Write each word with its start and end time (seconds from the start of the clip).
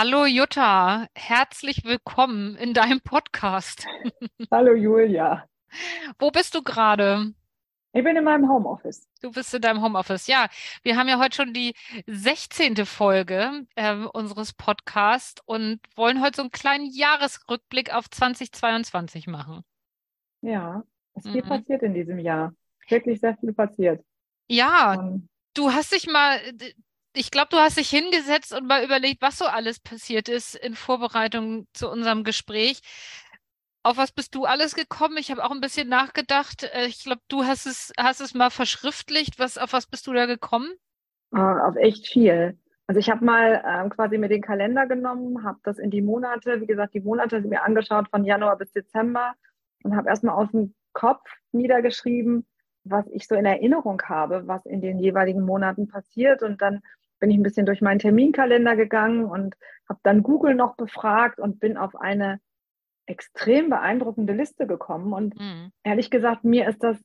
Hallo 0.00 0.26
Jutta, 0.26 1.08
herzlich 1.16 1.82
willkommen 1.82 2.54
in 2.54 2.72
deinem 2.72 3.00
Podcast. 3.00 3.84
Hallo 4.52 4.72
Julia. 4.76 5.44
Wo 6.20 6.30
bist 6.30 6.54
du 6.54 6.62
gerade? 6.62 7.34
Ich 7.92 8.04
bin 8.04 8.16
in 8.16 8.22
meinem 8.22 8.48
Homeoffice. 8.48 9.08
Du 9.22 9.32
bist 9.32 9.52
in 9.54 9.60
deinem 9.60 9.82
Homeoffice. 9.82 10.28
Ja, 10.28 10.46
wir 10.84 10.96
haben 10.96 11.08
ja 11.08 11.18
heute 11.18 11.34
schon 11.34 11.52
die 11.52 11.74
16. 12.06 12.86
Folge 12.86 13.66
äh, 13.74 13.96
unseres 14.12 14.52
Podcasts 14.52 15.42
und 15.46 15.80
wollen 15.96 16.22
heute 16.22 16.36
so 16.36 16.42
einen 16.42 16.52
kleinen 16.52 16.86
Jahresrückblick 16.86 17.92
auf 17.92 18.08
2022 18.08 19.26
machen. 19.26 19.64
Ja, 20.42 20.84
es 21.14 21.24
ist 21.24 21.32
viel 21.32 21.42
mhm. 21.42 21.48
passiert 21.48 21.82
in 21.82 21.94
diesem 21.94 22.20
Jahr. 22.20 22.54
Wirklich 22.88 23.18
sehr 23.18 23.36
viel 23.38 23.52
passiert. 23.52 24.04
Ja, 24.46 24.94
um, 24.94 25.28
du 25.54 25.72
hast 25.72 25.92
dich 25.92 26.06
mal, 26.06 26.38
ich 27.18 27.30
glaube, 27.30 27.48
du 27.50 27.56
hast 27.56 27.76
dich 27.76 27.90
hingesetzt 27.90 28.54
und 28.54 28.66
mal 28.66 28.84
überlegt, 28.84 29.22
was 29.22 29.38
so 29.38 29.44
alles 29.44 29.80
passiert 29.80 30.28
ist 30.28 30.54
in 30.54 30.74
Vorbereitung 30.74 31.66
zu 31.72 31.90
unserem 31.90 32.22
Gespräch. 32.22 32.80
Auf 33.82 33.96
was 33.96 34.12
bist 34.12 34.34
du 34.34 34.44
alles 34.44 34.74
gekommen? 34.74 35.16
Ich 35.18 35.30
habe 35.30 35.44
auch 35.44 35.50
ein 35.50 35.60
bisschen 35.60 35.88
nachgedacht. 35.88 36.64
Äh, 36.72 36.86
ich 36.86 37.02
glaube, 37.04 37.22
du 37.28 37.44
hast 37.44 37.66
es, 37.66 37.92
hast 37.98 38.20
es 38.20 38.34
mal 38.34 38.50
verschriftlicht. 38.50 39.38
Was, 39.38 39.58
auf 39.58 39.72
was 39.72 39.86
bist 39.86 40.06
du 40.06 40.12
da 40.12 40.26
gekommen? 40.26 40.70
Uh, 41.32 41.38
auf 41.38 41.76
echt 41.76 42.06
viel. 42.08 42.56
Also 42.86 43.00
ich 43.00 43.10
habe 43.10 43.24
mal 43.24 43.62
ähm, 43.66 43.90
quasi 43.90 44.16
mir 44.16 44.28
den 44.28 44.40
Kalender 44.40 44.86
genommen, 44.86 45.44
habe 45.44 45.58
das 45.62 45.78
in 45.78 45.90
die 45.90 46.00
Monate, 46.00 46.60
wie 46.60 46.66
gesagt, 46.66 46.94
die 46.94 47.00
Monate 47.00 47.40
mir 47.42 47.62
angeschaut 47.62 48.08
von 48.08 48.24
Januar 48.24 48.56
bis 48.56 48.72
Dezember 48.72 49.34
und 49.82 49.94
habe 49.94 50.08
erstmal 50.08 50.36
aus 50.36 50.50
dem 50.52 50.74
Kopf 50.94 51.28
niedergeschrieben, 51.52 52.46
was 52.84 53.04
ich 53.10 53.26
so 53.26 53.34
in 53.34 53.44
Erinnerung 53.44 54.00
habe, 54.02 54.46
was 54.46 54.64
in 54.64 54.80
den 54.80 54.98
jeweiligen 54.98 55.42
Monaten 55.42 55.88
passiert. 55.88 56.42
Und 56.42 56.62
dann 56.62 56.80
bin 57.18 57.30
ich 57.30 57.36
ein 57.36 57.42
bisschen 57.42 57.66
durch 57.66 57.80
meinen 57.80 57.98
Terminkalender 57.98 58.76
gegangen 58.76 59.24
und 59.24 59.56
habe 59.88 60.00
dann 60.02 60.22
Google 60.22 60.54
noch 60.54 60.76
befragt 60.76 61.38
und 61.38 61.60
bin 61.60 61.76
auf 61.76 61.96
eine 61.96 62.40
extrem 63.06 63.70
beeindruckende 63.70 64.32
Liste 64.32 64.66
gekommen. 64.66 65.12
Und 65.12 65.38
mhm. 65.38 65.72
ehrlich 65.82 66.10
gesagt, 66.10 66.44
mir 66.44 66.68
ist 66.68 66.82
das 66.82 66.98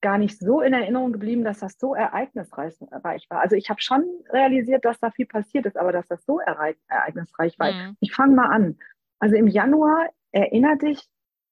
gar 0.00 0.18
nicht 0.18 0.38
so 0.38 0.60
in 0.60 0.72
Erinnerung 0.72 1.12
geblieben, 1.12 1.44
dass 1.44 1.60
das 1.60 1.78
so 1.78 1.94
ereignisreich 1.94 2.74
war. 2.80 3.40
Also 3.40 3.54
ich 3.54 3.70
habe 3.70 3.80
schon 3.80 4.04
realisiert, 4.30 4.84
dass 4.84 4.98
da 4.98 5.10
viel 5.10 5.26
passiert 5.26 5.64
ist, 5.64 5.76
aber 5.76 5.92
dass 5.92 6.06
das 6.08 6.24
so 6.24 6.40
ereignisreich 6.40 7.58
war. 7.58 7.72
Mhm. 7.72 7.96
Ich 8.00 8.12
fange 8.12 8.34
mal 8.34 8.48
an. 8.48 8.78
Also 9.20 9.36
im 9.36 9.46
Januar, 9.46 10.08
erinnert 10.32 10.82
dich, 10.82 11.00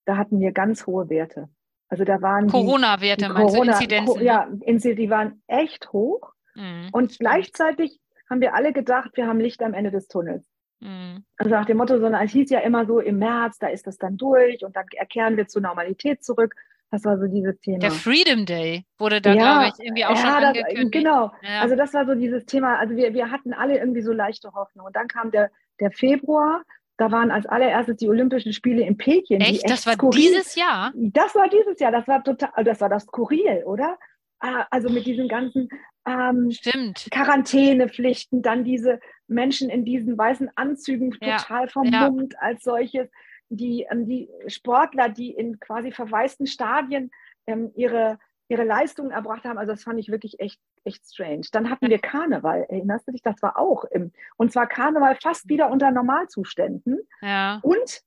da 0.05 0.17
hatten 0.17 0.41
wir 0.41 0.53
ganz 0.53 0.87
hohe 0.87 1.09
Werte. 1.09 1.49
Also 1.89 2.05
da 2.05 2.21
waren 2.23 2.49
Corona-Werte, 2.49 3.29
meinst 3.29 3.55
Corona, 3.55 3.73
du, 3.73 3.79
Inzidenzen? 3.79 4.23
Ja, 4.23 4.49
die 4.51 5.11
waren 5.11 5.43
echt 5.47 5.93
hoch. 5.93 6.33
Mhm. 6.55 6.89
Und 6.93 7.19
gleichzeitig 7.19 8.01
haben 8.29 8.41
wir 8.41 8.55
alle 8.55 8.73
gedacht, 8.73 9.11
wir 9.15 9.27
haben 9.27 9.41
Licht 9.41 9.63
am 9.63 9.75
Ende 9.75 9.91
des 9.91 10.09
Tunnels. 10.09 10.45
Mhm. 10.81 11.25
Also 11.37 11.51
nach 11.51 11.67
dem 11.67 11.77
Motto, 11.77 11.99
sondern 11.99 12.25
es 12.25 12.33
hieß 12.33 12.51
ja 12.51 12.61
immer 12.61 12.87
so, 12.87 13.01
im 13.01 13.19
März, 13.19 13.59
da 13.59 13.69
ist 13.69 13.87
das 13.87 13.99
dann 13.99 14.17
durch 14.17 14.65
und 14.65 14.77
dann 14.77 14.87
kehren 15.09 15.37
wir 15.37 15.47
zur 15.47 15.63
Normalität 15.63 16.25
zurück. 16.25 16.55
Das 16.91 17.05
war 17.05 17.19
so 17.19 17.27
dieses 17.29 17.61
Thema. 17.61 17.79
Der 17.79 17.93
Freedom 17.93 18.47
Day 18.47 18.85
wurde 18.99 19.21
da, 19.21 19.33
ja, 19.33 19.59
glaube 19.59 19.75
ich, 19.77 19.85
irgendwie 19.85 20.05
auch 20.05 20.11
ja, 20.11 20.17
schon 20.17 20.45
angekündigt. 20.45 20.95
Das, 20.95 21.03
genau. 21.03 21.33
Ja. 21.43 21.61
Also 21.61 21.77
das 21.77 21.95
war 21.95 22.05
so 22.05 22.15
dieses 22.15 22.47
Thema. 22.47 22.79
Also 22.79 22.97
wir, 22.97 23.15
wir 23.15 23.31
hatten 23.31 23.53
alle 23.53 23.79
irgendwie 23.79 24.03
so 24.03 24.13
leichte 24.13 24.53
Hoffnung. 24.53 24.87
Und 24.87 24.97
dann 24.97 25.07
kam 25.07 25.31
der, 25.31 25.51
der 25.79 25.93
Februar. 25.93 26.63
Da 26.97 27.13
waren 27.13 27.31
als 27.31 27.47
allererstes 27.47 27.97
die 27.97 28.09
Olympischen 28.09 28.53
Spiele 28.53 28.83
in 28.83 28.97
Peking. 28.97 29.41
Echt? 29.41 29.63
echt 29.63 29.71
das 29.71 29.87
war 29.87 29.95
skurril. 29.95 30.21
dieses 30.21 30.57
Jahr? 30.57 30.93
Das 30.95 31.35
war 31.37 31.49
dieses 31.49 31.79
Jahr. 31.79 31.93
Das 31.93 32.09
war 32.09 32.25
total, 32.25 32.65
das 32.65 32.81
war 32.81 32.89
das 32.89 33.05
Skurril, 33.05 33.63
oder? 33.67 33.97
Ah, 34.41 34.67
also 34.71 34.89
mit 34.89 35.07
diesen 35.07 35.29
ganzen 35.29 35.69
ähm, 36.11 36.51
Stimmt. 36.51 37.09
Quarantänepflichten, 37.11 38.43
dann 38.43 38.65
diese 38.65 39.01
Menschen 39.27 39.71
in 39.71 39.85
diesen 39.85 40.17
weißen 40.19 40.51
Anzügen 40.57 41.17
ja. 41.21 41.39
total 41.39 41.69
vermummt 41.69 42.35
ja. 42.35 42.39
als 42.41 42.65
solches, 42.65 43.09
die, 43.49 43.87
ähm, 43.91 44.07
die 44.07 44.29
Sportler, 44.47 45.09
die 45.09 45.31
in 45.31 45.61
quasi 45.61 45.93
verwaisten 45.93 46.47
Stadien 46.47 47.11
ähm, 47.47 47.71
ihre, 47.75 48.19
ihre 48.49 48.65
Leistungen 48.65 49.11
erbracht 49.11 49.45
haben. 49.45 49.59
Also 49.59 49.73
das 49.73 49.83
fand 49.83 49.99
ich 49.99 50.11
wirklich 50.11 50.41
echt, 50.41 50.61
echt 50.85 51.07
strange. 51.07 51.47
Dann 51.53 51.71
hatten 51.71 51.89
wir 51.89 51.99
Karneval, 51.99 52.67
erinnerst 52.69 53.07
du 53.07 53.13
dich? 53.13 53.23
Das 53.23 53.41
war 53.43 53.59
auch 53.59 53.85
im, 53.85 54.13
und 54.37 54.53
zwar 54.53 54.67
Karneval 54.67 55.17
fast 55.21 55.49
wieder 55.49 55.71
unter 55.71 55.91
Normalzuständen. 55.91 56.99
Ja. 57.23 57.61
Und 57.63 58.03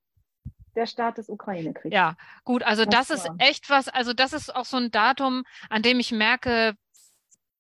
der 0.76 0.86
Start 0.88 1.18
des 1.18 1.30
Ukraine-Kriegs. 1.30 1.94
Ja, 1.94 2.16
gut, 2.44 2.64
also 2.64 2.84
das, 2.86 3.10
das 3.10 3.26
ist 3.26 3.32
echt 3.38 3.70
was, 3.70 3.90
also 3.90 4.14
das 4.14 4.34
ist 4.34 4.56
auch 4.56 4.66
so 4.66 4.78
ein 4.78 4.90
Datum, 4.92 5.44
an 5.70 5.84
dem 5.84 6.00
ich 6.00 6.12
merke 6.12 6.76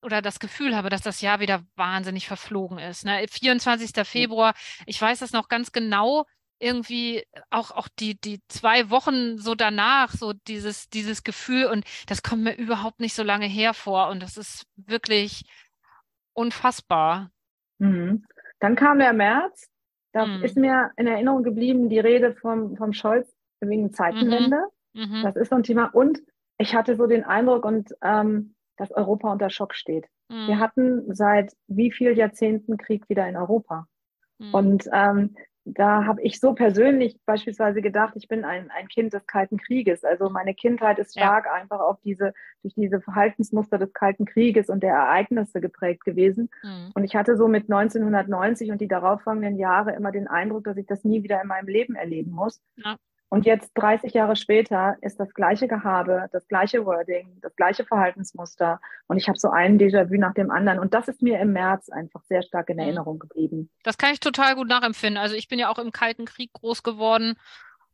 oder 0.03 0.21
das 0.21 0.39
Gefühl 0.39 0.75
habe, 0.75 0.89
dass 0.89 1.01
das 1.01 1.21
Jahr 1.21 1.39
wieder 1.39 1.63
wahnsinnig 1.75 2.27
verflogen 2.27 2.79
ist. 2.79 3.05
Ne? 3.05 3.25
24. 3.29 3.91
Februar, 4.07 4.53
ich 4.85 5.01
weiß 5.01 5.19
das 5.19 5.31
noch 5.31 5.47
ganz 5.47 5.71
genau, 5.71 6.25
irgendwie 6.59 7.23
auch, 7.49 7.71
auch 7.71 7.87
die, 7.99 8.19
die 8.19 8.39
zwei 8.47 8.89
Wochen 8.89 9.37
so 9.37 9.55
danach, 9.55 10.11
so 10.11 10.33
dieses, 10.47 10.89
dieses 10.89 11.23
Gefühl 11.23 11.65
und 11.65 11.83
das 12.07 12.23
kommt 12.23 12.43
mir 12.43 12.55
überhaupt 12.55 12.99
nicht 12.99 13.15
so 13.15 13.23
lange 13.23 13.47
hervor 13.47 14.09
und 14.09 14.23
das 14.23 14.37
ist 14.37 14.65
wirklich 14.75 15.43
unfassbar. 16.33 17.31
Mhm. 17.79 18.25
Dann 18.59 18.75
kam 18.75 18.99
der 18.99 19.13
März 19.13 19.69
da 20.13 20.27
mhm. 20.27 20.43
ist 20.43 20.55
mir 20.55 20.91
in 20.95 21.07
Erinnerung 21.07 21.43
geblieben 21.43 21.89
die 21.89 21.99
Rede 21.99 22.33
vom, 22.35 22.77
vom 22.77 22.93
Scholz 22.93 23.35
wegen 23.59 23.91
Zeitenwende. 23.91 24.61
Mhm. 24.93 25.01
mhm. 25.01 25.23
Das 25.23 25.35
ist 25.35 25.49
so 25.49 25.55
ein 25.55 25.63
Thema. 25.63 25.85
Und 25.87 26.21
ich 26.57 26.75
hatte 26.75 26.95
so 26.95 27.07
den 27.07 27.23
Eindruck, 27.23 27.65
und 27.65 27.93
ähm, 28.01 28.53
dass 28.77 28.91
Europa 28.91 29.31
unter 29.31 29.49
Schock 29.49 29.75
steht. 29.75 30.07
Mhm. 30.29 30.47
Wir 30.47 30.59
hatten 30.59 31.13
seit 31.13 31.53
wie 31.67 31.91
vielen 31.91 32.17
Jahrzehnten 32.17 32.77
Krieg 32.77 33.07
wieder 33.09 33.27
in 33.27 33.37
Europa. 33.37 33.87
Mhm. 34.39 34.53
Und 34.53 34.89
ähm, 34.91 35.35
da 35.65 36.05
habe 36.05 36.21
ich 36.21 36.41
so 36.41 36.53
persönlich 36.53 37.17
beispielsweise 37.25 37.81
gedacht, 37.81 38.15
ich 38.17 38.27
bin 38.27 38.43
ein, 38.43 38.69
ein 38.69 38.89
Kind 38.89 39.13
des 39.13 39.25
Kalten 39.25 39.57
Krieges. 39.57 40.03
Also 40.03 40.29
meine 40.29 40.53
Kindheit 40.53 40.99
ist 40.99 41.17
stark 41.17 41.45
ja. 41.45 41.53
einfach 41.53 41.79
auf 41.79 41.99
diese, 42.03 42.33
durch 42.61 42.73
diese 42.73 42.99
Verhaltensmuster 42.99 43.77
des 43.77 43.93
Kalten 43.93 44.25
Krieges 44.25 44.69
und 44.69 44.83
der 44.83 44.93
Ereignisse 44.93 45.61
geprägt 45.61 46.03
gewesen. 46.03 46.49
Mhm. 46.63 46.91
Und 46.93 47.03
ich 47.05 47.15
hatte 47.15 47.37
so 47.37 47.47
mit 47.47 47.63
1990 47.63 48.71
und 48.71 48.81
die 48.81 48.89
darauffolgenden 48.89 49.57
Jahre 49.57 49.93
immer 49.93 50.11
den 50.11 50.27
Eindruck, 50.27 50.65
dass 50.65 50.75
ich 50.75 50.85
das 50.85 51.05
nie 51.05 51.23
wieder 51.23 51.41
in 51.41 51.47
meinem 51.47 51.67
Leben 51.67 51.95
erleben 51.95 52.31
muss. 52.31 52.61
Ja. 52.75 52.97
Und 53.33 53.47
jetzt 53.47 53.71
30 53.73 54.13
Jahre 54.13 54.35
später 54.35 54.95
ist 55.01 55.19
das 55.19 55.33
gleiche 55.33 55.67
Gehabe, 55.67 56.29
das 56.31 56.47
gleiche 56.47 56.85
Wording, 56.85 57.39
das 57.41 57.55
gleiche 57.55 57.83
Verhaltensmuster. 57.83 58.79
Und 59.07 59.17
ich 59.17 59.27
habe 59.27 59.39
so 59.39 59.49
einen 59.49 59.79
Déjà-vu 59.79 60.19
nach 60.19 60.35
dem 60.35 60.51
anderen. 60.51 60.77
Und 60.77 60.93
das 60.93 61.07
ist 61.07 61.23
mir 61.23 61.39
im 61.39 61.51
März 61.51 61.89
einfach 61.89 62.21
sehr 62.25 62.43
stark 62.43 62.69
in 62.69 62.75
mhm. 62.75 62.83
Erinnerung 62.83 63.17
geblieben. 63.17 63.71
Das 63.81 63.97
kann 63.97 64.13
ich 64.13 64.19
total 64.19 64.53
gut 64.53 64.67
nachempfinden. 64.67 65.17
Also 65.17 65.33
ich 65.33 65.47
bin 65.47 65.57
ja 65.57 65.71
auch 65.71 65.79
im 65.79 65.91
Kalten 65.91 66.25
Krieg 66.25 66.53
groß 66.53 66.83
geworden. 66.83 67.33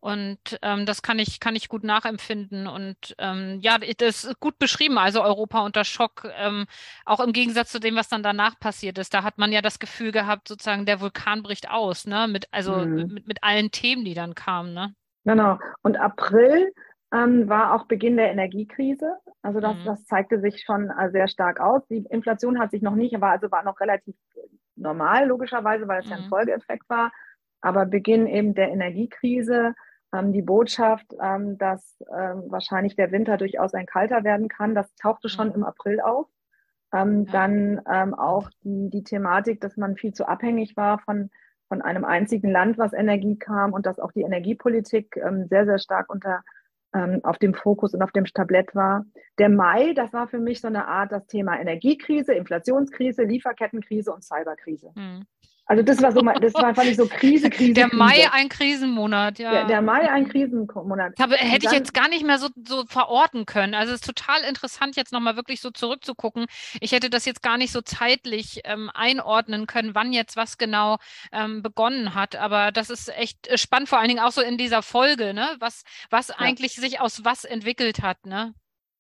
Und 0.02 0.40
ähm, 0.62 0.86
das 0.86 1.02
kann 1.04 1.20
ich, 1.20 1.40
kann 1.40 1.56
ich 1.56 1.70
gut 1.70 1.86
nachempfinden. 1.86 2.68
Und 2.68 3.16
ähm, 3.18 3.60
ja, 3.62 3.78
das 3.78 4.26
ist 4.26 4.42
gut 4.42 4.60
beschrieben, 4.60 4.98
also 4.98 5.24
Europa 5.24 5.62
unter 5.62 5.86
Schock, 5.86 6.28
ähm, 6.36 6.66
auch 7.06 7.22
im 7.22 7.32
Gegensatz 7.32 7.72
zu 7.72 7.80
dem, 7.80 7.96
was 7.96 8.10
dann 8.10 8.24
danach 8.24 8.60
passiert 8.60 8.98
ist. 8.98 9.14
Da 9.14 9.24
hat 9.24 9.38
man 9.38 9.54
ja 9.54 9.62
das 9.62 9.80
Gefühl 9.80 10.12
gehabt, 10.12 10.50
sozusagen, 10.50 10.86
der 10.86 11.00
Vulkan 11.00 11.44
bricht 11.44 11.70
aus, 11.70 12.08
ne? 12.08 12.28
Mit, 12.28 12.50
also 12.52 12.76
mhm. 12.76 13.14
mit, 13.14 13.26
mit 13.26 13.42
allen 13.42 13.72
Themen, 13.72 14.04
die 14.04 14.16
dann 14.16 14.36
kamen, 14.36 14.74
ne? 14.74 14.96
Genau. 15.26 15.60
Und 15.82 15.98
April 15.98 16.72
ähm, 17.14 17.50
war 17.50 17.74
auch 17.74 17.86
Beginn 17.86 18.18
der 18.18 18.32
Energiekrise. 18.32 19.18
Also 19.42 19.60
das, 19.60 19.76
mhm. 19.78 19.86
das 19.86 20.06
zeigte 20.06 20.40
sich 20.40 20.64
schon 20.64 20.90
äh, 20.90 21.10
sehr 21.12 21.28
stark 21.28 21.60
aus. 21.60 21.86
Die 21.88 22.06
Inflation 22.10 22.60
hat 22.60 22.72
sich 22.72 22.82
noch 22.82 22.96
nicht, 22.96 23.16
aber 23.16 23.30
also 23.30 23.52
war 23.52 23.64
noch 23.64 23.80
relativ 23.80 24.16
normal, 24.76 25.28
logischerweise, 25.28 25.88
weil 25.88 26.00
es 26.00 26.06
mhm. 26.06 26.12
ja 26.12 26.18
ein 26.18 26.24
mhm. 26.26 26.30
Folgeeffekt 26.30 26.90
war. 26.90 27.12
Aber 27.62 27.86
Beginn 27.86 28.28
eben 28.28 28.54
der 28.54 28.70
Energiekrise, 28.70 29.74
ähm, 30.14 30.32
die 30.34 30.42
Botschaft, 30.42 31.08
ähm, 31.22 31.58
dass 31.58 32.00
ähm, 32.12 32.44
wahrscheinlich 32.48 32.96
der 32.96 33.12
Winter 33.12 33.38
durchaus 33.38 33.74
ein 33.74 33.86
kalter 33.86 34.24
werden 34.24 34.48
kann, 34.48 34.76
das 34.76 34.94
tauchte 34.96 35.28
mhm. 35.28 35.32
schon 35.32 35.52
im 35.54 35.64
April 35.64 36.00
auf. 36.00 36.28
Ähm, 36.94 37.26
ja. 37.26 37.32
Dann 37.32 37.82
ähm, 37.92 38.14
auch 38.14 38.50
die, 38.64 38.90
die 38.90 39.04
Thematik, 39.04 39.62
dass 39.62 39.78
man 39.78 39.96
viel 39.96 40.14
zu 40.14 40.28
abhängig 40.28 40.78
war 40.78 41.00
von 41.00 41.30
von 41.70 41.82
einem 41.82 42.04
einzigen 42.04 42.52
Land, 42.52 42.78
was 42.78 42.94
Energie 42.94 43.38
kam 43.38 43.72
und 43.72 43.86
dass 43.86 44.00
auch 44.00 44.12
die 44.12 44.24
Energiepolitik 44.24 45.16
ähm, 45.16 45.48
sehr, 45.48 45.66
sehr 45.66 45.80
stark 45.80 46.10
unter 46.10 46.44
ähm, 46.94 47.20
auf 47.24 47.38
dem 47.38 47.54
Fokus 47.54 47.94
und 47.94 48.02
auf 48.02 48.12
dem 48.12 48.26
Tablett 48.26 48.74
war. 48.76 49.06
Der 49.38 49.50
Mai, 49.50 49.94
das 49.94 50.12
war 50.12 50.28
für 50.28 50.40
mich 50.40 50.60
so 50.60 50.68
eine 50.68 50.88
Art 50.88 51.12
das 51.12 51.28
Thema 51.28 51.60
Energiekrise, 51.60 52.34
Inflationskrise, 52.34 53.24
Lieferkettenkrise 53.24 54.12
und 54.12 54.24
Cyberkrise. 54.24 54.92
Mhm. 54.96 55.26
Also 55.70 55.84
das 55.84 56.02
war 56.02 56.12
so, 56.12 56.22
das 56.22 56.54
war 56.56 56.74
fand 56.74 56.90
ich 56.90 56.96
so 56.96 57.06
Krise, 57.06 57.48
Krise. 57.52 57.74
Der 57.74 57.94
Mai 57.94 58.14
Krise. 58.14 58.34
ein 58.34 58.50
Krisenmonat, 58.50 59.38
ja. 59.38 59.52
Der, 59.52 59.66
der 59.66 59.82
Mai 59.84 60.10
ein 60.10 60.28
Krisenmonat. 60.28 61.14
Ich 61.16 61.22
habe, 61.22 61.36
hätte 61.36 61.68
dann, 61.68 61.74
ich 61.74 61.80
jetzt 61.80 61.94
gar 61.94 62.10
nicht 62.10 62.26
mehr 62.26 62.40
so, 62.40 62.48
so 62.68 62.86
verorten 62.88 63.46
können. 63.46 63.76
Also 63.76 63.94
es 63.94 64.02
ist 64.02 64.08
total 64.08 64.42
interessant, 64.50 64.96
jetzt 64.96 65.14
nochmal 65.14 65.36
wirklich 65.36 65.62
so 65.62 65.70
zurückzugucken. 65.70 66.48
Ich 66.82 66.92
hätte 66.92 67.12
das 67.12 67.26
jetzt 67.26 67.44
gar 67.44 67.60
nicht 67.60 67.72
so 67.72 67.82
zeitlich 67.82 68.62
ähm, 68.64 68.90
einordnen 68.96 69.68
können, 69.68 69.94
wann 69.94 70.12
jetzt 70.12 70.38
was 70.38 70.58
genau 70.58 70.98
ähm, 71.32 71.62
begonnen 71.62 72.16
hat. 72.16 72.36
Aber 72.36 72.72
das 72.72 72.90
ist 72.90 73.16
echt 73.16 73.48
äh, 73.48 73.60
spannend, 73.60 73.90
vor 73.90 74.00
allen 74.00 74.08
Dingen 74.08 74.22
auch 74.22 74.32
so 74.32 74.42
in 74.42 74.58
dieser 74.58 74.82
Folge, 74.82 75.36
ne? 75.36 75.50
Was, 75.60 75.84
was 76.10 76.30
ja. 76.30 76.36
eigentlich 76.40 76.78
sich 76.78 77.00
aus 77.00 77.24
was 77.26 77.44
entwickelt 77.44 78.02
hat, 78.02 78.26
ne? 78.26 78.56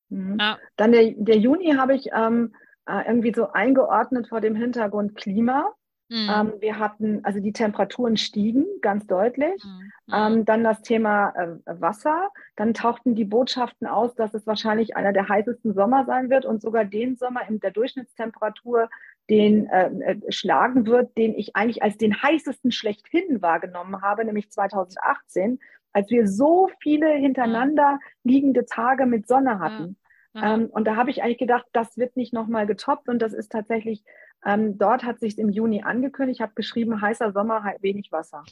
Mhm. 0.09 0.37
Ja. 0.39 0.59
Dann 0.75 0.91
der, 0.91 1.13
der 1.17 1.37
Juni 1.37 1.73
habe 1.77 1.95
ich 1.95 2.09
ähm, 2.15 2.53
äh, 2.85 3.07
irgendwie 3.07 3.33
so 3.35 3.51
eingeordnet 3.53 4.27
vor 4.29 4.39
dem 4.39 4.55
Hintergrund 4.55 5.15
Klima. 5.15 5.73
Mhm. 6.09 6.29
Ähm, 6.29 6.53
wir 6.59 6.79
hatten, 6.79 7.23
also 7.23 7.39
die 7.39 7.53
Temperaturen 7.53 8.17
stiegen 8.17 8.65
ganz 8.81 9.05
deutlich. 9.05 9.63
Mhm. 9.63 9.91
Ähm, 10.11 10.45
dann 10.45 10.63
das 10.63 10.81
Thema 10.81 11.29
äh, 11.29 11.81
Wasser. 11.81 12.29
Dann 12.55 12.73
tauchten 12.73 13.13
die 13.13 13.25
Botschaften 13.25 13.87
aus, 13.87 14.15
dass 14.15 14.33
es 14.33 14.47
wahrscheinlich 14.47 14.97
einer 14.97 15.13
der 15.13 15.29
heißesten 15.29 15.73
Sommer 15.73 16.05
sein 16.05 16.31
wird 16.31 16.45
und 16.45 16.61
sogar 16.61 16.83
den 16.83 17.15
Sommer 17.15 17.47
in 17.47 17.59
der 17.59 17.71
Durchschnittstemperatur 17.71 18.89
den 19.29 19.67
äh, 19.67 20.13
äh 20.13 20.31
schlagen 20.31 20.87
wird, 20.87 21.15
den 21.15 21.35
ich 21.35 21.55
eigentlich 21.55 21.83
als 21.83 21.97
den 21.97 22.19
heißesten 22.19 22.71
schlechthin 22.71 23.43
wahrgenommen 23.43 24.01
habe, 24.01 24.25
nämlich 24.25 24.49
2018, 24.49 25.59
als 25.93 26.09
wir 26.09 26.27
so 26.27 26.69
viele 26.81 27.09
hintereinander 27.11 27.99
liegende 28.23 28.65
Tage 28.65 29.05
mit 29.05 29.27
Sonne 29.27 29.59
hatten. 29.59 29.97
Ja. 30.33 30.55
Ähm, 30.55 30.67
und 30.71 30.85
da 30.85 30.95
habe 30.95 31.09
ich 31.09 31.21
eigentlich 31.21 31.37
gedacht, 31.37 31.65
das 31.71 31.97
wird 31.97 32.15
nicht 32.15 32.33
nochmal 32.33 32.65
getoppt 32.65 33.09
und 33.09 33.19
das 33.19 33.33
ist 33.33 33.51
tatsächlich 33.51 34.03
ähm, 34.45 34.77
dort 34.77 35.03
hat 35.03 35.19
sich 35.19 35.37
im 35.37 35.49
Juni 35.49 35.83
angekündigt, 35.83 36.37
ich 36.37 36.41
habe 36.41 36.53
geschrieben, 36.55 37.01
heißer 37.01 37.31
Sommer, 37.31 37.63
wenig 37.81 38.11
Wasser. 38.11 38.43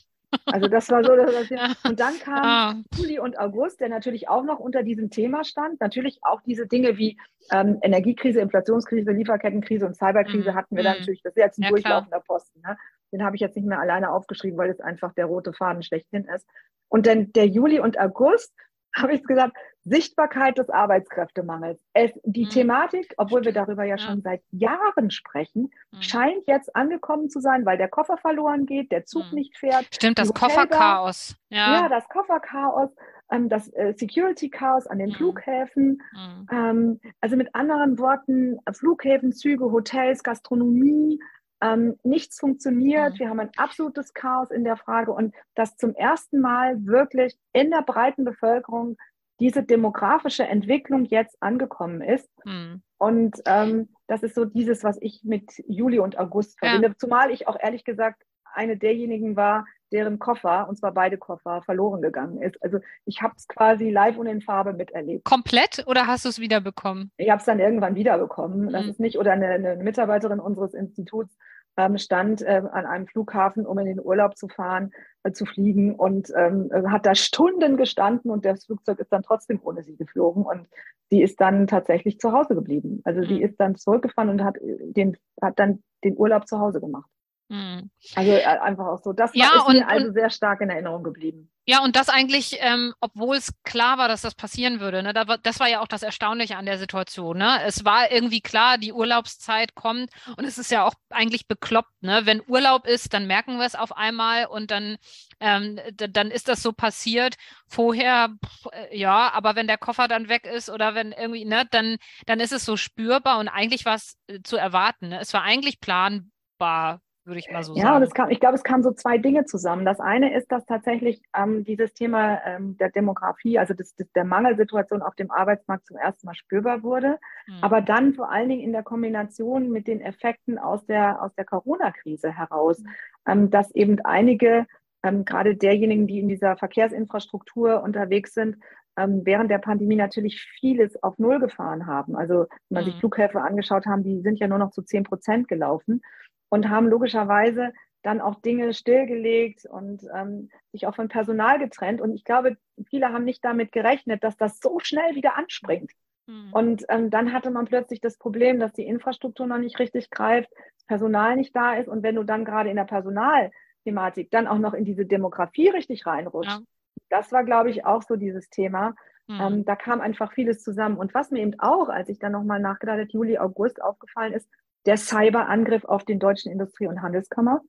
Also 0.45 0.68
das 0.68 0.89
war 0.89 1.04
so. 1.04 1.16
Das, 1.16 1.48
das, 1.48 1.86
und 1.89 2.00
dann 2.00 2.19
kam 2.19 2.44
ah. 2.44 2.75
Juli 2.98 3.19
und 3.19 3.39
August, 3.39 3.80
der 3.80 3.89
natürlich 3.89 4.28
auch 4.28 4.44
noch 4.44 4.60
unter 4.60 4.84
diesem 4.84 5.10
Thema 5.10 5.44
stand. 5.44 5.80
Natürlich 5.80 6.19
auch 6.22 6.42
diese 6.42 6.68
Dinge 6.68 6.98
wie 6.98 7.18
ähm, 7.51 7.80
Energiekrise, 7.81 8.42
Inflationskrise, 8.42 9.12
Lieferkettenkrise 9.12 9.86
und 9.86 9.95
Cyberkrise 9.95 10.51
mm. 10.51 10.56
hatten 10.56 10.75
wir 10.75 10.84
mm. 10.84 10.86
dann 10.86 10.98
natürlich. 11.00 11.22
Das 11.22 11.31
ist 11.31 11.38
jetzt 11.38 11.60
ein 11.60 11.63
ja, 11.63 11.69
durchlaufender. 11.69 12.19
Posten. 12.19 12.62
Ne? 12.62 12.78
Den 13.13 13.24
habe 13.24 13.36
ich 13.36 13.42
jetzt 13.42 13.56
nicht 13.56 13.68
mehr 13.68 13.80
alleine 13.80 14.12
aufgeschrieben, 14.12 14.57
weil 14.57 14.69
es 14.69 14.81
einfach 14.81 15.13
der 15.13 15.25
rote 15.28 15.54
Faden 15.54 15.81
schlechthin 15.81 16.25
ist. 16.25 16.45
Und 16.89 17.07
dann 17.07 17.31
der 17.34 17.48
Juli 17.48 17.80
und 17.80 18.00
August, 18.00 18.54
habe 19.02 19.14
ich 19.14 19.24
gesagt, 19.24 19.56
Sichtbarkeit 19.90 20.58
des 20.58 20.70
Arbeitskräftemangels. 20.70 21.80
Es, 21.94 22.12
die 22.24 22.46
mhm. 22.46 22.50
Thematik, 22.50 23.14
obwohl 23.18 23.46
wir 23.46 23.54
darüber 23.54 23.84
ja, 23.84 23.96
ja, 23.96 23.98
schon 23.98 24.22
seit 24.22 24.42
Jahren 24.52 25.12
sprechen, 25.12 25.72
mhm. 25.92 26.02
scheint 26.02 26.48
jetzt 26.48 26.76
angekommen 26.76 27.30
zu 27.30 27.40
sein, 27.40 27.66
weil 27.66 27.78
der 27.78 27.88
Koffer 27.88 28.18
verloren 28.18 28.66
geht, 28.66 28.92
der 28.92 29.06
Zug 29.06 29.30
mhm. 29.30 29.36
nicht 29.36 29.58
fährt. 29.58 29.88
Stimmt, 29.94 30.20
das 30.20 30.34
Kofferchaos. 30.34 31.36
Ja. 31.50 31.82
ja, 31.82 31.90
das 31.90 32.08
Kofferchaos, 32.10 32.90
ähm, 33.32 33.48
das 33.48 33.72
äh, 33.74 33.94
Security-Chaos 33.96 34.88
an 34.88 35.00
den 35.00 35.10
mhm. 35.10 35.14
Flughäfen. 35.14 36.02
Mhm. 36.12 36.48
Ähm, 36.52 37.00
also 37.22 37.38
mit 37.38 37.56
anderen 37.56 37.98
Worten, 37.98 38.60
Flughäfen, 38.74 39.32
Züge, 39.32 39.72
Hotels, 39.72 40.22
Gastronomie, 40.22 41.20
ähm, 41.62 41.98
nichts 42.04 42.39
funktioniert. 42.39 43.15
Mhm. 43.15 43.19
Wir 43.19 43.30
haben 43.30 43.39
ein 43.39 43.51
absolutes 43.57 44.13
Chaos 44.13 44.51
in 44.51 44.63
der 44.63 44.77
Frage 44.77 45.12
und 45.12 45.36
dass 45.56 45.77
zum 45.77 45.95
ersten 45.95 46.39
Mal 46.39 46.86
wirklich 46.86 47.38
in 47.54 47.71
der 47.71 47.81
breiten 47.81 48.25
Bevölkerung 48.25 48.98
diese 49.39 49.63
demografische 49.63 50.44
Entwicklung 50.44 51.06
jetzt 51.06 51.38
angekommen 51.42 52.01
ist. 52.01 52.30
Mhm. 52.45 52.81
Und 52.98 53.42
ähm, 53.45 53.89
das 54.07 54.24
ist 54.24 54.36
so 54.36 54.45
dieses, 54.45 54.83
was 54.83 54.98
ich 55.01 55.21
mit 55.24 55.51
Juli 55.68 56.00
und 56.00 56.18
August 56.18 56.57
verbinde. 56.57 56.89
Ja. 56.89 56.94
Zumal 56.98 57.31
ich 57.31 57.48
auch 57.48 57.57
ehrlich 57.60 57.83
gesagt 57.83 58.24
eine 58.53 58.77
derjenigen 58.77 59.36
war, 59.36 59.65
deren 59.92 60.19
Koffer, 60.19 60.68
und 60.68 60.78
zwar 60.78 60.94
beide 60.94 61.18
Koffer, 61.18 61.62
verloren 61.62 62.01
gegangen 62.01 62.42
ist. 62.42 62.62
Also 62.63 62.80
ich 63.06 63.22
habe 63.22 63.34
es 63.38 63.48
quasi 63.48 63.89
live 63.89 64.18
und 64.18 64.28
in 64.28 64.42
Farbe 64.42 64.74
miterlebt. 64.74 65.25
Komplett 65.25 65.84
oder 65.88 66.07
hast 66.07 66.25
du 66.25 66.30
es 66.30 66.39
wiederbekommen? 66.39 67.12
Ich 67.18 67.30
habe 67.30 67.39
es 67.39 67.45
dann 67.45 67.60
irgendwann 67.60 67.95
wiederbekommen. 67.95 68.66
Mhm. 68.66 68.69
Das 68.72 68.86
ist 68.86 69.00
nicht, 69.00 69.18
oder 69.18 69.31
eine, 69.31 69.48
eine 69.48 69.75
Mitarbeiterin 69.78 70.39
unseres 70.39 70.74
Instituts 70.74 71.38
ähm, 71.78 71.98
stand 71.98 72.42
äh, 72.42 72.63
an 72.72 72.86
einem 72.86 73.07
Flughafen, 73.07 73.66
um 73.66 73.78
in 73.78 73.86
den 73.86 74.00
Urlaub 74.00 74.36
zu 74.36 74.48
fahren, 74.48 74.92
äh, 75.24 75.31
zu 75.31 75.45
fliegen 75.45 75.95
und 75.95 76.31
ähm, 76.36 76.69
hat 76.92 77.06
da 77.06 77.16
Stunden 77.16 77.78
gestanden 77.78 78.31
und 78.31 78.45
das 78.45 78.66
Flugzeug 78.66 79.00
ist 79.00 79.12
dann 79.13 79.24
trotzdem 79.24 79.60
ohne 79.63 79.84
sie 79.84 79.95
geflogen 79.95 80.44
und 80.44 80.68
sie 81.10 81.22
ist 81.22 81.39
dann 81.39 81.68
tatsächlich 81.68 82.19
zu 82.19 82.31
Hause 82.31 82.56
geblieben. 82.56 83.01
Also 83.06 83.22
sie 83.22 83.36
mhm. 83.36 83.44
ist 83.44 83.60
dann 83.60 83.75
zurückgefahren 83.75 84.30
und 84.30 84.44
hat 84.44 84.56
den, 84.62 85.18
hat 85.42 85.60
dann 85.60 85.84
den 86.04 86.18
Urlaub 86.18 86.48
zu 86.48 86.60
Hause 86.60 86.81
gemacht. 86.81 87.10
Mhm. 87.50 87.90
Also 88.16 88.32
äh, 88.32 88.44
einfach 88.44 88.88
auch 88.88 89.02
so. 89.02 89.14
Das 89.14 89.32
ja, 89.34 89.52
ist 89.56 89.68
und, 89.68 89.76
mir 89.76 89.88
also 89.88 90.12
sehr 90.12 90.30
stark 90.30 90.62
in 90.62 90.70
Erinnerung 90.70 91.04
geblieben. 91.04 91.50
Ja, 91.70 91.84
und 91.84 91.98
das 91.98 92.08
eigentlich, 92.08 92.58
ähm, 92.62 92.94
obwohl 93.02 93.36
es 93.36 93.54
klar 93.64 93.98
war, 93.98 94.08
dass 94.08 94.22
das 94.22 94.36
passieren 94.36 94.80
würde. 94.80 95.04
Ne? 95.04 95.14
das 95.14 95.60
war 95.60 95.68
ja 95.68 95.82
auch 95.82 95.88
das 95.90 96.02
Erstaunliche 96.02 96.56
an 96.56 96.66
der 96.66 96.78
Situation. 96.78 97.40
Ne? 97.40 97.62
Es 97.66 97.84
war 97.84 98.10
irgendwie 98.10 98.40
klar, 98.40 98.78
die 98.78 98.94
Urlaubszeit 98.94 99.76
kommt 99.76 100.10
und 100.38 100.46
es 100.46 100.58
ist 100.58 100.72
ja 100.72 100.86
auch 100.86 100.94
eigentlich 101.10 101.46
bekloppt. 101.46 101.92
Ne? 102.00 102.22
Wenn 102.24 102.42
Urlaub 102.48 102.88
ist, 102.88 103.14
dann 103.14 103.28
merken 103.28 103.58
wir 103.58 103.66
es 103.66 103.76
auf 103.76 103.92
einmal 103.98 104.46
und 104.46 104.72
dann, 104.72 104.96
ähm, 105.42 105.78
dann 105.94 106.32
ist 106.32 106.48
das 106.48 106.64
so 106.64 106.72
passiert. 106.72 107.36
Vorher, 107.68 108.30
pff, 108.46 108.68
äh, 108.72 108.98
ja, 108.98 109.34
aber 109.34 109.58
wenn 109.58 109.68
der 109.68 109.78
Koffer 109.78 110.08
dann 110.08 110.30
weg 110.30 110.46
ist 110.46 110.70
oder 110.70 110.96
wenn 110.96 111.12
irgendwie, 111.12 111.44
ne, 111.44 111.66
dann, 111.70 111.98
dann 112.28 112.40
ist 112.40 112.54
es 112.54 112.64
so 112.64 112.78
spürbar 112.78 113.40
und 113.40 113.50
eigentlich 113.50 113.84
war 113.84 113.96
es 113.96 114.16
äh, 114.28 114.40
zu 114.42 114.56
erwarten. 114.56 115.10
Ne? 115.10 115.20
Es 115.20 115.34
war 115.34 115.44
eigentlich 115.44 115.82
planbar 115.82 117.02
würde 117.27 117.39
ich 117.39 117.51
mal 117.51 117.63
so 117.63 117.74
ja, 117.75 117.81
sagen. 117.81 117.88
Ja, 117.88 117.97
und 117.97 118.03
es 118.03 118.13
kam, 118.13 118.29
ich 118.29 118.39
glaube, 118.39 118.56
es 118.56 118.63
kamen 118.63 118.83
so 118.83 118.91
zwei 118.91 119.18
Dinge 119.18 119.45
zusammen. 119.45 119.85
Das 119.85 120.00
eine 120.00 120.33
ist, 120.33 120.51
dass 120.51 120.65
tatsächlich 120.65 121.21
ähm, 121.35 121.63
dieses 121.65 121.94
Thema 121.94 122.41
ähm, 122.45 122.77
der 122.77 122.89
Demografie, 122.89 123.59
also 123.59 123.74
das, 123.74 123.94
das, 123.95 124.09
der 124.13 124.24
Mangelsituation 124.24 125.01
auf 125.01 125.13
dem 125.15 125.29
Arbeitsmarkt 125.29 125.85
zum 125.85 125.97
ersten 125.97 126.25
Mal 126.25 126.35
spürbar 126.35 126.83
wurde, 126.83 127.19
mhm. 127.47 127.57
aber 127.62 127.81
dann 127.81 128.13
vor 128.13 128.31
allen 128.31 128.50
Dingen 128.50 128.62
in 128.62 128.71
der 128.71 128.83
Kombination 128.83 129.69
mit 129.69 129.88
den 129.88 130.01
Effekten 130.01 130.57
aus 130.57 130.85
der, 130.85 131.21
aus 131.21 131.35
der 131.35 131.45
Corona-Krise 131.45 132.31
heraus, 132.31 132.79
mhm. 132.79 132.89
ähm, 133.27 133.50
dass 133.51 133.69
eben 133.75 134.00
einige, 134.06 134.65
ähm, 135.03 135.25
gerade 135.25 135.56
derjenigen, 135.56 136.07
die 136.07 136.19
in 136.19 136.29
dieser 136.29 136.56
Verkehrsinfrastruktur 136.56 137.83
unterwegs 137.83 138.33
sind, 138.33 138.56
ähm, 138.97 139.21
während 139.25 139.51
der 139.51 139.59
Pandemie 139.59 139.97
natürlich 139.97 140.41
vieles 140.59 141.01
auf 141.03 141.19
Null 141.19 141.39
gefahren 141.39 141.85
haben. 141.85 142.15
Also 142.15 142.47
wenn 142.69 142.75
man 142.75 142.83
mhm. 142.85 142.91
sich 142.91 143.00
Flughäfen 143.00 143.39
angeschaut 143.39 143.85
haben, 143.85 144.03
die 144.03 144.21
sind 144.21 144.39
ja 144.39 144.47
nur 144.47 144.57
noch 144.57 144.71
zu 144.71 144.81
zehn 144.81 145.03
Prozent 145.03 145.50
gelaufen 145.50 146.01
und 146.50 146.70
haben 146.70 146.88
logischerweise 146.88 147.74
dann 148.04 148.22
auch 148.22 148.36
Dinge 148.42 148.74
stillgelegt 148.74 149.66
und 149.66 150.02
ähm, 150.16 150.50
sich 150.72 150.88
auch 150.88 150.96
von 150.96 151.10
Personal 151.10 151.60
getrennt. 151.60 152.00
Und 152.00 152.14
ich 152.14 152.24
glaube, 152.24 152.58
viele 152.90 153.12
haben 153.12 153.26
nicht 153.26 153.44
damit 153.44 153.72
gerechnet, 153.72 154.24
dass 154.24 154.38
das 154.38 154.60
so 154.60 154.80
schnell 154.80 155.16
wieder 155.16 155.36
anspringt. 155.36 155.92
Mhm. 156.28 156.54
Und 156.54 156.86
ähm, 156.90 157.10
dann 157.10 157.34
hatte 157.34 157.52
man 157.52 157.66
plötzlich 157.66 158.00
das 158.00 158.18
Problem, 158.18 158.60
dass 158.60 158.74
die 158.74 158.86
Infrastruktur 158.86 159.48
noch 159.48 159.58
nicht 159.58 159.80
richtig 159.80 160.10
greift, 160.10 160.50
das 160.76 160.86
Personal 160.86 161.36
nicht 161.36 161.56
da 161.56 161.74
ist. 161.74 161.88
Und 161.88 162.04
wenn 162.04 162.16
du 162.16 162.24
dann 162.24 162.46
gerade 162.46 162.70
in 162.70 162.76
der 162.76 162.86
Personalthematik 162.86 164.30
dann 164.32 164.48
auch 164.48 164.60
noch 164.60 164.74
in 164.74 164.86
diese 164.86 165.06
Demografie 165.06 165.70
richtig 165.70 166.06
reinrutscht, 166.06 166.51
ja. 166.51 166.62
das 167.10 167.32
war, 167.32 167.44
glaube 167.44 167.70
ich, 167.70 167.86
auch 167.86 168.04
so 168.04 168.16
dieses 168.16 168.50
Thema. 168.50 168.96
Mhm. 169.27 169.42
Ähm, 169.42 169.66
da 169.66 169.75
kam 169.75 170.01
einfach 170.01 170.34
vieles 170.34 170.63
zusammen. 170.63 170.98
Und 170.98 171.13
was 171.13 171.32
mir 171.32 171.42
eben 171.42 171.60
auch, 171.60 171.89
als 171.89 172.10
ich 172.10 172.20
dann 172.20 172.32
nochmal 172.32 172.60
nachgedacht 172.60 173.00
habe, 173.00 173.10
Juli, 173.10 173.38
August 173.38 173.82
aufgefallen 173.82 174.34
ist, 174.34 174.50
der 174.88 174.98
Cyberangriff 174.98 175.86
auf 175.86 176.06
den 176.06 176.17
Deutschen 176.17 176.51
Industrie- 176.51 176.88
und 176.88 177.01
Handelskammer 177.01 177.62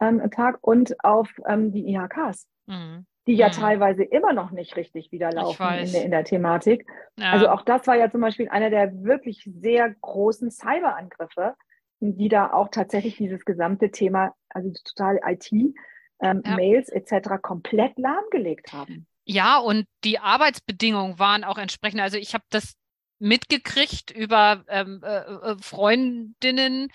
ähm, 0.00 0.20
und 0.60 1.04
auf 1.04 1.30
ähm, 1.48 1.72
die 1.72 1.88
IHKs, 1.88 2.46
mhm. 2.66 3.06
die 3.26 3.34
ja 3.34 3.48
mhm. 3.48 3.52
teilweise 3.52 4.02
immer 4.02 4.32
noch 4.32 4.50
nicht 4.50 4.76
richtig 4.76 5.12
wieder 5.12 5.30
laufen 5.30 5.62
in 5.78 5.92
der, 5.92 6.04
in 6.04 6.10
der, 6.10 6.24
Thematik. 6.24 6.86
Ja. 7.18 7.30
Also 7.30 7.48
auch 7.48 7.62
das 7.62 7.86
war 7.86 7.96
ja 7.96 8.10
zum 8.10 8.20
Beispiel 8.20 8.48
einer 8.48 8.70
der 8.70 8.92
wirklich 9.04 9.48
sehr 9.60 9.94
großen 10.00 10.50
Cyberangriffe, 10.50 11.54
die 12.00 12.28
da 12.28 12.52
auch 12.52 12.68
tatsächlich 12.68 13.16
dieses 13.16 13.44
gesamte 13.44 13.90
Thema, 13.90 14.34
also 14.50 14.70
total 14.84 15.20
IT, 15.24 15.50
ähm, 15.52 16.42
ja. 16.44 16.56
Mails 16.56 16.88
etc. 16.88 17.40
komplett 17.40 17.96
lahmgelegt 17.98 18.72
haben. 18.72 19.06
Ja, 19.26 19.58
und 19.58 19.86
die 20.02 20.18
Arbeitsbedingungen 20.18 21.18
waren 21.18 21.44
auch 21.44 21.56
entsprechend. 21.56 22.00
Also 22.00 22.18
ich 22.18 22.34
habe 22.34 22.44
das 22.50 22.74
mitgekriegt 23.18 24.10
über 24.10 24.64
ähm, 24.68 25.00
äh, 25.04 25.18
äh, 25.18 25.56
Freundinnen, 25.60 26.88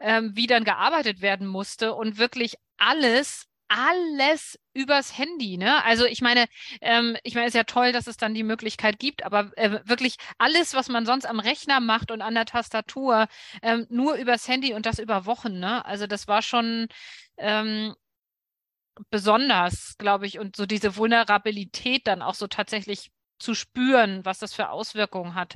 ähm, 0.00 0.32
wie 0.34 0.46
dann 0.46 0.64
gearbeitet 0.64 1.20
werden 1.22 1.46
musste 1.46 1.94
und 1.94 2.18
wirklich 2.18 2.54
alles 2.78 3.46
alles 3.68 4.58
übers 4.74 5.16
Handy, 5.18 5.56
ne? 5.56 5.82
Also 5.84 6.04
ich 6.04 6.20
meine, 6.20 6.46
ähm, 6.80 7.16
ich 7.24 7.34
meine, 7.34 7.46
es 7.46 7.54
ist 7.54 7.56
ja 7.58 7.64
toll, 7.64 7.92
dass 7.92 8.06
es 8.06 8.16
dann 8.16 8.34
die 8.34 8.42
Möglichkeit 8.42 8.98
gibt, 8.98 9.24
aber 9.24 9.50
äh, 9.56 9.80
wirklich 9.84 10.16
alles, 10.38 10.74
was 10.74 10.88
man 10.88 11.06
sonst 11.06 11.24
am 11.26 11.40
Rechner 11.40 11.80
macht 11.80 12.10
und 12.10 12.20
an 12.22 12.34
der 12.34 12.44
Tastatur, 12.44 13.26
ähm, 13.62 13.86
nur 13.88 14.14
übers 14.16 14.46
Handy 14.48 14.74
und 14.74 14.86
das 14.86 14.98
über 14.98 15.26
Wochen, 15.26 15.58
ne? 15.58 15.84
Also 15.86 16.06
das 16.06 16.28
war 16.28 16.42
schon 16.42 16.88
ähm, 17.38 17.94
besonders, 19.10 19.96
glaube 19.98 20.26
ich, 20.26 20.38
und 20.38 20.56
so 20.56 20.66
diese 20.66 20.96
Vulnerabilität 20.96 22.06
dann 22.06 22.22
auch 22.22 22.34
so 22.34 22.46
tatsächlich 22.46 23.10
zu 23.38 23.54
spüren, 23.54 24.24
was 24.24 24.38
das 24.38 24.54
für 24.54 24.70
Auswirkungen 24.70 25.34
hat. 25.34 25.54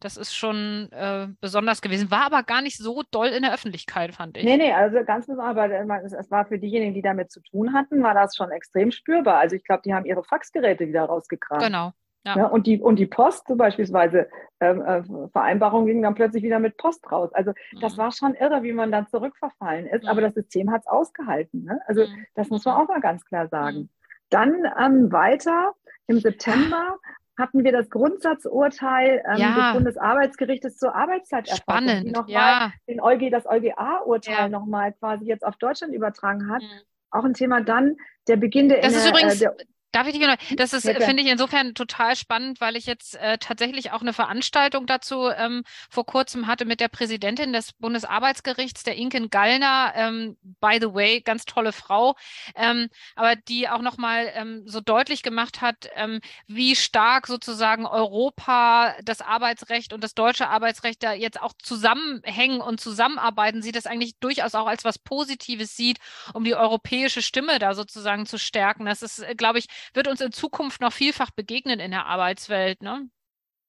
Das 0.00 0.16
ist 0.16 0.34
schon 0.34 0.88
äh, 0.92 1.28
besonders 1.40 1.82
gewesen. 1.82 2.10
War 2.10 2.24
aber 2.24 2.42
gar 2.42 2.62
nicht 2.62 2.78
so 2.78 3.02
doll 3.10 3.28
in 3.28 3.42
der 3.42 3.52
Öffentlichkeit, 3.52 4.14
fand 4.14 4.38
ich. 4.38 4.44
Nee, 4.44 4.56
nee, 4.56 4.72
also 4.72 5.04
ganz 5.04 5.26
besonders, 5.26 5.56
aber 5.56 6.02
es 6.02 6.30
war 6.30 6.46
für 6.46 6.58
diejenigen, 6.58 6.94
die 6.94 7.02
damit 7.02 7.30
zu 7.30 7.40
tun 7.42 7.74
hatten, 7.74 8.02
war 8.02 8.14
das 8.14 8.34
schon 8.34 8.50
extrem 8.50 8.90
spürbar. 8.92 9.38
Also 9.38 9.56
ich 9.56 9.64
glaube, 9.64 9.82
die 9.84 9.92
haben 9.92 10.06
ihre 10.06 10.24
Faxgeräte 10.24 10.88
wieder 10.88 11.04
rausgekramt. 11.04 11.62
Genau. 11.62 11.92
Ja. 12.24 12.36
ja. 12.36 12.46
und, 12.46 12.66
die, 12.66 12.80
und 12.80 12.96
die 12.96 13.06
Post 13.06 13.46
so 13.48 13.56
beispielsweise, 13.56 14.28
ähm, 14.60 14.82
äh, 14.82 15.02
Vereinbarung 15.32 15.86
ging 15.86 16.02
dann 16.02 16.14
plötzlich 16.14 16.42
wieder 16.42 16.58
mit 16.58 16.76
Post 16.76 17.10
raus. 17.10 17.30
Also 17.32 17.52
mhm. 17.72 17.80
das 17.80 17.98
war 17.98 18.12
schon 18.12 18.34
irre, 18.34 18.62
wie 18.62 18.72
man 18.72 18.90
dann 18.90 19.06
zurückverfallen 19.08 19.86
ist, 19.86 20.04
mhm. 20.04 20.08
aber 20.08 20.22
das 20.22 20.34
System 20.34 20.70
hat 20.70 20.82
es 20.82 20.86
ausgehalten. 20.86 21.64
Ne? 21.64 21.80
Also 21.86 22.02
mhm. 22.02 22.26
das 22.34 22.48
muss 22.48 22.64
man 22.64 22.74
mhm. 22.76 22.80
auch 22.82 22.88
mal 22.88 23.00
ganz 23.00 23.24
klar 23.24 23.48
sagen. 23.48 23.78
Mhm. 23.78 23.88
Dann 24.30 24.54
ähm, 24.78 25.12
weiter 25.12 25.72
im 26.10 26.20
September 26.20 26.98
hatten 27.38 27.64
wir 27.64 27.72
das 27.72 27.88
Grundsatzurteil 27.88 29.22
ähm, 29.26 29.38
ja. 29.38 29.54
des 29.54 29.72
Bundesarbeitsgerichtes 29.74 30.76
zur 30.76 30.94
Arbeitszeiterfassung, 30.94 31.62
Spannend, 31.62 32.06
die 32.06 32.10
nochmal 32.10 32.32
ja. 32.34 32.72
den 32.86 33.00
EuG, 33.00 33.30
das 33.30 33.46
EuGA-Urteil 33.46 34.34
ja. 34.34 34.48
nochmal 34.48 34.92
quasi 34.92 35.24
jetzt 35.24 35.44
auf 35.44 35.56
Deutschland 35.56 35.94
übertragen 35.94 36.50
hat. 36.50 36.62
Mhm. 36.62 36.80
Auch 37.10 37.24
ein 37.24 37.34
Thema 37.34 37.62
dann 37.62 37.96
der 38.28 38.36
Beginn 38.36 38.68
der... 38.68 38.82
Das 38.82 38.94
ist 38.94 39.08
übrigens, 39.08 39.36
äh, 39.36 39.38
der, 39.38 39.56
Darf 39.92 40.06
ich 40.06 40.12
dich 40.12 40.24
noch? 40.24 40.36
Das 40.56 40.72
ist, 40.72 40.88
finde 40.88 41.22
ich 41.22 41.28
insofern 41.28 41.74
total 41.74 42.14
spannend, 42.14 42.60
weil 42.60 42.76
ich 42.76 42.86
jetzt 42.86 43.16
äh, 43.16 43.38
tatsächlich 43.38 43.90
auch 43.90 44.02
eine 44.02 44.12
Veranstaltung 44.12 44.86
dazu 44.86 45.28
ähm, 45.28 45.64
vor 45.88 46.06
kurzem 46.06 46.46
hatte 46.46 46.64
mit 46.64 46.78
der 46.78 46.88
Präsidentin 46.88 47.52
des 47.52 47.72
Bundesarbeitsgerichts, 47.72 48.84
der 48.84 48.96
Inken 48.96 49.30
Gallner. 49.30 49.92
Ähm, 49.96 50.36
by 50.60 50.78
the 50.80 50.94
way, 50.94 51.20
ganz 51.20 51.44
tolle 51.44 51.72
Frau, 51.72 52.14
ähm, 52.54 52.88
aber 53.16 53.34
die 53.34 53.68
auch 53.68 53.82
nochmal 53.82 54.30
ähm, 54.34 54.62
so 54.66 54.80
deutlich 54.80 55.24
gemacht 55.24 55.60
hat, 55.60 55.88
ähm, 55.96 56.20
wie 56.46 56.76
stark 56.76 57.26
sozusagen 57.26 57.84
Europa, 57.86 58.94
das 59.02 59.20
Arbeitsrecht 59.20 59.92
und 59.92 60.04
das 60.04 60.14
deutsche 60.14 60.48
Arbeitsrecht 60.48 61.02
da 61.02 61.14
jetzt 61.14 61.40
auch 61.40 61.52
zusammenhängen 61.60 62.60
und 62.60 62.80
zusammenarbeiten. 62.80 63.60
Sie 63.60 63.72
das 63.72 63.86
eigentlich 63.86 64.16
durchaus 64.20 64.54
auch 64.54 64.66
als 64.66 64.84
was 64.84 64.98
Positives 64.98 65.76
sieht, 65.76 65.98
um 66.32 66.44
die 66.44 66.54
europäische 66.54 67.22
Stimme 67.22 67.58
da 67.58 67.74
sozusagen 67.74 68.26
zu 68.26 68.38
stärken. 68.38 68.84
Das 68.86 69.02
ist, 69.02 69.18
äh, 69.18 69.34
glaube 69.34 69.58
ich, 69.58 69.66
wird 69.94 70.08
uns 70.08 70.20
in 70.20 70.32
Zukunft 70.32 70.80
noch 70.80 70.92
vielfach 70.92 71.30
begegnen 71.30 71.80
in 71.80 71.90
der 71.90 72.06
Arbeitswelt. 72.06 72.82
Ne? 72.82 73.08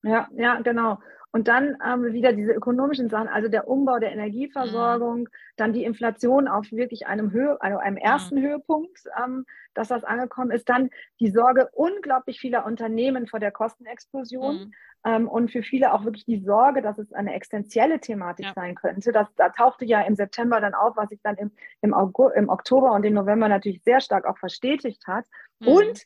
Ja, 0.04 0.28
ja, 0.34 0.62
genau. 0.62 1.00
Und 1.34 1.48
dann 1.48 1.78
ähm, 1.86 2.12
wieder 2.12 2.34
diese 2.34 2.52
ökonomischen 2.52 3.10
Sachen, 3.10 3.30
also 3.30 3.48
der 3.48 3.68
Umbau 3.68 4.00
der 4.00 4.12
Energieversorgung, 4.12 5.20
mhm. 5.20 5.28
dann 5.56 5.72
die 5.72 5.86
Inflation 5.86 6.48
auf 6.50 6.70
wirklich 6.72 7.08
einem, 7.08 7.32
Höhe, 7.32 7.58
also 7.62 7.78
einem 7.78 7.96
ersten 7.96 8.36
mhm. 8.40 8.44
Höhepunkt, 8.44 9.00
ähm, 9.18 9.46
dass 9.74 9.88
das 9.88 10.04
angekommen 10.04 10.52
ist. 10.52 10.68
Dann 10.68 10.90
die 11.22 11.32
Sorge 11.32 11.70
unglaublich 11.72 12.40
vieler 12.40 12.66
Unternehmen 12.66 13.28
vor 13.28 13.40
der 13.40 13.52
Kostenexplosion 13.52 14.56
mhm. 14.56 14.74
ähm, 15.06 15.28
und 15.30 15.52
für 15.52 15.64
viele 15.64 15.94
auch 15.94 16.04
wirklich 16.04 16.26
die 16.26 16.44
Sorge, 16.44 16.82
dass 16.82 16.98
es 16.98 17.14
eine 17.14 17.34
existenzielle 17.34 18.02
Thematik 18.02 18.48
ja. 18.48 18.54
sein 18.54 18.76
könnte. 18.76 19.14
Das, 19.14 19.28
da 19.38 19.50
tauchte 19.50 19.86
ja 19.86 20.02
im 20.02 20.16
September 20.16 20.60
dann 20.60 20.74
auf, 20.74 20.98
was 20.98 21.10
sich 21.10 21.22
dann 21.24 21.38
im, 21.38 21.52
im, 21.80 21.94
August, 21.94 22.36
im 22.36 22.50
Oktober 22.50 22.92
und 22.92 23.06
im 23.06 23.14
November 23.14 23.48
natürlich 23.48 23.82
sehr 23.84 24.02
stark 24.02 24.26
auch 24.26 24.38
verstetigt 24.38 25.08
hat. 25.08 25.26
Mhm. 25.60 25.68
Und 25.68 26.04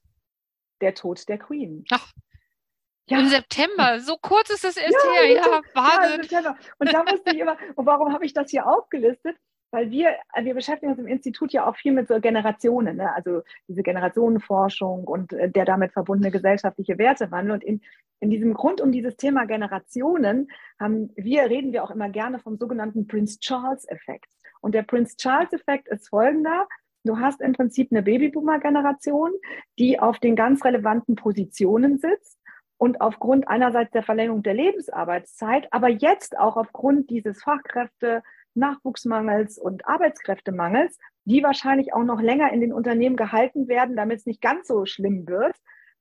der 0.82 0.94
Tod 0.94 1.27
der 1.27 1.39
Queen. 1.39 1.84
Ach. 1.89 2.13
Ja. 3.08 3.20
Im 3.20 3.28
September, 3.28 4.00
so 4.00 4.18
kurz 4.20 4.50
ist 4.50 4.66
es 4.66 4.78
erst 4.78 4.94
ja, 4.94 5.12
her, 5.12 5.36
ja, 5.36 5.62
Wahnsinn. 5.76 6.28
Ja, 6.32 6.58
und 6.80 6.92
da 6.92 7.04
musste 7.04 7.36
ich 7.36 7.40
immer, 7.40 7.56
und 7.76 7.86
warum 7.86 8.12
habe 8.12 8.26
ich 8.26 8.34
das 8.34 8.50
hier 8.50 8.66
aufgelistet? 8.66 9.38
Weil 9.72 9.92
wir, 9.92 10.16
wir 10.42 10.54
beschäftigen 10.54 10.92
uns 10.92 11.00
im 11.00 11.08
Institut 11.08 11.52
ja 11.52 11.68
auch 11.68 11.76
viel 11.76 11.92
mit 11.92 12.08
so 12.08 12.20
Generationen, 12.20 12.98
ne? 12.98 13.14
also 13.14 13.42
diese 13.68 13.84
Generationenforschung 13.84 15.04
und 15.04 15.34
äh, 15.34 15.52
der 15.52 15.66
damit 15.66 15.92
verbundene 15.92 16.32
gesellschaftliche 16.32 16.98
Wertewandel. 16.98 17.54
Und 17.54 17.64
in, 17.64 17.82
in 18.22 18.30
diesem 18.32 18.54
Grund 18.54 18.82
um 18.82 18.92
dieses 18.92 19.18
Thema 19.18 19.46
Generationen 19.46 20.50
haben 20.80 21.12
wir, 21.16 21.44
reden 21.44 21.74
wir 21.74 21.84
auch 21.84 21.92
immer 21.92 22.10
gerne 22.10 22.40
vom 22.40 22.58
sogenannten 22.58 23.06
Prince 23.06 23.40
Charles-Effekt. 23.40 24.32
Und 24.62 24.74
der 24.74 24.84
Prince 24.84 25.18
Charles-Effekt 25.18 25.90
ist 25.90 26.10
folgender. 26.10 26.68
Du 27.04 27.20
hast 27.20 27.42
im 27.42 27.54
Prinzip 27.54 27.92
eine 27.92 28.02
Babyboomer-Generation, 28.02 29.32
die 29.78 30.00
auf 30.00 30.18
den 30.20 30.36
ganz 30.36 30.64
relevanten 30.64 31.16
Positionen 31.16 32.00
sitzt 32.00 32.35
und 32.77 33.01
aufgrund 33.01 33.48
einerseits 33.48 33.91
der 33.91 34.03
Verlängerung 34.03 34.44
der 34.44 34.53
Lebensarbeitszeit, 34.53 35.67
aber 35.72 35.89
jetzt 35.89 36.38
auch 36.38 36.58
aufgrund 36.58 37.10
dieses 37.10 37.41
Fachkräfte, 37.41 38.24
Nachwuchsmangels 38.53 39.58
und 39.58 39.88
Arbeitskräftemangels, 39.88 40.98
die 41.25 41.44
wahrscheinlich 41.44 41.94
auch 41.94 42.03
noch 42.03 42.22
länger 42.22 42.51
in 42.51 42.62
den 42.62 42.74
Unternehmen 42.74 43.15
gehalten 43.15 43.67
werden, 43.67 43.96
damit 43.96 44.20
es 44.20 44.25
nicht 44.25 44.41
ganz 44.41 44.67
so 44.67 44.86
schlimm 44.86 45.27
wird. 45.27 45.55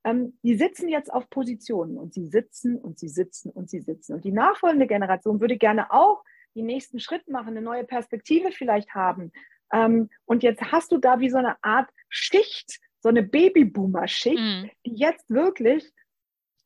Ähm, 0.05 0.39
die 0.43 0.57
sitzen 0.57 0.89
jetzt 0.89 1.13
auf 1.13 1.29
Positionen 1.31 1.99
und 1.99 2.13
sie 2.13 2.27
sitzen 2.27 2.77
und 2.77 2.99
sie 2.99 3.09
sitzen 3.09 3.51
und 3.51 3.71
sie 3.71 3.81
sitzen. 3.81 4.15
Und 4.15 4.25
die 4.25 4.33
nachfolgende 4.33 4.87
Generation 4.87 5.41
würde 5.41 5.57
gerne 5.57 5.91
auch 5.93 6.23
den 6.55 6.67
nächsten 6.67 7.01
Schritt 7.01 7.29
machen, 7.29 7.49
eine 7.49 7.63
neue 7.63 7.85
Perspektive 7.85 8.53
vielleicht 8.53 8.95
haben. 8.95 9.33
Ähm, 9.73 10.11
und 10.25 10.43
jetzt 10.43 10.63
hast 10.73 10.93
du 10.93 10.99
da 10.99 11.21
wie 11.21 11.31
so 11.31 11.39
eine 11.39 11.57
Art 11.63 11.91
Schicht, 12.09 12.81
so 13.01 13.09
eine 13.09 13.23
Babyboomer-Schicht, 13.23 14.39
mhm. 14.39 14.71
die 14.87 14.95
jetzt 14.95 15.29
wirklich 15.31 15.93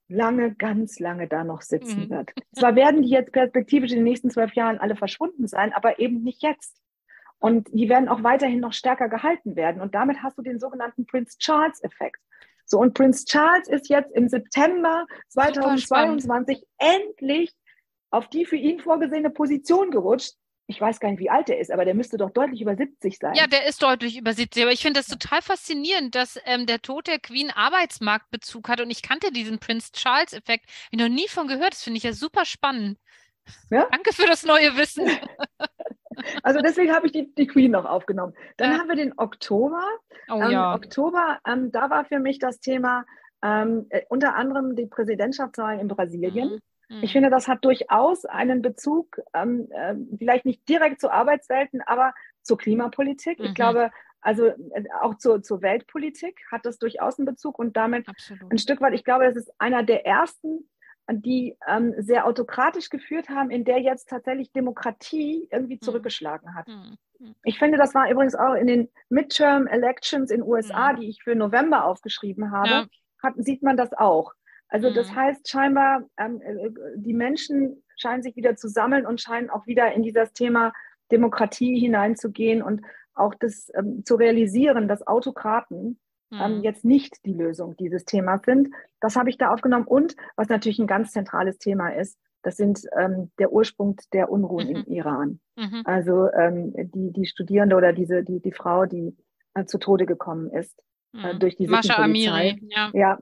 lange, 0.08 0.54
ganz 0.54 0.98
lange 0.98 1.28
da 1.28 1.44
noch 1.44 1.62
sitzen 1.62 2.04
mhm. 2.04 2.10
wird. 2.10 2.32
Zwar 2.54 2.74
werden 2.74 3.02
die 3.02 3.10
jetzt 3.10 3.32
perspektivisch 3.32 3.90
in 3.92 3.98
den 3.98 4.04
nächsten 4.04 4.30
zwölf 4.30 4.54
Jahren 4.54 4.78
alle 4.78 4.96
verschwunden 4.96 5.46
sein, 5.46 5.72
aber 5.72 5.98
eben 5.98 6.22
nicht 6.22 6.42
jetzt. 6.42 6.80
Und 7.38 7.68
die 7.72 7.88
werden 7.88 8.08
auch 8.08 8.24
weiterhin 8.24 8.60
noch 8.60 8.72
stärker 8.72 9.08
gehalten 9.08 9.54
werden. 9.54 9.80
Und 9.80 9.94
damit 9.94 10.22
hast 10.22 10.36
du 10.38 10.42
den 10.42 10.58
sogenannten 10.58 11.06
Prince 11.06 11.38
Charles-Effekt. 11.38 12.20
So, 12.64 12.78
und 12.80 12.94
Prince 12.94 13.24
Charles 13.24 13.68
ist 13.68 13.88
jetzt 13.88 14.12
im 14.12 14.28
September 14.28 15.06
2022 15.28 16.66
endlich 16.78 17.54
auf 18.10 18.28
die 18.28 18.44
für 18.44 18.56
ihn 18.56 18.80
vorgesehene 18.80 19.30
Position 19.30 19.90
gerutscht, 19.90 20.34
ich 20.70 20.78
weiß 20.78 21.00
gar 21.00 21.08
nicht, 21.10 21.18
wie 21.18 21.30
alt 21.30 21.48
er 21.48 21.58
ist, 21.58 21.72
aber 21.72 21.86
der 21.86 21.94
müsste 21.94 22.18
doch 22.18 22.30
deutlich 22.30 22.60
über 22.60 22.76
70 22.76 23.18
sein. 23.18 23.34
Ja, 23.34 23.46
der 23.46 23.66
ist 23.66 23.82
deutlich 23.82 24.18
über 24.18 24.34
70. 24.34 24.62
Aber 24.62 24.72
ich 24.72 24.82
finde 24.82 25.00
das 25.00 25.06
total 25.06 25.40
faszinierend, 25.40 26.14
dass 26.14 26.38
ähm, 26.44 26.66
der 26.66 26.82
Tod 26.82 27.06
der 27.06 27.18
Queen 27.18 27.50
Arbeitsmarktbezug 27.50 28.68
hat. 28.68 28.82
Und 28.82 28.90
ich 28.90 29.00
kannte 29.00 29.32
diesen 29.32 29.60
Prince 29.60 29.92
Charles-Effekt. 29.92 30.66
Ich 30.90 30.98
noch 30.98 31.08
nie 31.08 31.26
von 31.26 31.48
gehört. 31.48 31.72
Das 31.72 31.82
finde 31.82 31.96
ich 31.96 32.02
ja 32.04 32.12
super 32.12 32.44
spannend. 32.44 32.98
Ja? 33.70 33.88
Danke 33.90 34.12
für 34.12 34.26
das 34.26 34.44
neue 34.44 34.76
Wissen. 34.76 35.08
Also 36.42 36.58
deswegen 36.60 36.92
habe 36.92 37.06
ich 37.06 37.12
die, 37.12 37.32
die 37.32 37.46
Queen 37.46 37.70
noch 37.70 37.84
aufgenommen. 37.84 38.34
Dann 38.56 38.72
ja. 38.72 38.78
haben 38.78 38.88
wir 38.88 38.96
den 38.96 39.16
Oktober. 39.16 39.84
Oh, 40.28 40.42
ähm, 40.42 40.50
ja. 40.50 40.74
Oktober, 40.74 41.38
ähm, 41.46 41.70
da 41.70 41.90
war 41.90 42.06
für 42.06 42.18
mich 42.18 42.40
das 42.40 42.58
Thema 42.58 43.04
ähm, 43.40 43.86
äh, 43.90 44.02
unter 44.08 44.34
anderem 44.34 44.74
die 44.74 44.86
Präsidentschaftswahl 44.86 45.78
in 45.78 45.86
Brasilien. 45.86 46.54
Mhm. 46.54 46.60
Ich 47.02 47.12
finde, 47.12 47.30
das 47.30 47.48
hat 47.48 47.64
durchaus 47.64 48.24
einen 48.24 48.62
Bezug, 48.62 49.20
ähm, 49.34 49.68
äh, 49.70 49.94
vielleicht 50.16 50.44
nicht 50.44 50.68
direkt 50.68 51.00
zu 51.00 51.10
Arbeitswelten, 51.10 51.82
aber 51.82 52.14
zur 52.42 52.58
Klimapolitik. 52.58 53.38
Mhm. 53.38 53.44
Ich 53.46 53.54
glaube, 53.54 53.90
also 54.20 54.46
äh, 54.46 54.84
auch 55.00 55.16
zur, 55.16 55.42
zur 55.42 55.62
Weltpolitik 55.62 56.40
hat 56.50 56.64
das 56.64 56.78
durchaus 56.78 57.18
einen 57.18 57.26
Bezug 57.26 57.58
und 57.58 57.76
damit 57.76 58.08
Absolut. 58.08 58.50
ein 58.50 58.58
Stück 58.58 58.80
weit, 58.80 58.94
ich 58.94 59.04
glaube, 59.04 59.24
das 59.24 59.36
ist 59.36 59.52
einer 59.58 59.82
der 59.82 60.06
ersten, 60.06 60.68
die 61.10 61.56
ähm, 61.66 61.94
sehr 61.98 62.26
autokratisch 62.26 62.90
geführt 62.90 63.28
haben, 63.28 63.50
in 63.50 63.64
der 63.64 63.80
jetzt 63.80 64.08
tatsächlich 64.10 64.52
Demokratie 64.52 65.48
irgendwie 65.50 65.76
mhm. 65.76 65.80
zurückgeschlagen 65.80 66.54
hat. 66.54 66.68
Mhm. 66.68 66.96
mhm. 67.18 67.34
Ich 67.44 67.58
finde, 67.58 67.78
das 67.78 67.94
war 67.94 68.10
übrigens 68.10 68.34
auch 68.34 68.54
in 68.54 68.66
den 68.66 68.88
Midterm 69.08 69.66
Elections 69.66 70.30
in 70.30 70.42
USA, 70.42 70.92
mhm. 70.92 70.96
die 71.00 71.08
ich 71.08 71.22
für 71.22 71.34
November 71.34 71.84
aufgeschrieben 71.84 72.50
habe, 72.50 72.68
ja. 72.68 72.86
hat, 73.22 73.34
sieht 73.36 73.62
man 73.62 73.76
das 73.76 73.92
auch. 73.94 74.32
Also 74.68 74.92
das 74.92 75.10
mhm. 75.10 75.16
heißt 75.16 75.48
scheinbar, 75.48 76.02
ähm, 76.18 76.40
äh, 76.42 76.70
die 76.96 77.14
Menschen 77.14 77.82
scheinen 77.96 78.22
sich 78.22 78.36
wieder 78.36 78.56
zu 78.56 78.68
sammeln 78.68 79.06
und 79.06 79.20
scheinen 79.20 79.50
auch 79.50 79.66
wieder 79.66 79.92
in 79.92 80.02
dieses 80.02 80.32
Thema 80.32 80.72
Demokratie 81.10 81.78
hineinzugehen 81.78 82.62
und 82.62 82.82
auch 83.14 83.34
das 83.34 83.70
ähm, 83.74 84.04
zu 84.04 84.14
realisieren, 84.14 84.88
dass 84.88 85.06
Autokraten 85.06 85.98
ähm, 86.30 86.58
mhm. 86.58 86.62
jetzt 86.62 86.84
nicht 86.84 87.24
die 87.24 87.32
Lösung 87.32 87.76
dieses 87.76 88.04
Themas 88.04 88.42
sind. 88.44 88.68
Das 89.00 89.16
habe 89.16 89.30
ich 89.30 89.38
da 89.38 89.50
aufgenommen. 89.52 89.86
Und 89.86 90.14
was 90.36 90.48
natürlich 90.48 90.78
ein 90.78 90.86
ganz 90.86 91.12
zentrales 91.12 91.58
Thema 91.58 91.88
ist, 91.90 92.18
das 92.42 92.56
sind 92.56 92.82
ähm, 92.96 93.32
der 93.38 93.52
Ursprung 93.52 93.96
der 94.12 94.30
Unruhen 94.30 94.68
mhm. 94.68 94.76
im 94.76 94.84
Iran. 94.86 95.40
Mhm. 95.56 95.82
Also 95.84 96.30
ähm, 96.32 96.72
die, 96.76 97.12
die 97.12 97.26
Studierende 97.26 97.76
oder 97.76 97.92
diese, 97.92 98.22
die, 98.22 98.40
die 98.40 98.52
Frau, 98.52 98.86
die 98.86 99.16
äh, 99.54 99.64
zu 99.64 99.78
Tode 99.78 100.06
gekommen 100.06 100.50
ist 100.50 100.78
äh, 101.14 101.34
mhm. 101.34 101.40
durch 101.40 101.56
diese 101.56 101.70
Mascha 101.70 102.02
Amiri, 102.02 102.60
ja. 102.68 102.90
ja, 102.92 103.18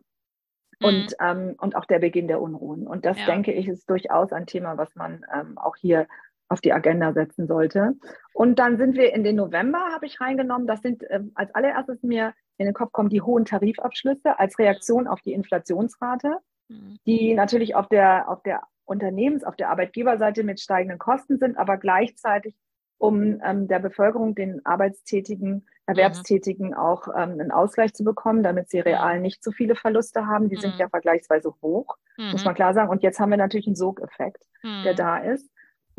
und, 0.82 1.06
mhm. 1.06 1.14
ähm, 1.20 1.54
und 1.58 1.76
auch 1.76 1.84
der 1.84 1.98
Beginn 1.98 2.28
der 2.28 2.40
Unruhen. 2.40 2.86
Und 2.86 3.04
das, 3.04 3.18
ja. 3.18 3.26
denke 3.26 3.52
ich, 3.52 3.68
ist 3.68 3.88
durchaus 3.88 4.32
ein 4.32 4.46
Thema, 4.46 4.76
was 4.76 4.94
man 4.94 5.24
ähm, 5.34 5.58
auch 5.58 5.76
hier 5.76 6.06
auf 6.48 6.60
die 6.60 6.72
Agenda 6.72 7.12
setzen 7.12 7.46
sollte. 7.46 7.94
Und 8.32 8.58
dann 8.58 8.76
sind 8.76 8.96
wir 8.96 9.12
in 9.12 9.24
den 9.24 9.36
November, 9.36 9.78
habe 9.92 10.06
ich 10.06 10.20
reingenommen. 10.20 10.66
Das 10.66 10.80
sind 10.80 11.02
äh, 11.04 11.20
als 11.34 11.54
allererstes 11.54 12.02
mir 12.02 12.34
in 12.58 12.66
den 12.66 12.74
Kopf 12.74 12.92
kommen 12.92 13.08
die 13.08 13.22
hohen 13.22 13.44
Tarifabschlüsse 13.44 14.38
als 14.38 14.58
Reaktion 14.58 15.06
auf 15.06 15.20
die 15.20 15.32
Inflationsrate, 15.32 16.38
mhm. 16.68 16.98
die 17.06 17.34
natürlich 17.34 17.74
auf 17.74 17.88
der, 17.88 18.28
auf 18.28 18.42
der 18.42 18.62
Unternehmens-, 18.84 19.44
auf 19.44 19.56
der 19.56 19.70
Arbeitgeberseite 19.70 20.44
mit 20.44 20.60
steigenden 20.60 20.98
Kosten 20.98 21.38
sind, 21.38 21.58
aber 21.58 21.76
gleichzeitig 21.76 22.54
um 22.98 23.40
ähm, 23.44 23.68
der 23.68 23.78
Bevölkerung, 23.78 24.34
den 24.34 24.64
Arbeitstätigen, 24.64 25.66
Erwerbstätigen 25.86 26.68
mhm. 26.68 26.74
auch 26.74 27.08
ähm, 27.08 27.32
einen 27.38 27.52
Ausgleich 27.52 27.94
zu 27.94 28.04
bekommen, 28.04 28.42
damit 28.42 28.70
sie 28.70 28.80
real 28.80 29.20
nicht 29.20 29.44
so 29.44 29.52
viele 29.52 29.76
Verluste 29.76 30.26
haben. 30.26 30.48
Die 30.48 30.56
mhm. 30.56 30.60
sind 30.60 30.78
ja 30.78 30.88
vergleichsweise 30.88 31.54
hoch, 31.62 31.96
mhm. 32.16 32.32
muss 32.32 32.44
man 32.44 32.54
klar 32.54 32.74
sagen. 32.74 32.90
Und 32.90 33.02
jetzt 33.02 33.20
haben 33.20 33.30
wir 33.30 33.36
natürlich 33.36 33.66
einen 33.66 33.76
Sogeffekt, 33.76 34.44
der 34.62 34.92
mhm. 34.92 34.96
da 34.96 35.18
ist. 35.18 35.48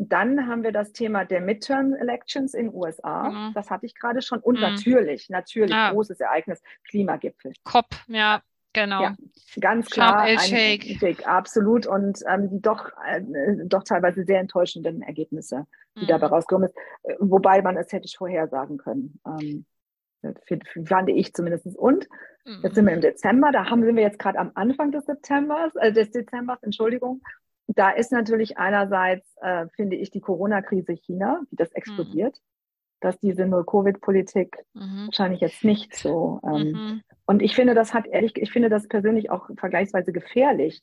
Dann 0.00 0.46
haben 0.46 0.62
wir 0.62 0.70
das 0.70 0.92
Thema 0.92 1.24
der 1.24 1.40
Midterm 1.40 1.92
Elections 1.94 2.54
in 2.54 2.72
USA. 2.72 3.30
Mhm. 3.30 3.52
Das 3.54 3.70
hatte 3.70 3.86
ich 3.86 3.94
gerade 3.96 4.22
schon. 4.22 4.38
Und 4.38 4.60
natürlich, 4.60 5.28
natürlich, 5.28 5.74
ah. 5.74 5.90
großes 5.90 6.20
Ereignis, 6.20 6.62
Klimagipfel. 6.88 7.52
COP, 7.64 7.86
ja. 8.06 8.42
Genau. 8.72 9.02
Ja, 9.02 9.16
ganz 9.60 9.88
klar. 9.90 10.20
Ein 10.20 10.38
Shake. 10.38 11.26
absolut. 11.26 11.86
Und 11.86 12.20
ähm, 12.28 12.50
die 12.50 12.60
doch, 12.60 12.90
äh, 13.06 13.22
doch 13.64 13.82
teilweise 13.82 14.24
sehr 14.24 14.40
enttäuschenden 14.40 15.02
Ergebnisse, 15.02 15.66
die 15.96 16.04
mhm. 16.04 16.08
dabei 16.08 16.26
rausgekommen 16.26 16.68
sind. 16.68 16.78
Äh, 17.02 17.16
wobei 17.20 17.62
man 17.62 17.76
es 17.76 17.92
hätte 17.92 18.06
vorhersagen 18.16 18.78
können. 18.78 19.20
Ähm, 19.26 19.64
fand 20.84 21.08
ich 21.10 21.32
zumindest. 21.32 21.66
Und 21.76 22.08
jetzt 22.62 22.74
sind 22.74 22.86
wir 22.86 22.92
im 22.92 23.00
Dezember, 23.00 23.52
da 23.52 23.70
haben, 23.70 23.84
sind 23.84 23.96
wir 23.96 24.02
jetzt 24.02 24.18
gerade 24.18 24.38
am 24.38 24.50
Anfang 24.54 24.90
des 24.90 25.04
Septembers, 25.06 25.74
äh, 25.76 25.92
des 25.92 26.10
Dezembers, 26.10 26.62
Entschuldigung. 26.62 27.22
Da 27.68 27.90
ist 27.90 28.12
natürlich 28.12 28.56
einerseits, 28.58 29.26
äh, 29.42 29.66
finde 29.76 29.96
ich, 29.96 30.10
die 30.10 30.20
Corona-Krise 30.20 30.92
China, 30.94 31.42
wie 31.50 31.56
das 31.56 31.70
explodiert, 31.72 32.34
mhm. 32.34 32.98
dass 33.00 33.18
diese 33.20 33.46
Null-Covid-Politik 33.46 34.56
mhm. 34.74 35.06
wahrscheinlich 35.06 35.40
jetzt 35.40 35.64
nicht 35.64 35.94
so. 35.94 36.40
Ähm, 36.44 36.72
mhm. 36.72 37.02
Und 37.28 37.42
ich 37.42 37.54
finde, 37.54 37.74
das 37.74 37.92
hat 37.92 38.06
ehrlich, 38.06 38.36
ich 38.36 38.50
finde 38.50 38.70
das 38.70 38.88
persönlich 38.88 39.30
auch 39.30 39.50
vergleichsweise 39.58 40.12
gefährlich. 40.12 40.82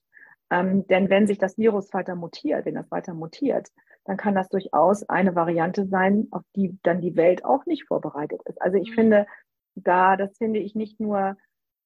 Ähm, 0.52 0.86
denn 0.86 1.10
wenn 1.10 1.26
sich 1.26 1.40
das 1.40 1.58
Virus 1.58 1.92
weiter 1.92 2.14
mutiert, 2.14 2.66
wenn 2.66 2.76
das 2.76 2.92
weiter 2.92 3.16
mutiert, 3.16 3.70
dann 4.04 4.16
kann 4.16 4.36
das 4.36 4.48
durchaus 4.50 5.10
eine 5.10 5.34
Variante 5.34 5.88
sein, 5.88 6.28
auf 6.30 6.44
die 6.56 6.78
dann 6.84 7.02
die 7.02 7.16
Welt 7.16 7.44
auch 7.44 7.66
nicht 7.66 7.88
vorbereitet 7.88 8.42
ist. 8.46 8.62
Also 8.62 8.78
ich 8.78 8.92
mhm. 8.92 8.94
finde, 8.94 9.28
da, 9.74 10.18
das 10.18 10.38
finde 10.38 10.60
ich 10.60 10.76
nicht 10.76 11.00
nur 11.00 11.36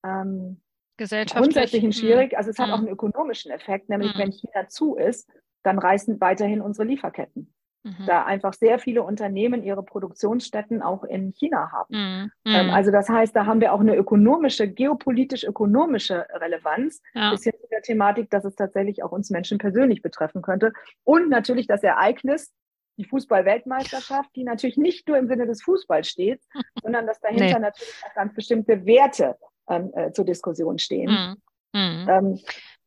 ähm, 0.05 0.59
grundsätzlich 0.97 1.83
mhm. 1.83 1.93
schwierig, 1.93 2.37
also 2.37 2.49
es 2.49 2.59
hat 2.59 2.69
auch 2.69 2.79
mhm. 2.79 2.87
einen 2.87 2.93
ökonomischen 2.93 3.51
Effekt, 3.51 3.87
nämlich 3.87 4.13
mhm. 4.13 4.19
wenn 4.19 4.31
China 4.33 4.67
zu 4.67 4.97
ist, 4.97 5.31
dann 5.63 5.79
reißen 5.79 6.19
weiterhin 6.19 6.59
unsere 6.59 6.85
Lieferketten. 6.85 7.53
Mhm. 7.83 8.05
Da 8.05 8.25
einfach 8.25 8.53
sehr 8.53 8.77
viele 8.77 9.03
Unternehmen 9.03 9.63
ihre 9.63 9.83
Produktionsstätten 9.83 10.81
auch 10.81 11.03
in 11.03 11.33
China 11.33 11.71
haben. 11.71 11.95
Mhm. 11.95 12.31
Ähm, 12.45 12.69
also 12.71 12.91
das 12.91 13.07
heißt, 13.07 13.35
da 13.35 13.45
haben 13.45 13.61
wir 13.61 13.73
auch 13.73 13.79
eine 13.79 13.95
ökonomische, 13.95 14.67
geopolitisch-ökonomische 14.67 16.27
Relevanz, 16.33 17.01
ja. 17.13 17.31
bis 17.31 17.43
hin 17.43 17.53
zu 17.59 17.67
der 17.71 17.81
Thematik, 17.81 18.29
dass 18.29 18.43
es 18.43 18.55
tatsächlich 18.55 19.03
auch 19.03 19.11
uns 19.11 19.29
Menschen 19.29 19.57
persönlich 19.59 20.01
betreffen 20.01 20.41
könnte. 20.41 20.73
Und 21.05 21.29
natürlich 21.29 21.67
das 21.67 21.81
Ereignis, 21.81 22.51
die 22.97 23.05
Fußball-Weltmeisterschaft, 23.05 24.29
die 24.35 24.43
natürlich 24.43 24.77
nicht 24.77 25.07
nur 25.07 25.17
im 25.17 25.27
Sinne 25.27 25.47
des 25.47 25.63
Fußballs 25.63 26.09
steht, 26.09 26.41
sondern 26.83 27.07
dass 27.07 27.21
dahinter 27.21 27.45
nee. 27.45 27.59
natürlich 27.59 28.03
auch 28.05 28.13
ganz 28.13 28.33
bestimmte 28.33 28.85
Werte 28.85 29.37
ähm, 29.69 29.91
äh, 29.93 30.11
zur 30.11 30.25
Diskussion 30.25 30.79
stehen. 30.79 31.11
Mhm. 31.11 31.35
Mhm. 31.71 32.09
Ähm, 32.09 32.39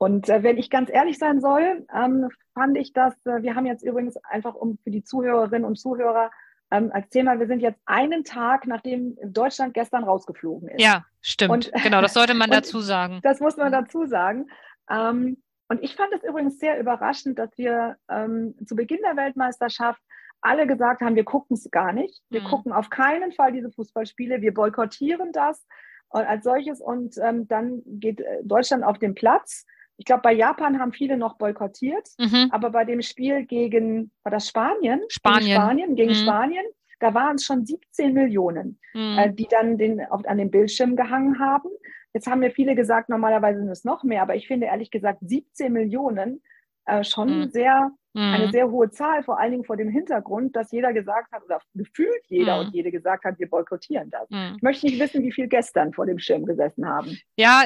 und 0.03 0.29
äh, 0.29 0.43
wenn 0.43 0.59
ich 0.59 0.69
ganz 0.69 0.91
ehrlich 0.91 1.17
sein 1.17 1.41
soll, 1.41 1.87
ähm, 1.95 2.29
fand 2.55 2.77
ich 2.77 2.93
das, 2.93 3.15
äh, 3.25 3.41
wir 3.43 3.55
haben 3.55 3.67
jetzt 3.67 3.85
übrigens 3.85 4.17
einfach 4.25 4.57
um 4.57 4.77
für 4.83 4.91
die 4.91 5.05
Zuhörerinnen 5.05 5.65
und 5.65 5.77
Zuhörer 5.77 6.33
ähm, 6.73 6.91
als 6.93 7.09
Thema, 7.11 7.39
wir 7.39 7.47
sind 7.47 7.61
jetzt 7.61 7.79
einen 7.87 8.25
Tag, 8.25 8.67
nachdem 8.67 9.17
Deutschland 9.23 9.75
gestern 9.75 10.03
rausgeflogen 10.03 10.71
ist. 10.71 10.83
Ja, 10.83 11.05
stimmt. 11.21 11.53
Und, 11.53 11.73
genau, 11.85 12.01
das 12.01 12.15
sollte 12.15 12.35
man 12.35 12.51
dazu 12.51 12.81
sagen. 12.81 13.21
Das 13.23 13.39
muss 13.39 13.57
man 13.57 13.71
dazu 13.71 14.05
sagen. 14.07 14.51
Ähm, 14.91 15.41
und 15.69 15.81
ich 15.85 15.95
fand 15.95 16.13
es 16.13 16.25
übrigens 16.25 16.59
sehr 16.59 16.81
überraschend, 16.81 17.39
dass 17.39 17.57
wir 17.57 17.97
ähm, 18.11 18.57
zu 18.67 18.75
Beginn 18.75 18.99
der 19.05 19.17
Weltmeisterschaft 19.17 20.03
alle 20.41 20.67
gesagt 20.67 21.03
haben, 21.03 21.15
wir 21.15 21.25
gucken 21.25 21.55
es 21.55 21.71
gar 21.71 21.93
nicht. 21.93 22.25
Wir 22.29 22.41
mhm. 22.41 22.47
gucken 22.47 22.73
auf 22.73 22.91
keinen 22.91 23.31
Fall 23.31 23.53
diese 23.53 23.71
Fußballspiele. 23.71 24.41
Wir 24.41 24.53
boykottieren 24.53 25.31
das 25.31 25.65
als 26.11 26.43
solches. 26.43 26.81
Und 26.81 27.19
ähm, 27.19 27.47
dann 27.47 27.83
geht 27.87 28.19
äh, 28.19 28.41
Deutschland 28.43 28.83
auf 28.83 28.99
den 28.99 29.15
Platz. 29.15 29.65
Ich 30.03 30.07
glaube, 30.07 30.23
bei 30.23 30.33
Japan 30.33 30.81
haben 30.81 30.93
viele 30.93 31.17
noch 31.17 31.39
boykottiert, 31.39 32.09
mhm. 32.19 32.49
aber 32.51 32.71
bei 32.71 32.85
dem 32.85 33.03
Spiel 33.03 33.47
gegen, 33.47 34.11
war 34.25 34.33
das 34.33 34.49
Spanien? 34.49 35.01
Spanien. 35.07 35.45
Gegen 35.45 35.55
Spanien, 35.55 35.95
gegen 35.95 36.11
mhm. 36.11 36.15
Spanien 36.15 36.65
da 36.99 37.15
waren 37.15 37.37
es 37.37 37.45
schon 37.45 37.65
17 37.65 38.13
Millionen, 38.13 38.81
mhm. 38.95 39.19
äh, 39.19 39.33
die 39.33 39.47
dann 39.49 39.79
den, 39.79 40.05
auf, 40.07 40.27
an 40.27 40.39
den 40.39 40.51
Bildschirm 40.51 40.97
gehangen 40.97 41.39
haben. 41.39 41.69
Jetzt 42.15 42.27
haben 42.27 42.41
mir 42.41 42.51
viele 42.51 42.75
gesagt, 42.75 43.09
normalerweise 43.09 43.61
sind 43.61 43.71
es 43.71 43.85
noch 43.85 44.03
mehr, 44.03 44.23
aber 44.23 44.35
ich 44.35 44.49
finde 44.49 44.67
ehrlich 44.67 44.91
gesagt 44.91 45.19
17 45.23 45.73
Millionen 45.73 46.43
äh, 46.87 47.05
schon 47.05 47.41
mhm. 47.41 47.51
sehr 47.51 47.93
eine 48.15 48.49
mhm. 48.49 48.53
sehr 48.53 48.71
hohe 48.71 48.91
Zahl, 48.91 49.23
vor 49.23 49.41
allen 49.41 49.53
Dingen 49.53 49.65
vor 49.65 49.79
dem 49.79 49.89
Hintergrund, 49.89 50.55
dass 50.55 50.71
jeder 50.71 50.93
gesagt 50.93 51.33
hat, 51.33 51.43
oder 51.47 51.61
gefühlt 51.73 52.23
jeder 52.29 52.61
mhm. 52.61 52.67
und 52.67 52.75
jede 52.75 52.91
gesagt 52.91 53.25
hat, 53.25 53.39
wir 53.39 53.49
boykottieren 53.49 54.11
das. 54.11 54.29
Ich 54.55 54.61
möchte 54.61 54.85
nicht 54.85 55.01
wissen, 55.01 55.23
wie 55.23 55.33
viel 55.33 55.49
gestern 55.49 55.95
vor 55.95 56.05
dem 56.05 56.19
Schirm 56.19 56.45
gesessen 56.45 56.87
haben. 56.87 57.19
Ja, 57.37 57.63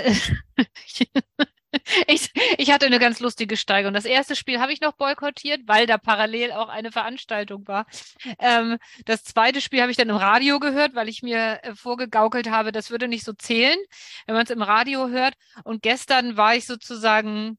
ich, 2.07 2.31
ich 2.59 2.71
hatte 2.71 2.87
eine 2.87 2.99
ganz 2.99 3.21
lustige 3.21 3.57
Steigerung. 3.57 3.95
Das 3.95 4.05
erste 4.05 4.37
Spiel 4.37 4.61
habe 4.61 4.73
ich 4.73 4.81
noch 4.81 4.93
boykottiert, 4.93 5.63
weil 5.67 5.87
da 5.87 5.99
parallel 5.99 6.53
auch 6.53 6.69
eine 6.69 6.93
Veranstaltung 6.93 7.67
war. 7.69 7.87
Ähm, 8.39 8.79
das 9.05 9.25
zweite 9.25 9.61
Spiel 9.61 9.81
habe 9.81 9.91
ich 9.91 9.97
dann 9.97 10.09
im 10.09 10.17
Radio 10.17 10.59
gehört, 10.61 10.95
weil 10.95 11.09
ich 11.09 11.23
mir 11.23 11.61
äh, 11.63 11.75
vorgegaukelt 11.75 12.51
habe, 12.51 12.73
das 12.73 12.91
würde 12.91 13.09
nicht 13.09 13.25
so 13.25 13.33
zählen, 13.33 13.79
wenn 14.27 14.35
man 14.35 14.45
es 14.45 14.51
im 14.51 14.63
Radio 14.63 15.09
hört. 15.09 15.35
Und 15.65 15.83
gestern 15.83 16.37
war 16.37 16.55
ich 16.55 16.67
sozusagen 16.67 17.59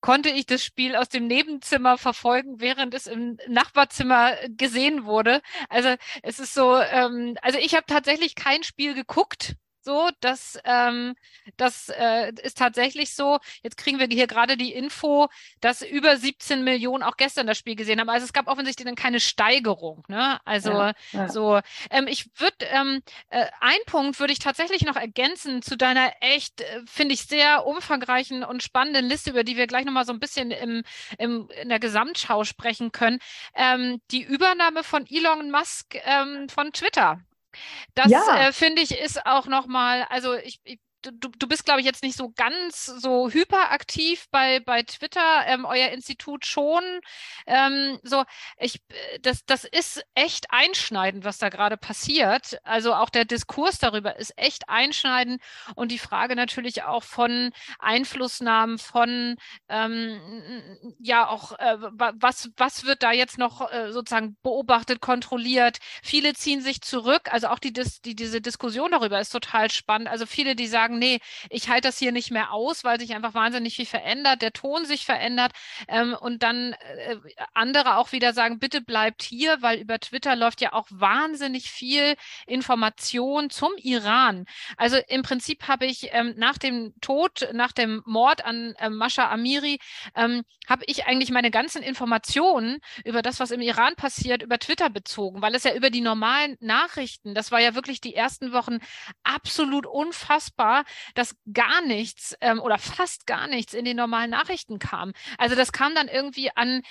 konnte 0.00 0.30
ich 0.30 0.46
das 0.46 0.64
Spiel 0.64 0.96
aus 0.96 1.08
dem 1.08 1.26
Nebenzimmer 1.26 1.98
verfolgen, 1.98 2.60
während 2.60 2.94
es 2.94 3.06
im 3.06 3.36
Nachbarzimmer 3.48 4.34
gesehen 4.48 5.04
wurde. 5.04 5.42
Also 5.68 5.94
es 6.22 6.38
ist 6.40 6.54
so, 6.54 6.76
ähm, 6.76 7.36
also 7.42 7.58
ich 7.58 7.74
habe 7.74 7.84
tatsächlich 7.86 8.34
kein 8.34 8.62
Spiel 8.62 8.94
geguckt, 8.94 9.56
so, 9.82 10.10
das, 10.20 10.58
ähm, 10.64 11.14
das 11.56 11.88
äh, 11.88 12.32
ist 12.42 12.58
tatsächlich 12.58 13.14
so. 13.14 13.38
Jetzt 13.62 13.76
kriegen 13.76 13.98
wir 13.98 14.06
hier 14.06 14.26
gerade 14.26 14.56
die 14.56 14.72
Info, 14.72 15.28
dass 15.60 15.82
über 15.82 16.16
17 16.16 16.62
Millionen 16.64 17.02
auch 17.02 17.16
gestern 17.16 17.46
das 17.46 17.58
Spiel 17.58 17.76
gesehen 17.76 18.00
haben. 18.00 18.08
Also 18.08 18.24
es 18.24 18.32
gab 18.32 18.46
offensichtlich 18.46 18.86
dann 18.86 18.94
keine 18.94 19.20
Steigerung. 19.20 20.04
Ne? 20.08 20.38
Also 20.44 20.72
ja, 20.72 20.92
ja. 21.12 21.28
so. 21.28 21.60
Ähm, 21.90 22.06
ich 22.08 22.26
würde 22.38 22.66
ähm, 22.72 23.02
äh, 23.30 23.46
ein 23.60 23.78
Punkt 23.86 24.20
würde 24.20 24.32
ich 24.32 24.38
tatsächlich 24.38 24.84
noch 24.84 24.96
ergänzen 24.96 25.62
zu 25.62 25.76
deiner 25.76 26.12
echt, 26.20 26.60
äh, 26.60 26.82
finde 26.86 27.14
ich, 27.14 27.22
sehr 27.22 27.66
umfangreichen 27.66 28.44
und 28.44 28.62
spannenden 28.62 29.06
Liste, 29.06 29.30
über 29.30 29.44
die 29.44 29.56
wir 29.56 29.66
gleich 29.66 29.84
nochmal 29.84 30.04
so 30.04 30.12
ein 30.12 30.20
bisschen 30.20 30.50
im, 30.50 30.82
im, 31.18 31.48
in 31.60 31.68
der 31.68 31.80
Gesamtschau 31.80 32.44
sprechen 32.44 32.92
können. 32.92 33.18
Ähm, 33.54 34.00
die 34.10 34.22
Übernahme 34.22 34.84
von 34.84 35.06
Elon 35.08 35.50
Musk 35.50 35.96
ähm, 36.04 36.48
von 36.48 36.72
Twitter. 36.72 37.20
Das 37.94 38.10
ja. 38.10 38.48
äh, 38.48 38.52
finde 38.52 38.82
ich 38.82 38.98
ist 38.98 39.26
auch 39.26 39.46
nochmal, 39.46 40.06
also 40.08 40.34
ich, 40.34 40.60
ich 40.64 40.78
du, 41.02 41.28
du 41.28 41.46
bist, 41.46 41.64
glaube 41.64 41.80
ich, 41.80 41.86
jetzt 41.86 42.02
nicht 42.02 42.16
so 42.16 42.30
ganz 42.30 42.86
so 42.86 43.30
hyperaktiv 43.30 44.26
bei, 44.30 44.60
bei 44.60 44.82
Twitter, 44.82 45.44
ähm, 45.46 45.64
euer 45.64 45.88
Institut 45.88 46.46
schon. 46.46 46.82
Ähm, 47.46 47.98
so, 48.02 48.24
ich, 48.58 48.80
das, 49.22 49.44
das 49.44 49.64
ist 49.64 50.02
echt 50.14 50.50
einschneidend, 50.50 51.24
was 51.24 51.38
da 51.38 51.48
gerade 51.48 51.76
passiert. 51.76 52.58
Also 52.64 52.94
auch 52.94 53.10
der 53.10 53.24
Diskurs 53.24 53.78
darüber 53.78 54.16
ist 54.16 54.32
echt 54.36 54.68
einschneidend 54.68 55.42
und 55.74 55.90
die 55.90 55.98
Frage 55.98 56.36
natürlich 56.36 56.82
auch 56.82 57.02
von 57.02 57.52
Einflussnahmen, 57.78 58.78
von 58.78 59.36
ähm, 59.68 60.20
ja 60.98 61.28
auch, 61.28 61.58
äh, 61.58 61.76
was, 61.80 62.50
was 62.56 62.84
wird 62.84 63.02
da 63.02 63.12
jetzt 63.12 63.38
noch 63.38 63.70
äh, 63.72 63.92
sozusagen 63.92 64.36
beobachtet, 64.42 65.00
kontrolliert. 65.00 65.78
Viele 66.02 66.34
ziehen 66.34 66.60
sich 66.60 66.80
zurück, 66.82 67.32
also 67.32 67.48
auch 67.48 67.58
die, 67.58 67.72
die, 67.72 68.14
diese 68.14 68.40
Diskussion 68.40 68.90
darüber 68.90 69.20
ist 69.20 69.30
total 69.30 69.70
spannend. 69.70 70.08
Also 70.08 70.26
viele, 70.26 70.54
die 70.56 70.66
sagen, 70.66 70.89
sagen, 70.90 70.98
nee, 70.98 71.20
ich 71.48 71.68
halte 71.68 71.88
das 71.88 71.98
hier 71.98 72.12
nicht 72.12 72.30
mehr 72.30 72.52
aus, 72.52 72.84
weil 72.84 72.98
sich 73.00 73.14
einfach 73.14 73.34
wahnsinnig 73.34 73.76
viel 73.76 73.86
verändert, 73.86 74.42
der 74.42 74.52
Ton 74.52 74.84
sich 74.84 75.04
verändert 75.04 75.52
ähm, 75.88 76.16
und 76.20 76.42
dann 76.42 76.72
äh, 76.72 77.16
andere 77.54 77.96
auch 77.96 78.12
wieder 78.12 78.32
sagen, 78.32 78.58
bitte 78.58 78.80
bleibt 78.80 79.22
hier, 79.22 79.62
weil 79.62 79.80
über 79.80 79.98
Twitter 80.00 80.36
läuft 80.36 80.60
ja 80.60 80.72
auch 80.72 80.86
wahnsinnig 80.90 81.70
viel 81.70 82.16
Information 82.46 83.50
zum 83.50 83.72
Iran. 83.76 84.46
Also 84.76 84.98
im 85.08 85.22
Prinzip 85.22 85.68
habe 85.68 85.86
ich 85.86 86.08
ähm, 86.12 86.34
nach 86.36 86.58
dem 86.58 86.94
Tod, 87.00 87.48
nach 87.52 87.72
dem 87.72 88.02
Mord 88.04 88.44
an 88.44 88.74
äh, 88.78 88.90
Mascha 88.90 89.30
Amiri, 89.30 89.78
ähm, 90.16 90.42
habe 90.68 90.84
ich 90.86 91.06
eigentlich 91.06 91.30
meine 91.30 91.50
ganzen 91.50 91.82
Informationen 91.82 92.78
über 93.04 93.22
das, 93.22 93.40
was 93.40 93.50
im 93.50 93.60
Iran 93.60 93.96
passiert, 93.96 94.42
über 94.42 94.58
Twitter 94.58 94.88
bezogen, 94.88 95.42
weil 95.42 95.54
es 95.54 95.64
ja 95.64 95.74
über 95.74 95.90
die 95.90 96.00
normalen 96.00 96.56
Nachrichten, 96.60 97.34
das 97.34 97.50
war 97.50 97.60
ja 97.60 97.74
wirklich 97.74 98.00
die 98.00 98.14
ersten 98.14 98.52
Wochen 98.52 98.78
absolut 99.24 99.84
unfassbar, 99.84 100.79
dass 101.14 101.36
gar 101.52 101.82
nichts 101.82 102.36
ähm, 102.40 102.60
oder 102.60 102.78
fast 102.78 103.26
gar 103.26 103.46
nichts 103.46 103.74
in 103.74 103.84
den 103.84 103.96
normalen 103.96 104.30
Nachrichten 104.30 104.78
kam. 104.78 105.12
Also 105.38 105.54
das 105.54 105.72
kam 105.72 105.94
dann 105.94 106.08
irgendwie 106.08 106.50
an 106.54 106.82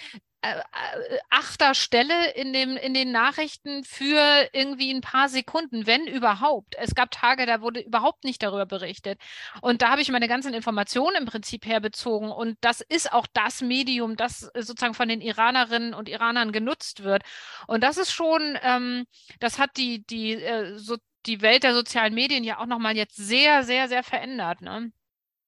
äh, 0.41 0.57
äh, 0.57 1.19
achter 1.29 1.75
Stelle 1.75 2.31
in, 2.31 2.53
dem, 2.53 2.77
in 2.77 2.93
den 2.93 3.11
Nachrichten 3.11 3.83
für 3.83 4.47
irgendwie 4.53 4.89
ein 4.93 5.01
paar 5.01 5.27
Sekunden, 5.27 5.85
wenn 5.85 6.07
überhaupt. 6.07 6.75
Es 6.77 6.95
gab 6.95 7.11
Tage, 7.11 7.45
da 7.45 7.59
wurde 7.59 7.81
überhaupt 7.81 8.23
nicht 8.23 8.41
darüber 8.41 8.65
berichtet. 8.65 9.19
Und 9.61 9.81
da 9.81 9.89
habe 9.89 10.01
ich 10.01 10.09
meine 10.09 10.29
ganzen 10.29 10.53
Informationen 10.53 11.17
im 11.17 11.25
Prinzip 11.25 11.65
herbezogen. 11.65 12.31
Und 12.31 12.57
das 12.61 12.79
ist 12.79 13.11
auch 13.11 13.27
das 13.33 13.59
Medium, 13.59 14.15
das 14.15 14.49
sozusagen 14.55 14.93
von 14.93 15.09
den 15.09 15.19
Iranerinnen 15.19 15.93
und 15.93 16.07
Iranern 16.07 16.53
genutzt 16.53 17.03
wird. 17.03 17.23
Und 17.67 17.83
das 17.83 17.97
ist 17.97 18.11
schon, 18.13 18.57
ähm, 18.63 19.07
das 19.41 19.59
hat 19.59 19.75
die, 19.75 20.05
die 20.05 20.35
äh, 20.35 20.77
so 20.77 20.95
die 21.25 21.41
Welt 21.41 21.63
der 21.63 21.73
sozialen 21.73 22.13
Medien 22.13 22.43
ja 22.43 22.59
auch 22.59 22.65
nochmal 22.65 22.95
jetzt 22.95 23.15
sehr, 23.15 23.63
sehr, 23.63 23.87
sehr 23.87 24.03
verändert. 24.03 24.61
Ne? 24.61 24.91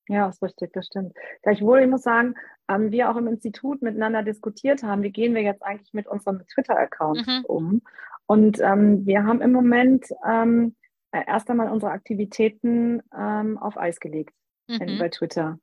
Ja, 0.08 0.28
ist 0.28 0.42
richtig, 0.44 0.74
das 0.74 0.88
stimmt. 0.88 1.14
Gleichwohl, 1.44 1.82
ich 1.82 1.90
muss 1.90 2.04
sagen, 2.04 2.36
ähm, 2.68 2.92
wir 2.92 3.10
auch 3.10 3.16
im 3.16 3.28
Institut 3.28 3.82
miteinander 3.82 4.24
diskutiert 4.24 4.84
haben, 4.84 5.04
wie 5.04 5.12
gehen 5.12 5.34
wir 5.34 5.42
jetzt 5.42 5.64
eigentlich 5.64 5.94
mit 5.94 6.08
unserem 6.08 6.46
Twitter-Account 6.48 7.28
mhm. 7.28 7.46
um. 7.46 7.82
Und 8.26 8.60
ähm, 8.60 9.06
wir 9.06 9.24
haben 9.24 9.42
im 9.42 9.52
Moment 9.52 10.06
ähm, 10.28 10.76
erst 11.12 11.50
einmal 11.50 11.70
unsere 11.70 11.92
Aktivitäten 11.92 13.02
ähm, 13.18 13.58
auf 13.58 13.78
Eis 13.78 14.00
gelegt 14.00 14.34
mhm. 14.68 15.00
bei 15.00 15.10
Twitter. 15.10 15.60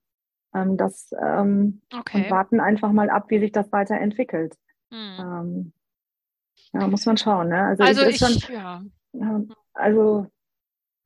Ähm, 0.55 0.77
das 0.77 1.11
ähm, 1.23 1.83
okay. 1.95 2.25
und 2.25 2.31
warten 2.31 2.61
einfach 2.61 2.93
mal 2.93 3.11
ab, 3.11 3.27
wie 3.29 3.41
sich 3.41 3.53
das 3.53 3.71
weiterentwickelt. 3.73 4.55
Mhm. 4.91 5.73
ja, 6.73 6.89
muss 6.89 7.05
man 7.05 7.19
schauen. 7.19 7.49
Ne? 7.49 7.63
Also, 7.63 7.83
also 7.83 8.03
ich, 8.05 8.17
schon, 8.17 8.55
ja. 8.55 8.83
Also 9.79 10.27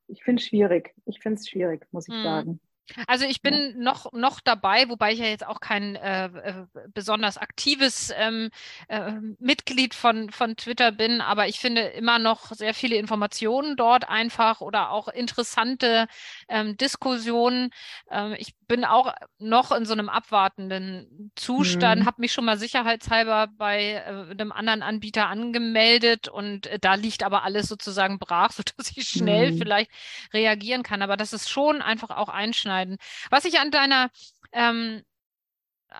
ich 0.07 0.23
finde 0.23 0.41
es 0.41 0.47
schwierig. 0.47 0.93
Ich 1.05 1.19
finde 1.19 1.39
es 1.39 1.47
schwierig, 1.47 1.87
muss 1.91 2.07
ich 2.07 2.15
hm. 2.15 2.23
sagen. 2.23 2.59
Also 3.07 3.25
ich 3.25 3.41
bin 3.41 3.81
noch, 3.81 4.11
noch 4.11 4.41
dabei, 4.41 4.89
wobei 4.89 5.13
ich 5.13 5.19
ja 5.19 5.27
jetzt 5.27 5.45
auch 5.45 5.61
kein 5.61 5.95
äh, 5.95 6.25
äh, 6.25 6.65
besonders 6.93 7.37
aktives 7.37 8.11
ähm, 8.15 8.49
äh, 8.89 9.13
Mitglied 9.39 9.93
von, 9.93 10.29
von 10.31 10.57
Twitter 10.57 10.91
bin, 10.91 11.21
aber 11.21 11.47
ich 11.47 11.59
finde 11.59 11.81
immer 11.81 12.19
noch 12.19 12.51
sehr 12.51 12.73
viele 12.73 12.97
Informationen 12.97 13.77
dort 13.77 14.09
einfach 14.09 14.59
oder 14.59 14.91
auch 14.91 15.07
interessante 15.07 16.07
ähm, 16.49 16.75
Diskussionen. 16.75 17.69
Ähm, 18.11 18.35
ich 18.37 18.53
bin 18.67 18.83
auch 18.83 19.13
noch 19.39 19.71
in 19.71 19.85
so 19.85 19.93
einem 19.93 20.09
abwartenden 20.09 21.31
Zustand, 21.35 22.01
mhm. 22.01 22.05
habe 22.05 22.21
mich 22.21 22.33
schon 22.33 22.45
mal 22.45 22.57
sicherheitshalber 22.57 23.47
bei 23.57 23.93
äh, 23.93 24.31
einem 24.31 24.51
anderen 24.51 24.83
Anbieter 24.83 25.27
angemeldet 25.27 26.27
und 26.27 26.67
äh, 26.67 26.79
da 26.79 26.95
liegt 26.95 27.23
aber 27.23 27.43
alles 27.43 27.69
sozusagen 27.69 28.19
brach, 28.19 28.51
sodass 28.51 28.91
ich 28.95 29.07
schnell 29.07 29.53
mhm. 29.53 29.57
vielleicht 29.57 29.91
reagieren 30.33 30.83
kann. 30.83 31.01
Aber 31.01 31.15
das 31.15 31.31
ist 31.31 31.49
schon 31.49 31.81
einfach 31.81 32.09
auch 32.09 32.29
einschneidend 32.29 32.72
schneiden. 32.73 32.97
Was 33.29 33.45
ich 33.45 33.59
an 33.59 33.71
deiner 33.71 34.09
ähm, 34.51 35.03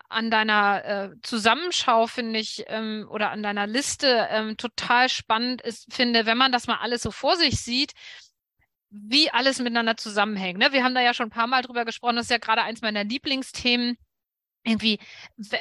an 0.10 0.32
deiner 0.32 0.86
äh, 0.86 1.10
Zusammenschau 1.22 2.08
finde 2.08 2.40
ich 2.40 2.64
ähm, 2.68 3.08
oder 3.12 3.30
an 3.30 3.44
deiner 3.44 3.68
Liste 3.68 4.28
ähm, 4.32 4.58
total 4.58 5.08
spannend 5.08 5.62
ist, 5.62 5.94
finde, 5.94 6.26
wenn 6.26 6.38
man 6.38 6.52
das 6.52 6.66
mal 6.66 6.80
alles 6.82 7.04
so 7.04 7.12
vor 7.12 7.36
sich 7.36 7.62
sieht, 7.62 7.92
wie 8.90 9.30
alles 9.30 9.60
miteinander 9.60 9.96
zusammenhängt. 9.96 10.58
Ne? 10.58 10.72
Wir 10.72 10.84
haben 10.84 10.96
da 10.96 11.02
ja 11.02 11.14
schon 11.14 11.28
ein 11.28 11.32
paar 11.32 11.46
Mal 11.46 11.62
drüber 11.62 11.86
gesprochen, 11.86 12.16
das 12.16 12.26
ist 12.26 12.32
ja 12.32 12.40
gerade 12.40 12.64
eins 12.64 12.82
meiner 12.82 13.04
Lieblingsthemen 13.04 13.98
irgendwie, 14.64 15.00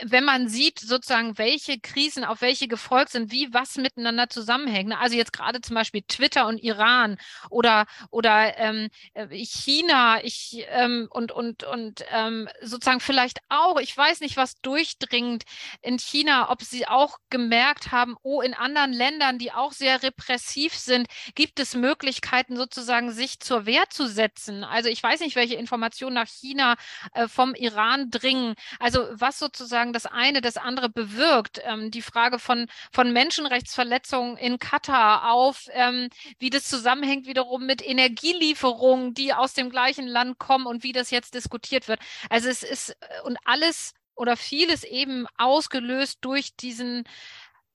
wenn 0.04 0.24
man 0.24 0.48
sieht, 0.48 0.78
sozusagen, 0.78 1.36
welche 1.38 1.80
Krisen 1.80 2.24
auf 2.24 2.40
welche 2.40 2.68
gefolgt 2.68 3.10
sind, 3.12 3.32
wie 3.32 3.52
was 3.52 3.76
miteinander 3.76 4.28
zusammenhängt. 4.28 4.90
Ne? 4.90 4.98
Also 4.98 5.16
jetzt 5.16 5.32
gerade 5.32 5.60
zum 5.60 5.74
Beispiel 5.74 6.02
Twitter 6.02 6.46
und 6.46 6.58
Iran 6.58 7.18
oder 7.50 7.86
oder 8.10 8.56
ähm, 8.58 8.88
äh, 9.14 9.26
China, 9.44 10.22
ich 10.22 10.64
ähm, 10.68 11.08
und 11.10 11.32
und 11.32 11.64
und 11.64 12.04
ähm, 12.10 12.48
sozusagen 12.60 13.00
vielleicht 13.00 13.40
auch, 13.48 13.80
ich 13.80 13.96
weiß 13.96 14.20
nicht, 14.20 14.36
was 14.36 14.60
durchdringend 14.60 15.44
in 15.80 15.98
China, 15.98 16.50
ob 16.50 16.62
sie 16.62 16.86
auch 16.86 17.18
gemerkt 17.30 17.90
haben, 17.90 18.16
oh, 18.22 18.40
in 18.40 18.54
anderen 18.54 18.92
Ländern, 18.92 19.38
die 19.38 19.52
auch 19.52 19.72
sehr 19.72 20.02
repressiv 20.02 20.74
sind, 20.74 21.08
gibt 21.34 21.58
es 21.58 21.74
Möglichkeiten, 21.74 22.56
sozusagen 22.56 23.10
sich 23.10 23.40
zur 23.40 23.66
Wehr 23.66 23.84
zu 23.90 24.06
setzen. 24.06 24.62
Also 24.64 24.88
ich 24.88 25.02
weiß 25.02 25.20
nicht, 25.20 25.34
welche 25.36 25.54
Informationen 25.54 26.14
nach 26.14 26.28
China 26.28 26.76
äh, 27.14 27.26
vom 27.26 27.54
Iran 27.54 28.10
dringen. 28.10 28.54
Also 28.78 28.91
also 28.92 29.08
was 29.18 29.38
sozusagen 29.38 29.92
das 29.92 30.06
eine 30.06 30.40
das 30.40 30.56
andere 30.56 30.88
bewirkt. 30.88 31.60
Ähm, 31.64 31.90
die 31.90 32.02
Frage 32.02 32.38
von, 32.38 32.66
von 32.92 33.12
Menschenrechtsverletzungen 33.12 34.36
in 34.36 34.58
Katar 34.58 35.32
auf, 35.32 35.68
ähm, 35.72 36.08
wie 36.38 36.50
das 36.50 36.68
zusammenhängt 36.68 37.26
wiederum 37.26 37.66
mit 37.66 37.86
Energielieferungen, 37.86 39.14
die 39.14 39.32
aus 39.32 39.54
dem 39.54 39.70
gleichen 39.70 40.06
Land 40.06 40.38
kommen 40.38 40.66
und 40.66 40.82
wie 40.82 40.92
das 40.92 41.10
jetzt 41.10 41.34
diskutiert 41.34 41.88
wird. 41.88 42.00
Also 42.28 42.48
es 42.48 42.62
ist 42.62 42.90
äh, 42.90 43.22
und 43.24 43.38
alles 43.44 43.94
oder 44.14 44.36
vieles 44.36 44.84
eben 44.84 45.26
ausgelöst 45.38 46.18
durch 46.20 46.54
diesen 46.56 47.04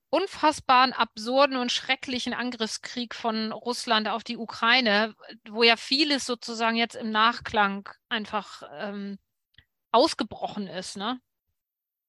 unfassbaren, 0.10 0.94
absurden 0.94 1.58
und 1.58 1.72
schrecklichen 1.72 2.34
Angriffskrieg 2.34 3.14
von 3.14 3.52
Russland 3.52 4.08
auf 4.08 4.24
die 4.24 4.38
Ukraine, 4.38 5.16
wo 5.50 5.64
ja 5.64 5.76
vieles 5.76 6.26
sozusagen 6.26 6.78
jetzt 6.78 6.96
im 6.96 7.12
Nachklang 7.12 7.90
einfach 8.08 8.64
ähm, 8.80 9.18
ausgebrochen 9.98 10.68
ist, 10.68 10.98
ne? 10.98 11.20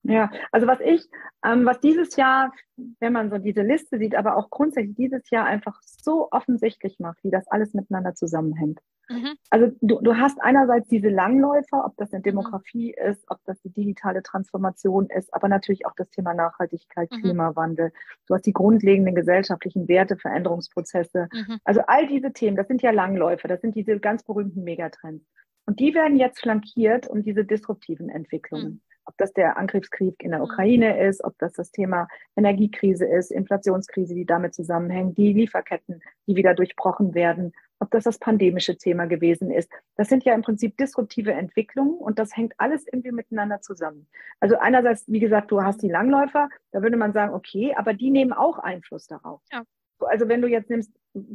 Ja, 0.04 0.30
also 0.52 0.66
was 0.66 0.80
ich, 0.80 1.02
ähm, 1.44 1.66
was 1.66 1.80
dieses 1.80 2.16
Jahr, 2.16 2.52
wenn 3.00 3.12
man 3.12 3.30
so 3.30 3.38
diese 3.38 3.62
Liste 3.62 3.98
sieht, 3.98 4.14
aber 4.14 4.36
auch 4.36 4.48
grundsätzlich 4.48 4.96
dieses 4.96 5.28
Jahr 5.30 5.44
einfach 5.44 5.80
so 5.82 6.28
offensichtlich 6.30 6.98
macht, 6.98 7.22
wie 7.24 7.30
das 7.30 7.48
alles 7.48 7.74
miteinander 7.74 8.14
zusammenhängt. 8.14 8.78
Mhm. 9.08 9.36
Also 9.50 9.74
du, 9.80 10.00
du 10.00 10.16
hast 10.16 10.40
einerseits 10.40 10.88
diese 10.88 11.08
Langläufer, 11.08 11.84
ob 11.84 11.96
das 11.96 12.12
eine 12.12 12.20
mhm. 12.20 12.24
Demografie 12.24 12.94
mhm. 12.98 13.10
ist, 13.10 13.24
ob 13.28 13.38
das 13.44 13.60
die 13.62 13.72
digitale 13.72 14.22
Transformation 14.22 15.08
ist, 15.10 15.32
aber 15.34 15.48
natürlich 15.48 15.86
auch 15.86 15.94
das 15.96 16.10
Thema 16.10 16.34
Nachhaltigkeit, 16.34 17.10
mhm. 17.10 17.20
Klimawandel. 17.20 17.92
Du 18.26 18.34
hast 18.34 18.46
die 18.46 18.52
grundlegenden 18.52 19.14
gesellschaftlichen 19.14 19.88
Werte, 19.88 20.16
Veränderungsprozesse. 20.16 21.28
Mhm. 21.32 21.58
Also 21.64 21.80
all 21.86 22.06
diese 22.06 22.32
Themen, 22.32 22.56
das 22.56 22.68
sind 22.68 22.82
ja 22.82 22.92
Langläufer, 22.92 23.48
das 23.48 23.60
sind 23.60 23.74
diese 23.74 23.98
ganz 23.98 24.22
berühmten 24.22 24.62
Megatrends. 24.62 25.26
Und 25.68 25.80
die 25.80 25.94
werden 25.94 26.16
jetzt 26.16 26.40
flankiert 26.40 27.08
um 27.08 27.22
diese 27.22 27.44
disruptiven 27.44 28.08
Entwicklungen. 28.08 28.66
Mhm. 28.66 28.80
Ob 29.04 29.18
das 29.18 29.34
der 29.34 29.58
Angriffskrieg 29.58 30.22
in 30.22 30.30
der 30.30 30.40
hm. 30.40 30.46
Ukraine 30.46 31.06
ist, 31.06 31.22
ob 31.22 31.38
das 31.38 31.52
das 31.52 31.70
Thema 31.70 32.08
Energiekrise 32.36 33.04
ist, 33.04 33.30
Inflationskrise, 33.30 34.14
die 34.14 34.24
damit 34.24 34.54
zusammenhängt, 34.54 35.18
die 35.18 35.34
Lieferketten, 35.34 36.00
die 36.26 36.36
wieder 36.36 36.54
durchbrochen 36.54 37.14
werden, 37.14 37.52
ob 37.80 37.90
das 37.90 38.04
das 38.04 38.18
pandemische 38.18 38.78
Thema 38.78 39.04
gewesen 39.04 39.50
ist. 39.50 39.70
Das 39.96 40.08
sind 40.08 40.24
ja 40.24 40.34
im 40.34 40.40
Prinzip 40.40 40.74
disruptive 40.78 41.32
Entwicklungen 41.32 41.98
und 41.98 42.18
das 42.18 42.34
hängt 42.34 42.54
alles 42.56 42.86
irgendwie 42.86 43.12
miteinander 43.12 43.60
zusammen. 43.60 44.08
Also 44.40 44.56
einerseits, 44.56 45.04
wie 45.06 45.20
gesagt, 45.20 45.50
du 45.50 45.62
hast 45.62 45.82
die 45.82 45.90
Langläufer, 45.90 46.48
da 46.72 46.80
würde 46.80 46.96
man 46.96 47.12
sagen, 47.12 47.34
okay, 47.34 47.74
aber 47.76 47.92
die 47.92 48.10
nehmen 48.10 48.32
auch 48.32 48.58
Einfluss 48.58 49.06
darauf. 49.06 49.42
Ja. 49.52 49.64
Also 50.00 50.28
wenn 50.28 50.40
du 50.40 50.48
jetzt 50.48 50.70
nimmst, 50.70 50.92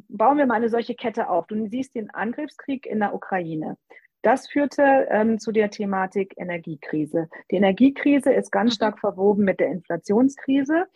bauen 0.09 0.37
wir 0.37 0.45
mal 0.45 0.55
eine 0.55 0.69
solche 0.69 0.95
Kette 0.95 1.29
auf. 1.29 1.47
Du 1.47 1.67
siehst 1.67 1.95
den 1.95 2.09
Angriffskrieg 2.11 2.85
in 2.85 2.99
der 2.99 3.13
Ukraine. 3.13 3.77
Das 4.23 4.47
führte 4.47 5.07
ähm, 5.11 5.37
zu 5.37 5.51
der 5.51 5.69
Thematik 5.69 6.33
Energiekrise. 6.37 7.29
Die 7.51 7.57
Energiekrise 7.57 8.31
ist 8.31 8.51
ganz 8.51 8.71
mhm. 8.71 8.75
stark 8.75 8.99
verwoben 8.99 9.43
mit 9.43 9.59
der 9.59 9.67
Inflationskrise. 9.67 10.87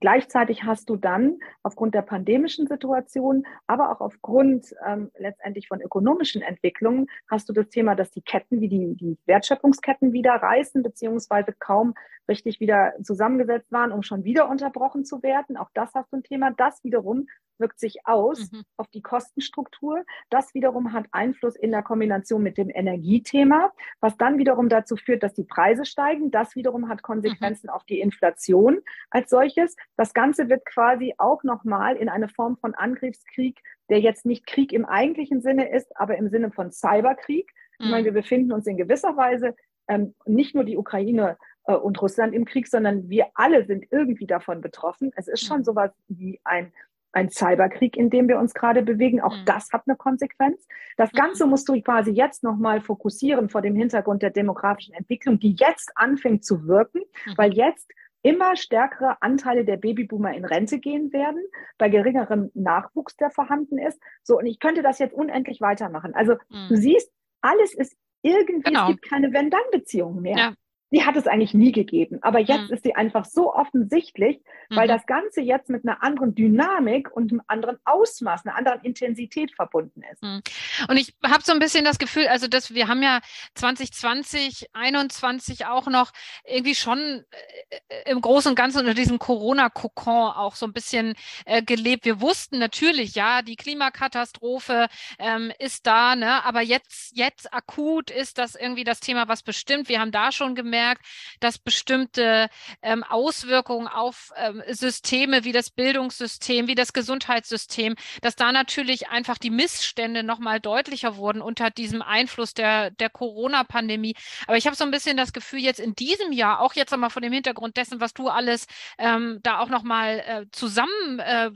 Gleichzeitig 0.00 0.64
hast 0.64 0.88
du 0.90 0.96
dann 0.96 1.38
aufgrund 1.62 1.94
der 1.94 2.02
pandemischen 2.02 2.66
Situation, 2.66 3.46
aber 3.66 3.90
auch 3.90 4.00
aufgrund 4.00 4.74
ähm, 4.86 5.10
letztendlich 5.18 5.68
von 5.68 5.80
ökonomischen 5.80 6.42
Entwicklungen, 6.42 7.06
hast 7.30 7.48
du 7.48 7.52
das 7.52 7.68
Thema, 7.68 7.94
dass 7.94 8.10
die 8.10 8.22
Ketten, 8.22 8.60
wie 8.60 8.68
die, 8.68 8.94
die 8.94 9.18
Wertschöpfungsketten 9.26 10.12
wieder 10.12 10.32
reißen, 10.32 10.82
beziehungsweise 10.82 11.54
kaum 11.58 11.94
richtig 12.28 12.60
wieder 12.60 12.94
zusammengesetzt 13.02 13.70
waren, 13.72 13.92
um 13.92 14.02
schon 14.02 14.24
wieder 14.24 14.48
unterbrochen 14.48 15.04
zu 15.04 15.22
werden. 15.22 15.56
Auch 15.56 15.70
das 15.74 15.94
hast 15.94 16.12
du 16.12 16.16
ein 16.16 16.22
Thema. 16.22 16.50
Das 16.56 16.82
wiederum 16.84 17.26
wirkt 17.58 17.78
sich 17.78 18.06
aus 18.06 18.52
mhm. 18.52 18.62
auf 18.76 18.88
die 18.88 19.02
Kostenstruktur. 19.02 20.04
Das 20.30 20.54
wiederum 20.54 20.92
hat 20.92 21.06
Einfluss 21.12 21.56
in 21.56 21.70
der 21.70 21.82
Kombination 21.82 22.42
mit 22.42 22.58
dem 22.58 22.70
Energiethema, 22.70 23.72
was 24.00 24.16
dann 24.16 24.38
wiederum 24.38 24.68
dazu 24.68 24.96
führt, 24.96 25.22
dass 25.22 25.34
die 25.34 25.44
Preise 25.44 25.84
steigen. 25.84 26.30
Das 26.30 26.54
wiederum 26.54 26.88
hat 26.88 27.02
Konsequenzen 27.02 27.68
mhm. 27.68 27.72
auf 27.72 27.84
die 27.84 28.00
Inflation 28.00 28.80
als 29.10 29.30
solches. 29.30 29.76
Das 29.96 30.12
Ganze 30.12 30.48
wird 30.48 30.64
quasi 30.66 31.14
auch 31.18 31.42
nochmal 31.42 31.96
in 31.96 32.08
eine 32.08 32.28
Form 32.28 32.56
von 32.58 32.74
Angriffskrieg, 32.74 33.60
der 33.88 34.00
jetzt 34.00 34.26
nicht 34.26 34.46
Krieg 34.46 34.72
im 34.72 34.84
eigentlichen 34.84 35.40
Sinne 35.40 35.70
ist, 35.70 35.96
aber 35.96 36.16
im 36.16 36.28
Sinne 36.28 36.50
von 36.50 36.70
Cyberkrieg. 36.70 37.50
Mhm. 37.78 37.84
Ich 37.84 37.90
meine, 37.90 38.04
wir 38.04 38.12
befinden 38.12 38.52
uns 38.52 38.66
in 38.66 38.76
gewisser 38.76 39.16
Weise 39.16 39.54
ähm, 39.88 40.14
nicht 40.24 40.54
nur 40.54 40.64
die 40.64 40.76
Ukraine 40.76 41.38
äh, 41.66 41.74
und 41.74 42.00
Russland 42.02 42.34
im 42.34 42.44
Krieg, 42.44 42.68
sondern 42.68 43.08
wir 43.08 43.26
alle 43.34 43.64
sind 43.64 43.86
irgendwie 43.90 44.26
davon 44.26 44.60
betroffen. 44.60 45.12
Es 45.16 45.28
ist 45.28 45.46
schon 45.46 45.58
mhm. 45.58 45.64
sowas 45.64 45.90
wie 46.08 46.40
ein 46.44 46.72
ein 47.16 47.30
Cyberkrieg, 47.30 47.96
in 47.96 48.10
dem 48.10 48.28
wir 48.28 48.38
uns 48.38 48.52
gerade 48.52 48.82
bewegen. 48.82 49.22
Auch 49.22 49.34
mhm. 49.34 49.46
das 49.46 49.72
hat 49.72 49.84
eine 49.86 49.96
Konsequenz. 49.96 50.68
Das 50.98 51.12
mhm. 51.12 51.16
Ganze 51.16 51.46
musst 51.46 51.66
du 51.68 51.80
quasi 51.80 52.10
jetzt 52.10 52.42
nochmal 52.42 52.82
fokussieren 52.82 53.48
vor 53.48 53.62
dem 53.62 53.74
Hintergrund 53.74 54.22
der 54.22 54.30
demografischen 54.30 54.94
Entwicklung, 54.94 55.38
die 55.38 55.56
jetzt 55.58 55.90
anfängt 55.94 56.44
zu 56.44 56.68
wirken, 56.68 57.00
mhm. 57.24 57.32
weil 57.36 57.54
jetzt 57.54 57.90
immer 58.26 58.56
stärkere 58.56 59.22
Anteile 59.22 59.64
der 59.64 59.76
Babyboomer 59.76 60.34
in 60.34 60.44
Rente 60.44 60.80
gehen 60.80 61.12
werden, 61.12 61.40
bei 61.78 61.88
geringerem 61.88 62.50
Nachwuchs, 62.54 63.16
der 63.16 63.30
vorhanden 63.30 63.78
ist. 63.78 64.00
So, 64.24 64.36
und 64.38 64.46
ich 64.46 64.58
könnte 64.58 64.82
das 64.82 64.98
jetzt 64.98 65.14
unendlich 65.14 65.60
weitermachen. 65.60 66.12
Also 66.12 66.32
mhm. 66.48 66.66
du 66.68 66.76
siehst, 66.76 67.12
alles 67.40 67.72
ist 67.72 67.96
irgendwie, 68.22 68.62
genau. 68.62 68.82
es 68.82 68.88
gibt 68.88 69.08
keine 69.08 69.32
Wenn-Dann-Beziehungen 69.32 70.22
mehr. 70.22 70.36
Ja 70.36 70.52
die 70.96 71.04
hat 71.04 71.14
es 71.16 71.26
eigentlich 71.26 71.52
nie 71.52 71.72
gegeben. 71.72 72.20
Aber 72.22 72.38
jetzt 72.38 72.70
mhm. 72.70 72.74
ist 72.74 72.82
sie 72.82 72.94
einfach 72.94 73.26
so 73.26 73.52
offensichtlich, 73.52 74.40
weil 74.70 74.86
mhm. 74.86 74.92
das 74.92 75.04
Ganze 75.04 75.42
jetzt 75.42 75.68
mit 75.68 75.86
einer 75.86 76.02
anderen 76.02 76.34
Dynamik 76.34 77.14
und 77.14 77.30
einem 77.30 77.42
anderen 77.48 77.76
Ausmaß, 77.84 78.46
einer 78.46 78.56
anderen 78.56 78.80
Intensität 78.80 79.52
verbunden 79.54 80.02
ist. 80.10 80.22
Mhm. 80.22 80.40
Und 80.88 80.96
ich 80.96 81.14
habe 81.22 81.42
so 81.42 81.52
ein 81.52 81.58
bisschen 81.58 81.84
das 81.84 81.98
Gefühl, 81.98 82.28
also 82.28 82.48
dass 82.48 82.72
wir 82.72 82.88
haben 82.88 83.02
ja 83.02 83.20
2020, 83.56 84.68
2021 84.72 85.66
auch 85.66 85.86
noch 85.88 86.12
irgendwie 86.46 86.74
schon 86.74 87.24
äh, 87.68 88.10
im 88.10 88.22
Großen 88.22 88.48
und 88.48 88.56
Ganzen 88.56 88.78
unter 88.78 88.94
diesem 88.94 89.18
Corona-Kokon 89.18 90.30
auch 90.30 90.54
so 90.54 90.64
ein 90.64 90.72
bisschen 90.72 91.12
äh, 91.44 91.62
gelebt. 91.62 92.06
Wir 92.06 92.22
wussten 92.22 92.58
natürlich, 92.58 93.14
ja, 93.16 93.42
die 93.42 93.56
Klimakatastrophe 93.56 94.86
ähm, 95.18 95.52
ist 95.58 95.86
da, 95.86 96.16
ne? 96.16 96.42
aber 96.46 96.62
jetzt, 96.62 97.14
jetzt 97.14 97.52
akut 97.52 98.10
ist 98.10 98.38
das 98.38 98.54
irgendwie 98.54 98.84
das 98.84 99.00
Thema, 99.00 99.28
was 99.28 99.42
bestimmt. 99.42 99.90
Wir 99.90 100.00
haben 100.00 100.10
da 100.10 100.32
schon 100.32 100.54
gemerkt, 100.54 100.85
gemerkt, 100.86 101.04
dass 101.40 101.58
bestimmte 101.58 102.48
ähm, 102.82 103.02
Auswirkungen 103.02 103.88
auf 103.88 104.32
ähm, 104.36 104.62
Systeme 104.68 105.44
wie 105.44 105.52
das 105.52 105.70
Bildungssystem, 105.70 106.68
wie 106.68 106.74
das 106.74 106.92
Gesundheitssystem, 106.92 107.94
dass 108.22 108.36
da 108.36 108.52
natürlich 108.52 109.08
einfach 109.08 109.38
die 109.38 109.50
Missstände 109.50 110.22
nochmal 110.22 110.60
deutlicher 110.60 111.16
wurden 111.16 111.42
unter 111.42 111.70
diesem 111.70 112.02
Einfluss 112.02 112.54
der, 112.54 112.90
der 112.90 113.10
Corona-Pandemie. 113.10 114.14
Aber 114.46 114.56
ich 114.56 114.66
habe 114.66 114.76
so 114.76 114.84
ein 114.84 114.90
bisschen 114.90 115.16
das 115.16 115.32
Gefühl, 115.32 115.60
jetzt 115.60 115.80
in 115.80 115.94
diesem 115.94 116.32
Jahr, 116.32 116.60
auch 116.60 116.74
jetzt 116.74 116.92
einmal 116.92 117.10
vor 117.10 117.22
dem 117.22 117.32
Hintergrund 117.32 117.76
dessen, 117.76 118.00
was 118.00 118.14
du 118.14 118.28
alles 118.28 118.66
ähm, 118.98 119.40
da 119.42 119.58
auch 119.58 119.68
nochmal 119.68 120.20
äh, 120.20 120.46
zusammen 120.52 121.18
äh, 121.18 121.50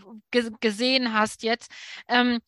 gesehen 0.60 1.14
hast 1.14 1.42
jetzt, 1.42 1.70
ähm, 2.08 2.40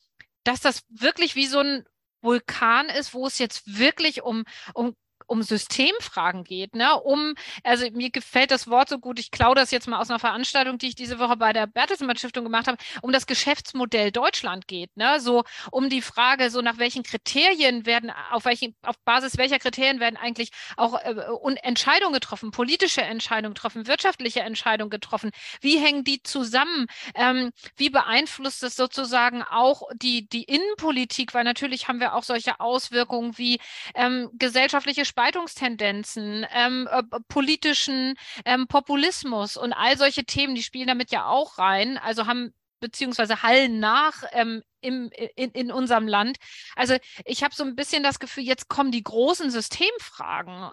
dass 0.45 0.61
das 0.61 0.83
wirklich 0.91 1.37
wie 1.37 1.47
so 1.47 1.61
ein 1.61 1.85
Vulkan 2.21 2.89
ist, 2.89 3.15
wo 3.15 3.27
es 3.27 3.39
jetzt 3.39 3.79
wirklich 3.79 4.23
um, 4.23 4.45
um 4.75 4.95
um 5.33 5.43
Systemfragen 5.43 6.45
geht, 6.45 6.75
ne? 6.75 7.01
Um, 7.01 7.35
also 7.65 7.91
mir 7.93 8.11
gefällt 8.11 8.51
das 8.51 8.69
Wort 8.69 8.91
so 8.91 8.99
gut, 8.99 9.19
ich 9.19 9.31
klaue 9.31 9.55
das 9.55 9.71
jetzt 9.71 9.89
mal 9.89 9.99
aus 9.99 10.11
einer 10.11 10.19
Veranstaltung, 10.19 10.77
die 10.77 10.89
ich 10.89 10.95
diese 10.95 11.19
Woche 11.19 11.39
bei 11.39 11.55
der 11.55 11.67
Bertelsmann 11.67 12.19
Stiftung 12.19 12.45
gemacht 12.45 12.67
habe, 12.69 12.77
um 13.01 13.13
das 13.13 13.27
Geschäftsmodell 13.27 14.13
Deutschland 14.13 14.69
geht, 14.69 14.95
ne? 14.95 15.21
So 15.21 15.45
um 15.71 15.89
die 15.89 16.03
Frage, 16.03 16.51
so 16.51 16.61
nach 16.61 16.77
welchen 16.77 17.03
Kriterien 17.03 17.87
werden, 17.87 18.13
auf 18.31 18.45
welchen, 18.45 18.77
auf 18.83 18.97
Basis 19.07 19.39
welcher 19.39 19.59
Kriterien 19.59 20.01
werden 20.01 20.19
eigentlich 20.19 20.51
auch 20.77 21.01
äh, 21.01 21.15
Entscheidungen 21.63 22.13
getroffen, 22.13 22.51
politische 22.51 23.01
Entscheidungen 23.01 23.55
getroffen, 23.55 23.87
wirtschaftliche 23.87 24.41
Entscheidungen 24.41 24.91
getroffen, 24.91 25.31
wie 25.63 25.79
hängen 25.79 26.05
die 26.05 26.23
zusammen, 26.23 26.89
ähm, 27.15 27.53
wie 27.77 27.89
beeinflusst 27.89 28.63
es 28.65 28.77
sozusagen 28.77 29.43
auch 29.43 29.83
die, 29.95 30.29
die 30.29 30.45
Innenpolitik, 30.45 31.33
weil 31.33 31.45
natürlich 31.45 31.89
haben 31.89 32.01
wir 32.01 32.15
auch 32.15 32.23
solche 32.23 32.61
Auswirkungen 32.61 33.39
wie 33.39 33.61
ähm, 33.95 34.29
gesellschaftliche 34.35 35.07
Spannungen 35.07 35.22
Spaltungstendenzen, 35.23 36.47
ähm, 36.53 36.89
äh, 36.91 37.03
politischen 37.29 38.15
ähm, 38.45 38.67
Populismus 38.67 39.57
und 39.57 39.73
all 39.73 39.97
solche 39.97 40.25
Themen, 40.25 40.55
die 40.57 40.63
spielen 40.63 40.89
damit 40.89 41.13
ja 41.13 41.27
auch 41.27 41.59
rein. 41.59 41.97
Also 41.99 42.27
haben 42.27 42.53
beziehungsweise 42.81 43.45
hallen 43.45 43.79
nach 43.79 44.25
ähm, 44.33 44.63
im, 44.81 45.11
in, 45.37 45.51
in 45.51 45.71
unserem 45.71 46.09
Land. 46.09 46.39
Also 46.75 46.97
ich 47.25 47.45
habe 47.45 47.55
so 47.55 47.63
ein 47.63 47.77
bisschen 47.77 48.03
das 48.03 48.19
Gefühl, 48.19 48.43
jetzt 48.43 48.69
kommen 48.69 48.91
die 48.91 49.05
großen 49.05 49.51
Systemfragen. 49.51 50.73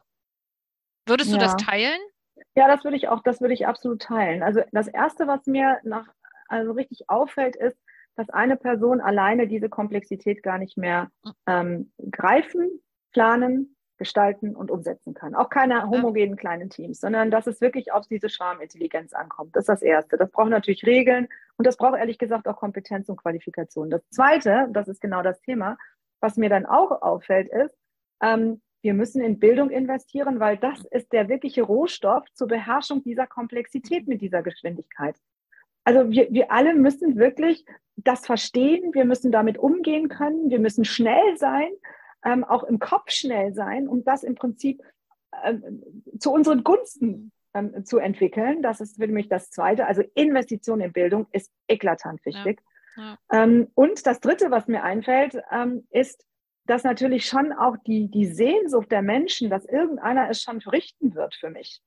Würdest 1.06 1.30
ja. 1.30 1.38
du 1.38 1.44
das 1.44 1.56
teilen? 1.58 2.00
Ja, 2.56 2.68
das 2.68 2.84
würde 2.84 2.98
ich 2.98 3.08
auch, 3.08 3.22
das 3.22 3.42
würde 3.42 3.54
ich 3.54 3.68
absolut 3.68 4.02
teilen. 4.02 4.42
Also 4.42 4.62
das 4.72 4.88
Erste, 4.88 5.28
was 5.28 5.46
mir 5.46 5.78
nach, 5.84 6.08
also 6.48 6.72
richtig 6.72 7.08
auffällt, 7.10 7.56
ist, 7.56 7.78
dass 8.16 8.30
eine 8.32 8.58
Person 8.58 9.00
alleine 9.00 9.48
diese 9.48 9.70
Komplexität 9.70 10.42
gar 10.42 10.58
nicht 10.58 10.76
mehr 10.76 11.12
hm. 11.24 11.34
ähm, 11.46 11.92
greifen, 12.10 12.82
planen 13.12 13.76
gestalten 14.00 14.56
und 14.56 14.72
umsetzen 14.72 15.14
kann. 15.14 15.36
Auch 15.36 15.50
keine 15.50 15.88
homogenen 15.88 16.36
kleinen 16.36 16.70
Teams, 16.70 17.00
sondern 17.00 17.30
dass 17.30 17.46
es 17.46 17.62
wirklich 17.62 17.92
auf 17.92 18.08
diese 18.08 18.30
Schwarmintelligenz 18.30 19.14
ankommt. 19.14 19.56
Das 19.56 19.64
ist 19.64 19.70
das 19.70 19.82
Erste. 19.84 20.18
Das 20.18 20.32
braucht 20.32 20.50
natürlich 20.50 20.86
Regeln 20.86 21.28
und 21.58 21.68
das 21.68 21.78
braucht 21.78 22.00
ehrlich 22.00 22.18
gesagt 22.18 22.48
auch 22.48 22.56
Kompetenz 22.56 23.10
und 23.10 23.18
Qualifikation. 23.18 23.92
Das 23.92 24.02
Zweite, 24.10 24.68
das 24.72 24.88
ist 24.88 25.02
genau 25.02 25.22
das 25.22 25.40
Thema, 25.42 25.78
was 26.20 26.38
mir 26.38 26.50
dann 26.50 26.66
auch 26.66 27.02
auffällt, 27.02 27.50
ist, 27.50 27.78
ähm, 28.22 28.62
wir 28.82 28.94
müssen 28.94 29.22
in 29.22 29.40
Bildung 29.40 29.70
investieren, 29.70 30.40
weil 30.40 30.58
das 30.58 30.86
ist 30.86 31.12
der 31.12 31.28
wirkliche 31.28 31.64
Rohstoff 31.64 32.24
zur 32.34 32.48
Beherrschung 32.48 33.04
dieser 33.04 33.28
Komplexität 33.28 34.08
mit 34.08 34.22
dieser 34.22 34.42
Geschwindigkeit. 34.42 35.16
Also 35.84 36.10
wir, 36.10 36.28
wir 36.32 36.52
alle 36.52 36.74
müssen 36.74 37.18
wirklich 37.18 37.66
das 37.98 38.26
verstehen, 38.26 38.94
wir 38.94 39.06
müssen 39.06 39.32
damit 39.32 39.58
umgehen 39.58 40.08
können, 40.08 40.50
wir 40.50 40.60
müssen 40.60 40.86
schnell 40.86 41.36
sein 41.38 41.70
ähm, 42.24 42.44
auch 42.44 42.64
im 42.64 42.80
Kopf 42.80 43.12
schnell 43.12 43.54
sein, 43.54 43.88
um 43.88 44.04
das 44.04 44.24
im 44.24 44.36
Prinzip 44.36 44.82
ähm, 45.44 45.84
zu 46.20 46.32
unseren 46.32 46.64
Gunsten 46.64 47.32
ähm, 47.54 47.86
zu 47.86 47.98
entwickeln. 47.98 48.62
Das 48.62 48.82
ist 48.82 49.02
für 49.02 49.08
mich 49.08 49.30
das 49.30 49.50
Zweite. 49.50 49.86
Also 49.88 50.04
Investition 50.16 50.82
in 50.82 50.94
Bildung 50.94 51.28
ist 51.32 51.52
eklatant 51.68 52.26
wichtig. 52.26 52.62
Ja. 52.96 53.18
Ja. 53.32 53.44
Ähm, 53.44 53.68
und 53.76 54.06
das 54.06 54.20
Dritte, 54.20 54.52
was 54.52 54.68
mir 54.68 54.84
einfällt, 54.84 55.38
ähm, 55.52 55.88
ist, 55.90 56.26
dass 56.66 56.84
natürlich 56.84 57.26
schon 57.26 57.54
auch 57.54 57.78
die, 57.78 58.10
die 58.12 58.28
Sehnsucht 58.28 58.92
der 58.92 59.02
Menschen, 59.02 59.50
dass 59.50 59.66
irgendeiner 59.66 60.30
es 60.30 60.42
schon 60.42 60.62
verrichten 60.62 61.16
wird 61.16 61.34
für 61.36 61.50
mich, 61.50 61.82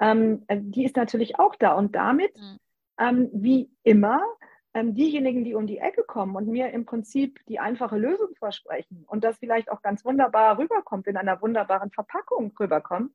ähm, 0.00 0.44
die 0.50 0.84
ist 0.84 0.96
natürlich 0.96 1.38
auch 1.38 1.54
da. 1.56 1.74
Und 1.74 1.94
damit, 1.94 2.32
mhm. 2.36 3.30
wie 3.32 3.70
immer, 3.82 4.22
ähm, 4.74 4.94
diejenigen, 4.94 5.44
die 5.44 5.54
um 5.54 5.66
die 5.66 5.78
Ecke 5.78 6.02
kommen 6.02 6.36
und 6.36 6.48
mir 6.48 6.70
im 6.70 6.86
Prinzip 6.86 7.40
die 7.48 7.58
einfache 7.58 7.98
Lösung 7.98 8.34
versprechen 8.36 9.04
und 9.06 9.24
das 9.24 9.38
vielleicht 9.38 9.70
auch 9.70 9.82
ganz 9.82 10.04
wunderbar 10.04 10.58
rüberkommt, 10.58 11.06
in 11.06 11.16
einer 11.16 11.40
wunderbaren 11.42 11.90
Verpackung 11.90 12.52
rüberkommt, 12.58 13.12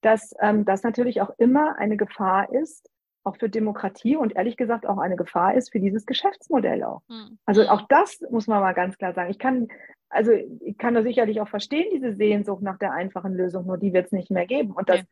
dass 0.00 0.34
ähm, 0.40 0.64
das 0.64 0.82
natürlich 0.82 1.20
auch 1.20 1.30
immer 1.38 1.76
eine 1.78 1.96
Gefahr 1.96 2.52
ist, 2.52 2.88
auch 3.24 3.36
für 3.36 3.48
Demokratie 3.48 4.16
und 4.16 4.34
ehrlich 4.34 4.56
gesagt 4.56 4.86
auch 4.86 4.98
eine 4.98 5.16
Gefahr 5.16 5.54
ist 5.54 5.70
für 5.70 5.80
dieses 5.80 6.06
Geschäftsmodell 6.06 6.82
auch. 6.82 7.02
Hm. 7.08 7.38
Also 7.46 7.68
auch 7.68 7.82
das 7.88 8.20
muss 8.30 8.46
man 8.46 8.60
mal 8.60 8.72
ganz 8.72 8.98
klar 8.98 9.12
sagen. 9.12 9.30
Ich 9.30 9.38
kann, 9.38 9.68
also 10.08 10.32
ich 10.32 10.76
kann 10.76 10.94
da 10.94 11.02
sicherlich 11.02 11.40
auch 11.40 11.48
verstehen, 11.48 11.88
diese 11.92 12.14
Sehnsucht 12.14 12.62
nach 12.62 12.78
der 12.78 12.92
einfachen 12.92 13.34
Lösung, 13.34 13.66
nur 13.66 13.78
die 13.78 13.92
wird 13.92 14.06
es 14.06 14.12
nicht 14.12 14.30
mehr 14.30 14.46
geben. 14.46 14.72
Und 14.72 14.88
das 14.88 14.98
ja. 14.98 15.04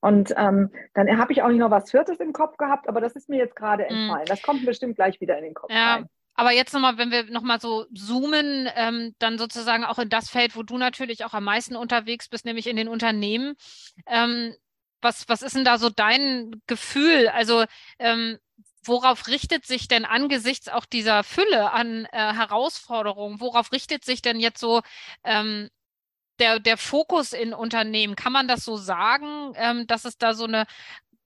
Und 0.00 0.34
ähm, 0.36 0.70
dann 0.94 1.18
habe 1.18 1.32
ich 1.32 1.42
auch 1.42 1.48
nicht 1.48 1.58
noch 1.58 1.70
was 1.70 1.90
Viertes 1.90 2.18
im 2.20 2.32
Kopf 2.32 2.56
gehabt, 2.56 2.88
aber 2.88 3.00
das 3.00 3.14
ist 3.14 3.28
mir 3.28 3.38
jetzt 3.38 3.56
gerade 3.56 3.84
mhm. 3.84 3.96
entfallen. 3.96 4.26
Das 4.26 4.42
kommt 4.42 4.64
bestimmt 4.66 4.96
gleich 4.96 5.20
wieder 5.20 5.36
in 5.38 5.44
den 5.44 5.54
Kopf 5.54 5.70
ja. 5.70 5.94
rein. 5.94 6.06
Aber 6.34 6.50
jetzt 6.50 6.72
nochmal, 6.72 6.96
wenn 6.96 7.10
wir 7.10 7.24
nochmal 7.24 7.60
so 7.60 7.84
zoomen, 7.94 8.68
ähm, 8.74 9.14
dann 9.18 9.38
sozusagen 9.38 9.84
auch 9.84 9.98
in 9.98 10.08
das 10.08 10.30
Feld, 10.30 10.56
wo 10.56 10.62
du 10.62 10.78
natürlich 10.78 11.24
auch 11.24 11.34
am 11.34 11.44
meisten 11.44 11.76
unterwegs 11.76 12.28
bist, 12.28 12.46
nämlich 12.46 12.66
in 12.66 12.76
den 12.76 12.88
Unternehmen. 12.88 13.54
Ähm, 14.06 14.54
was, 15.02 15.28
was 15.28 15.42
ist 15.42 15.56
denn 15.56 15.64
da 15.64 15.78
so 15.78 15.90
dein 15.90 16.62
Gefühl? 16.66 17.28
Also 17.28 17.64
ähm, 17.98 18.38
worauf 18.84 19.28
richtet 19.28 19.66
sich 19.66 19.88
denn 19.88 20.04
angesichts 20.04 20.68
auch 20.68 20.86
dieser 20.86 21.22
Fülle 21.22 21.72
an 21.72 22.06
äh, 22.12 22.32
Herausforderungen, 22.32 23.40
worauf 23.40 23.72
richtet 23.72 24.04
sich 24.04 24.22
denn 24.22 24.40
jetzt 24.40 24.60
so 24.60 24.80
ähm, 25.24 25.68
der, 26.38 26.60
der 26.60 26.76
Fokus 26.76 27.32
in 27.32 27.54
Unternehmen, 27.54 28.16
kann 28.16 28.32
man 28.32 28.48
das 28.48 28.64
so 28.64 28.76
sagen, 28.76 29.52
ähm, 29.56 29.86
dass 29.86 30.04
es 30.04 30.18
da 30.18 30.34
so 30.34 30.44
eine 30.44 30.66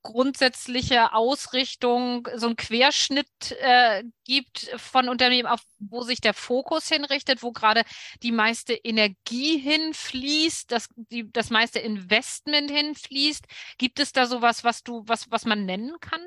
grundsätzliche 0.06 1.12
Ausrichtung, 1.12 2.28
so 2.36 2.48
ein 2.48 2.56
Querschnitt 2.56 3.26
äh, 3.60 4.04
gibt 4.24 4.70
von 4.76 5.08
Unternehmen, 5.08 5.48
auf 5.48 5.60
wo 5.80 6.02
sich 6.02 6.20
der 6.20 6.32
Fokus 6.32 6.88
hinrichtet, 6.88 7.42
wo 7.42 7.50
gerade 7.50 7.82
die 8.22 8.30
meiste 8.30 8.74
Energie 8.74 9.58
hinfließt, 9.58 10.70
das, 10.70 10.88
die, 10.96 11.30
das 11.32 11.50
meiste 11.50 11.80
Investment 11.80 12.70
hinfließt. 12.70 13.46
Gibt 13.78 13.98
es 13.98 14.12
da 14.12 14.26
sowas, 14.26 14.62
was 14.62 14.84
du, 14.84 15.02
was, 15.06 15.30
was 15.30 15.44
man 15.44 15.66
nennen 15.66 15.96
kann? 16.00 16.20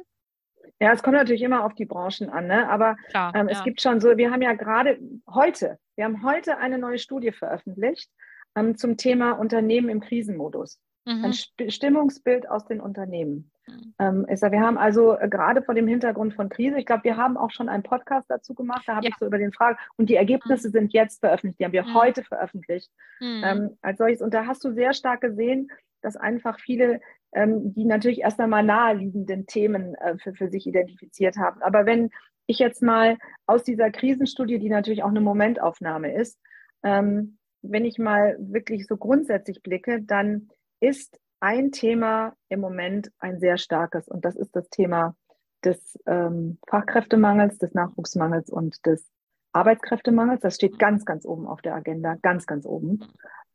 Ja, 0.81 0.91
es 0.91 1.01
kommt 1.01 1.15
natürlich 1.15 1.41
immer 1.41 1.63
auf 1.63 1.73
die 1.73 1.85
Branchen 1.85 2.29
an, 2.29 2.47
ne? 2.47 2.69
aber 2.69 2.97
Klar, 3.09 3.33
ähm, 3.33 3.47
es 3.47 3.59
ja. 3.59 3.63
gibt 3.63 3.81
schon 3.81 4.01
so, 4.01 4.17
wir 4.17 4.31
haben 4.31 4.41
ja 4.41 4.53
gerade 4.53 4.99
heute, 5.27 5.79
wir 5.95 6.05
haben 6.05 6.23
heute 6.23 6.57
eine 6.57 6.77
neue 6.77 6.99
Studie 6.99 7.31
veröffentlicht 7.31 8.09
ähm, 8.55 8.77
zum 8.77 8.97
Thema 8.97 9.33
Unternehmen 9.33 9.89
im 9.89 9.99
Krisenmodus. 9.99 10.79
Mhm. 11.05 11.25
Ein 11.25 11.33
St 11.33 11.53
Stimmungsbild 11.69 12.49
aus 12.49 12.65
den 12.65 12.81
Unternehmen. 12.81 13.51
Mhm. 13.67 13.93
Ähm, 13.99 14.25
ist, 14.27 14.43
wir 14.43 14.59
haben 14.59 14.77
also 14.77 15.17
äh, 15.17 15.29
gerade 15.29 15.61
vor 15.61 15.73
dem 15.73 15.87
Hintergrund 15.87 16.33
von 16.33 16.49
Krise, 16.49 16.77
ich 16.77 16.85
glaube, 16.85 17.03
wir 17.03 17.17
haben 17.17 17.37
auch 17.37 17.51
schon 17.51 17.69
einen 17.69 17.83
Podcast 17.83 18.29
dazu 18.29 18.53
gemacht, 18.53 18.83
da 18.85 18.95
habe 18.95 19.05
ja. 19.05 19.11
ich 19.11 19.17
so 19.17 19.25
über 19.25 19.37
den 19.37 19.53
Fragen 19.53 19.77
und 19.97 20.09
die 20.09 20.15
Ergebnisse 20.15 20.67
mhm. 20.67 20.73
sind 20.73 20.93
jetzt 20.93 21.19
veröffentlicht, 21.19 21.59
die 21.59 21.65
haben 21.65 21.73
wir 21.73 21.83
mhm. 21.83 21.93
heute 21.93 22.23
veröffentlicht 22.23 22.91
mhm. 23.19 23.41
ähm, 23.43 23.77
als 23.81 23.97
solches. 23.97 24.21
Und 24.21 24.33
da 24.33 24.45
hast 24.45 24.63
du 24.63 24.71
sehr 24.71 24.93
stark 24.93 25.21
gesehen, 25.21 25.71
dass 26.01 26.15
einfach 26.15 26.59
viele, 26.59 27.01
ähm, 27.33 27.73
die 27.73 27.85
natürlich 27.85 28.21
erst 28.21 28.39
einmal 28.39 28.63
naheliegenden 28.63 29.45
Themen 29.45 29.95
äh, 29.95 30.17
für, 30.17 30.33
für 30.33 30.49
sich 30.49 30.67
identifiziert 30.67 31.37
haben. 31.37 31.61
Aber 31.61 31.85
wenn 31.85 32.09
ich 32.45 32.59
jetzt 32.59 32.81
mal 32.81 33.17
aus 33.45 33.63
dieser 33.63 33.91
Krisenstudie, 33.91 34.59
die 34.59 34.69
natürlich 34.69 35.03
auch 35.03 35.09
eine 35.09 35.21
Momentaufnahme 35.21 36.13
ist, 36.13 36.39
ähm, 36.83 37.38
wenn 37.61 37.85
ich 37.85 37.97
mal 37.97 38.37
wirklich 38.39 38.87
so 38.87 38.97
grundsätzlich 38.97 39.61
blicke, 39.61 40.01
dann 40.01 40.49
ist 40.79 41.19
ein 41.39 41.71
Thema 41.71 42.33
im 42.49 42.59
Moment 42.59 43.11
ein 43.19 43.39
sehr 43.39 43.57
starkes 43.57 44.07
und 44.07 44.25
das 44.25 44.35
ist 44.35 44.55
das 44.55 44.69
Thema 44.69 45.15
des 45.63 45.97
ähm, 46.05 46.57
Fachkräftemangels, 46.67 47.57
des 47.57 47.73
Nachwuchsmangels 47.73 48.49
und 48.49 48.85
des 48.85 49.09
Arbeitskräftemangels. 49.51 50.41
Das 50.41 50.55
steht 50.55 50.79
ganz, 50.79 51.05
ganz 51.05 51.25
oben 51.25 51.47
auf 51.47 51.61
der 51.61 51.75
Agenda, 51.75 52.15
ganz, 52.21 52.45
ganz 52.45 52.65
oben. 52.65 52.99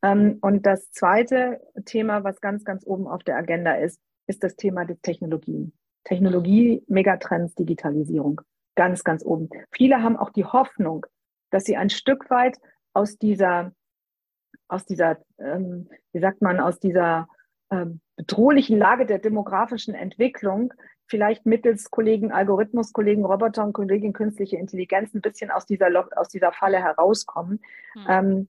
Ähm, 0.03 0.38
und 0.40 0.67
das 0.67 0.90
zweite 0.90 1.61
Thema, 1.85 2.25
was 2.25 2.40
ganz, 2.40 2.64
ganz 2.64 2.87
oben 2.87 3.07
auf 3.07 3.23
der 3.23 3.37
Agenda 3.37 3.75
ist, 3.75 4.01
ist 4.27 4.43
das 4.43 4.57
Thema 4.57 4.85
der 4.85 5.01
Technologien. 5.01 5.73
Technologie, 6.05 6.83
Megatrends, 6.87 7.55
Digitalisierung. 7.55 8.40
Ganz, 8.75 9.05
ganz 9.05 9.25
oben. 9.25 9.49
Viele 9.71 10.03
haben 10.03 10.17
auch 10.17 10.31
die 10.31 10.45
Hoffnung, 10.45 11.07
dass 11.51 11.64
sie 11.64 11.77
ein 11.77 11.90
Stück 11.90 12.29
weit 12.29 12.59
aus 12.93 13.17
dieser 13.17 13.73
aus 14.75 14.85
dieser, 14.85 15.19
ähm, 15.39 15.89
wie 16.13 16.21
sagt 16.21 16.43
man, 16.43 16.61
aus 16.61 16.81
dieser 16.81 17.29
ähm, 17.71 18.01
bedrohlichen 18.17 18.79
Lage 18.79 19.07
der 19.07 19.19
demografischen 19.19 19.95
Entwicklung 19.95 20.73
vielleicht 21.07 21.47
mittels 21.47 21.91
Kollegen 21.91 22.33
Algorithmus, 22.33 22.93
Kollegen 22.93 23.25
Roboter 23.25 23.65
und 23.65 23.73
Kollegen 23.73 24.13
künstliche 24.13 24.57
Intelligenz 24.57 25.15
ein 25.15 25.21
bisschen 25.21 25.51
aus 25.51 25.67
dieser, 25.67 25.89
aus 26.17 26.29
dieser 26.29 26.53
Falle 26.53 26.79
herauskommen. 26.79 27.61
Mhm. 27.95 28.07
Ähm, 28.09 28.49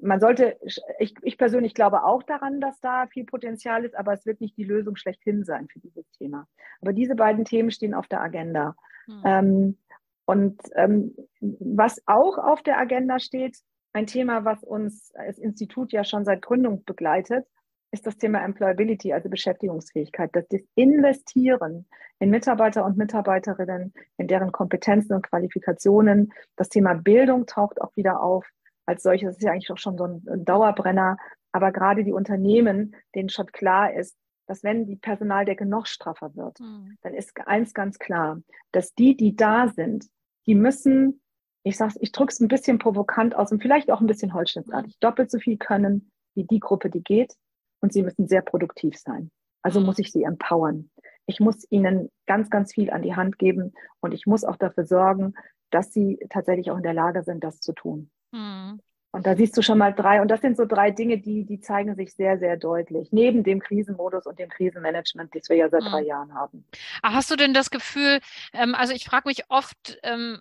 man 0.00 0.20
sollte, 0.20 0.56
ich, 0.98 1.14
ich 1.22 1.36
persönlich 1.36 1.74
glaube 1.74 2.04
auch 2.04 2.22
daran, 2.22 2.60
dass 2.60 2.80
da 2.80 3.06
viel 3.06 3.24
Potenzial 3.24 3.84
ist, 3.84 3.94
aber 3.94 4.14
es 4.14 4.24
wird 4.24 4.40
nicht 4.40 4.56
die 4.56 4.64
Lösung 4.64 4.96
schlechthin 4.96 5.44
sein 5.44 5.68
für 5.68 5.78
dieses 5.78 6.10
Thema. 6.12 6.46
Aber 6.80 6.92
diese 6.92 7.14
beiden 7.14 7.44
Themen 7.44 7.70
stehen 7.70 7.94
auf 7.94 8.06
der 8.06 8.22
Agenda. 8.22 8.76
Mhm. 9.06 9.22
Ähm, 9.24 9.78
und 10.26 10.60
ähm, 10.74 11.14
was 11.40 12.02
auch 12.06 12.38
auf 12.38 12.62
der 12.62 12.78
Agenda 12.78 13.18
steht, 13.18 13.58
ein 13.94 14.06
Thema, 14.06 14.44
was 14.44 14.62
uns 14.62 15.14
als 15.14 15.38
Institut 15.38 15.92
ja 15.92 16.04
schon 16.04 16.24
seit 16.24 16.42
Gründung 16.42 16.84
begleitet, 16.84 17.46
ist 17.92 18.06
das 18.06 18.18
Thema 18.18 18.44
Employability, 18.44 19.12
also 19.12 19.28
Beschäftigungsfähigkeit, 19.28 20.30
das 20.32 20.46
Investieren 20.74 21.86
in 22.18 22.30
Mitarbeiter 22.30 22.84
und 22.84 22.96
Mitarbeiterinnen, 22.96 23.94
in 24.16 24.26
deren 24.26 24.50
Kompetenzen 24.50 25.14
und 25.14 25.22
Qualifikationen. 25.22 26.32
Das 26.56 26.68
Thema 26.68 26.94
Bildung 26.94 27.46
taucht 27.46 27.80
auch 27.80 27.96
wieder 27.96 28.20
auf. 28.20 28.46
Als 28.84 29.04
solches 29.04 29.28
das 29.28 29.36
ist 29.36 29.44
ja 29.44 29.52
eigentlich 29.52 29.70
auch 29.70 29.78
schon 29.78 29.96
so 29.96 30.04
ein 30.04 30.44
Dauerbrenner. 30.44 31.16
Aber 31.52 31.70
gerade 31.70 32.02
die 32.02 32.12
Unternehmen, 32.12 32.96
denen 33.14 33.28
schon 33.28 33.46
klar 33.46 33.94
ist, 33.94 34.16
dass 34.46 34.64
wenn 34.64 34.86
die 34.86 34.96
Personaldecke 34.96 35.64
noch 35.64 35.86
straffer 35.86 36.34
wird, 36.34 36.58
mhm. 36.58 36.96
dann 37.02 37.14
ist 37.14 37.32
eins 37.46 37.74
ganz 37.74 37.98
klar, 38.00 38.42
dass 38.72 38.92
die, 38.94 39.16
die 39.16 39.36
da 39.36 39.68
sind, 39.68 40.06
die 40.46 40.56
müssen, 40.56 41.22
ich 41.64 41.76
sag's, 41.76 41.96
ich 42.00 42.12
drück's 42.12 42.40
ein 42.40 42.48
bisschen 42.48 42.78
provokant 42.78 43.34
aus 43.34 43.50
und 43.50 43.60
vielleicht 43.60 43.90
auch 43.90 44.00
ein 44.00 44.06
bisschen 44.06 44.34
holzschnittartig, 44.34 44.94
mhm. 44.94 45.00
doppelt 45.00 45.30
so 45.30 45.38
viel 45.38 45.56
können 45.56 46.10
wie 46.34 46.44
die 46.44 46.60
Gruppe, 46.60 46.90
die 46.90 47.02
geht 47.02 47.34
und 47.80 47.92
sie 47.92 48.02
müssen 48.02 48.28
sehr 48.28 48.42
produktiv 48.42 48.96
sein. 48.96 49.30
Also 49.62 49.80
muss 49.80 49.98
ich 49.98 50.12
sie 50.12 50.24
empowern. 50.24 50.90
Ich 51.26 51.40
muss 51.40 51.66
ihnen 51.70 52.10
ganz, 52.26 52.50
ganz 52.50 52.74
viel 52.74 52.90
an 52.90 53.00
die 53.00 53.16
Hand 53.16 53.38
geben 53.38 53.72
und 54.00 54.12
ich 54.12 54.26
muss 54.26 54.44
auch 54.44 54.56
dafür 54.56 54.84
sorgen, 54.84 55.34
dass 55.70 55.90
sie 55.90 56.18
tatsächlich 56.28 56.70
auch 56.70 56.76
in 56.76 56.82
der 56.82 56.92
Lage 56.92 57.22
sind, 57.22 57.42
das 57.42 57.60
zu 57.60 57.72
tun. 57.72 58.10
Mhm. 58.30 58.80
Und 59.12 59.26
da 59.26 59.36
siehst 59.36 59.56
du 59.56 59.62
schon 59.62 59.78
mal 59.78 59.94
drei, 59.94 60.20
und 60.20 60.28
das 60.28 60.40
sind 60.40 60.56
so 60.56 60.66
drei 60.66 60.90
Dinge, 60.90 61.18
die, 61.18 61.44
die 61.44 61.60
zeigen 61.60 61.94
sich 61.94 62.14
sehr, 62.14 62.36
sehr 62.36 62.56
deutlich, 62.56 63.12
neben 63.12 63.44
dem 63.44 63.60
Krisenmodus 63.60 64.26
und 64.26 64.40
dem 64.40 64.48
Krisenmanagement, 64.48 65.32
das 65.34 65.48
wir 65.48 65.56
ja 65.56 65.70
seit 65.70 65.84
mhm. 65.84 65.88
drei 65.88 66.02
Jahren 66.02 66.34
haben. 66.34 66.66
Hast 67.02 67.30
du 67.30 67.36
denn 67.36 67.54
das 67.54 67.70
Gefühl, 67.70 68.18
ähm, 68.52 68.74
also 68.74 68.92
ich 68.92 69.04
frage 69.04 69.28
mich 69.28 69.44
oft, 69.50 69.98
ähm, 70.02 70.40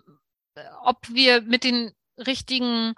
ob 0.83 1.07
wir 1.09 1.41
mit 1.41 1.63
den 1.63 1.91
richtigen 2.17 2.93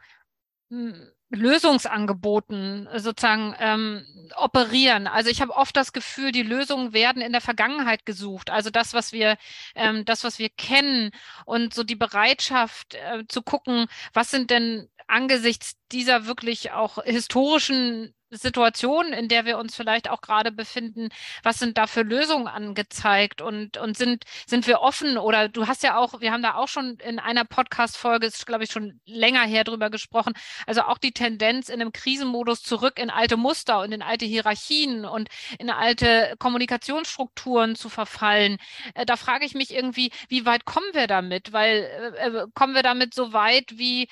hm, 0.70 1.12
Lösungsangeboten 1.30 2.88
sozusagen 2.96 3.56
ähm, 3.60 4.06
operieren. 4.36 5.08
Also 5.08 5.30
ich 5.30 5.42
habe 5.42 5.56
oft 5.56 5.76
das 5.76 5.92
Gefühl, 5.92 6.32
die 6.32 6.44
Lösungen 6.44 6.94
werden 6.94 7.22
in 7.22 7.32
der 7.32 7.42
Vergangenheit 7.42 8.06
gesucht. 8.06 8.50
Also 8.50 8.70
das, 8.70 8.94
was 8.94 9.12
wir, 9.12 9.38
ähm, 9.76 10.06
das, 10.06 10.24
was 10.24 10.40
wir 10.40 10.50
kennen 10.50 11.12
und 11.46 11.74
so 11.74 11.84
die 11.84 11.96
Bereitschaft 11.96 12.96
äh, 12.96 13.24
zu 13.28 13.42
gucken, 13.42 13.88
was 14.14 14.32
sind 14.32 14.50
denn 14.52 14.88
angesichts 15.08 15.76
dieser 15.92 16.26
wirklich 16.26 16.72
auch 16.72 17.04
historischen 17.04 18.14
Situation, 18.32 19.14
in 19.14 19.28
der 19.28 19.46
wir 19.46 19.58
uns 19.58 19.76
vielleicht 19.76 20.10
auch 20.10 20.22
gerade 20.22 20.52
befinden, 20.52 21.10
was 21.44 21.60
sind 21.60 21.78
da 21.78 21.88
für 21.88 22.02
Lösungen 22.02 22.48
angezeigt 22.48 23.42
und, 23.42 23.78
und 23.78 23.98
sind, 23.98 24.24
sind 24.48 24.68
wir 24.68 24.82
offen 24.82 25.18
oder 25.18 25.48
du 25.50 25.68
hast 25.68 25.84
ja 25.84 25.98
auch, 25.98 26.22
wir 26.22 26.32
haben 26.32 26.42
da 26.42 26.56
auch 26.56 26.68
schon 26.68 26.98
in 26.98 27.20
einer 27.20 27.46
Podcast-Folge, 27.46 28.28
ist 28.28 28.46
glaube 28.46 28.64
ich 28.64 28.72
schon 28.72 29.00
länger 29.06 29.44
her 29.44 29.64
drüber 29.64 29.90
gesprochen, 29.90 30.34
also 30.66 30.82
auch 30.82 30.98
die 30.98 31.12
Tendenz 31.12 31.70
in 31.70 31.82
einem 31.82 31.92
Krisenmodus 31.92 32.64
zurück 32.64 33.00
in 33.00 33.10
alte 33.10 33.38
Muster 33.38 33.82
und 33.82 33.92
in 33.92 34.02
alte 34.02 34.26
Hierarchien 34.26 35.06
und 35.06 35.30
in 35.60 35.70
alte 35.70 36.36
Kommunikationsstrukturen 36.40 37.76
zu 37.76 37.90
verfallen. 37.90 38.58
Äh, 38.96 39.06
da 39.06 39.18
frage 39.18 39.46
ich 39.46 39.54
mich 39.54 39.74
irgendwie, 39.74 40.12
wie 40.30 40.46
weit 40.46 40.66
kommen 40.66 40.88
wir 40.94 41.08
damit? 41.08 41.54
Weil 41.54 42.14
äh, 42.18 42.28
äh 42.28 42.48
kommen 42.54 42.74
wir 42.76 42.84
damit 42.84 43.14
so 43.14 43.34
weit 43.34 43.78
wie 43.78 44.08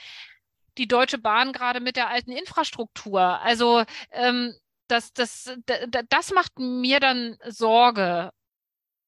die 0.77 0.87
Deutsche 0.87 1.17
Bahn 1.17 1.53
gerade 1.53 1.79
mit 1.79 1.95
der 1.95 2.09
alten 2.09 2.31
Infrastruktur. 2.31 3.21
Also 3.21 3.83
ähm, 4.11 4.53
das, 4.87 5.13
das, 5.13 5.55
das 6.09 6.33
macht 6.33 6.59
mir 6.59 6.99
dann 6.99 7.37
Sorge. 7.47 8.29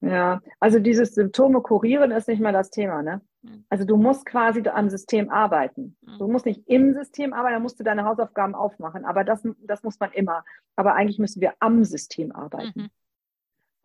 Ja, 0.01 0.41
also 0.60 0.80
dieses 0.80 1.15
Symptome 1.15 1.62
kurieren 1.62 2.12
ist 2.12 2.28
nicht 2.28 2.39
mehr 2.39 2.51
das 2.51 2.69
Thema, 2.69 3.01
ne? 3.01 3.21
Hm. 3.43 3.65
Also 3.69 3.86
du 3.86 3.97
musst 3.97 4.25
quasi 4.25 4.62
am 4.67 4.89
System 4.89 5.30
arbeiten. 5.30 5.97
Hm. 6.06 6.19
Du 6.19 6.28
musst 6.28 6.45
nicht 6.45 6.62
im 6.67 6.93
System 6.93 7.34
arbeiten, 7.34 7.56
da 7.56 7.60
musst 7.60 7.80
du 7.80 7.84
deine 7.84 8.06
Hausaufgaben 8.06 8.56
aufmachen. 8.56 9.06
Aber 9.06 9.23
das, 9.23 9.47
das 9.63 9.84
muss 9.84 9.99
man 9.99 10.12
immer. 10.12 10.43
Aber 10.75 10.93
eigentlich 10.93 11.19
müssen 11.19 11.41
wir 11.41 11.54
am 11.60 11.84
System 11.84 12.32
arbeiten. 12.32 12.82
Mhm. 12.82 12.89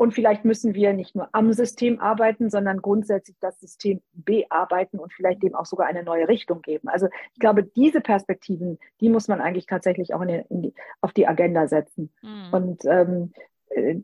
Und 0.01 0.15
vielleicht 0.15 0.47
müssen 0.47 0.73
wir 0.73 0.95
nicht 0.95 1.15
nur 1.15 1.29
am 1.33 1.53
System 1.53 2.01
arbeiten, 2.01 2.49
sondern 2.49 2.81
grundsätzlich 2.81 3.37
das 3.39 3.61
System 3.61 4.01
bearbeiten 4.15 4.99
und 4.99 5.13
vielleicht 5.13 5.43
dem 5.43 5.55
auch 5.55 5.67
sogar 5.67 5.89
eine 5.89 6.03
neue 6.03 6.27
Richtung 6.27 6.63
geben. 6.63 6.89
Also 6.89 7.09
ich 7.35 7.39
glaube, 7.39 7.65
diese 7.65 8.01
Perspektiven, 8.01 8.79
die 9.03 9.11
muss 9.11 9.29
man 9.29 9.43
eigentlich 9.43 9.67
tatsächlich 9.67 10.15
auch 10.15 10.23
in 10.23 10.29
die, 10.29 10.43
in 10.49 10.63
die, 10.63 10.75
auf 11.03 11.13
die 11.13 11.29
Agenda 11.29 11.69
setzen. 11.69 12.11
Mhm. 12.23 12.49
Und 12.51 12.85
ähm, 12.87 13.33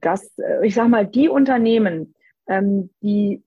das, 0.02 0.36
ich 0.62 0.74
sage 0.74 0.90
mal, 0.90 1.06
die 1.06 1.30
Unternehmen, 1.30 2.14
ähm, 2.46 2.90
die 3.00 3.42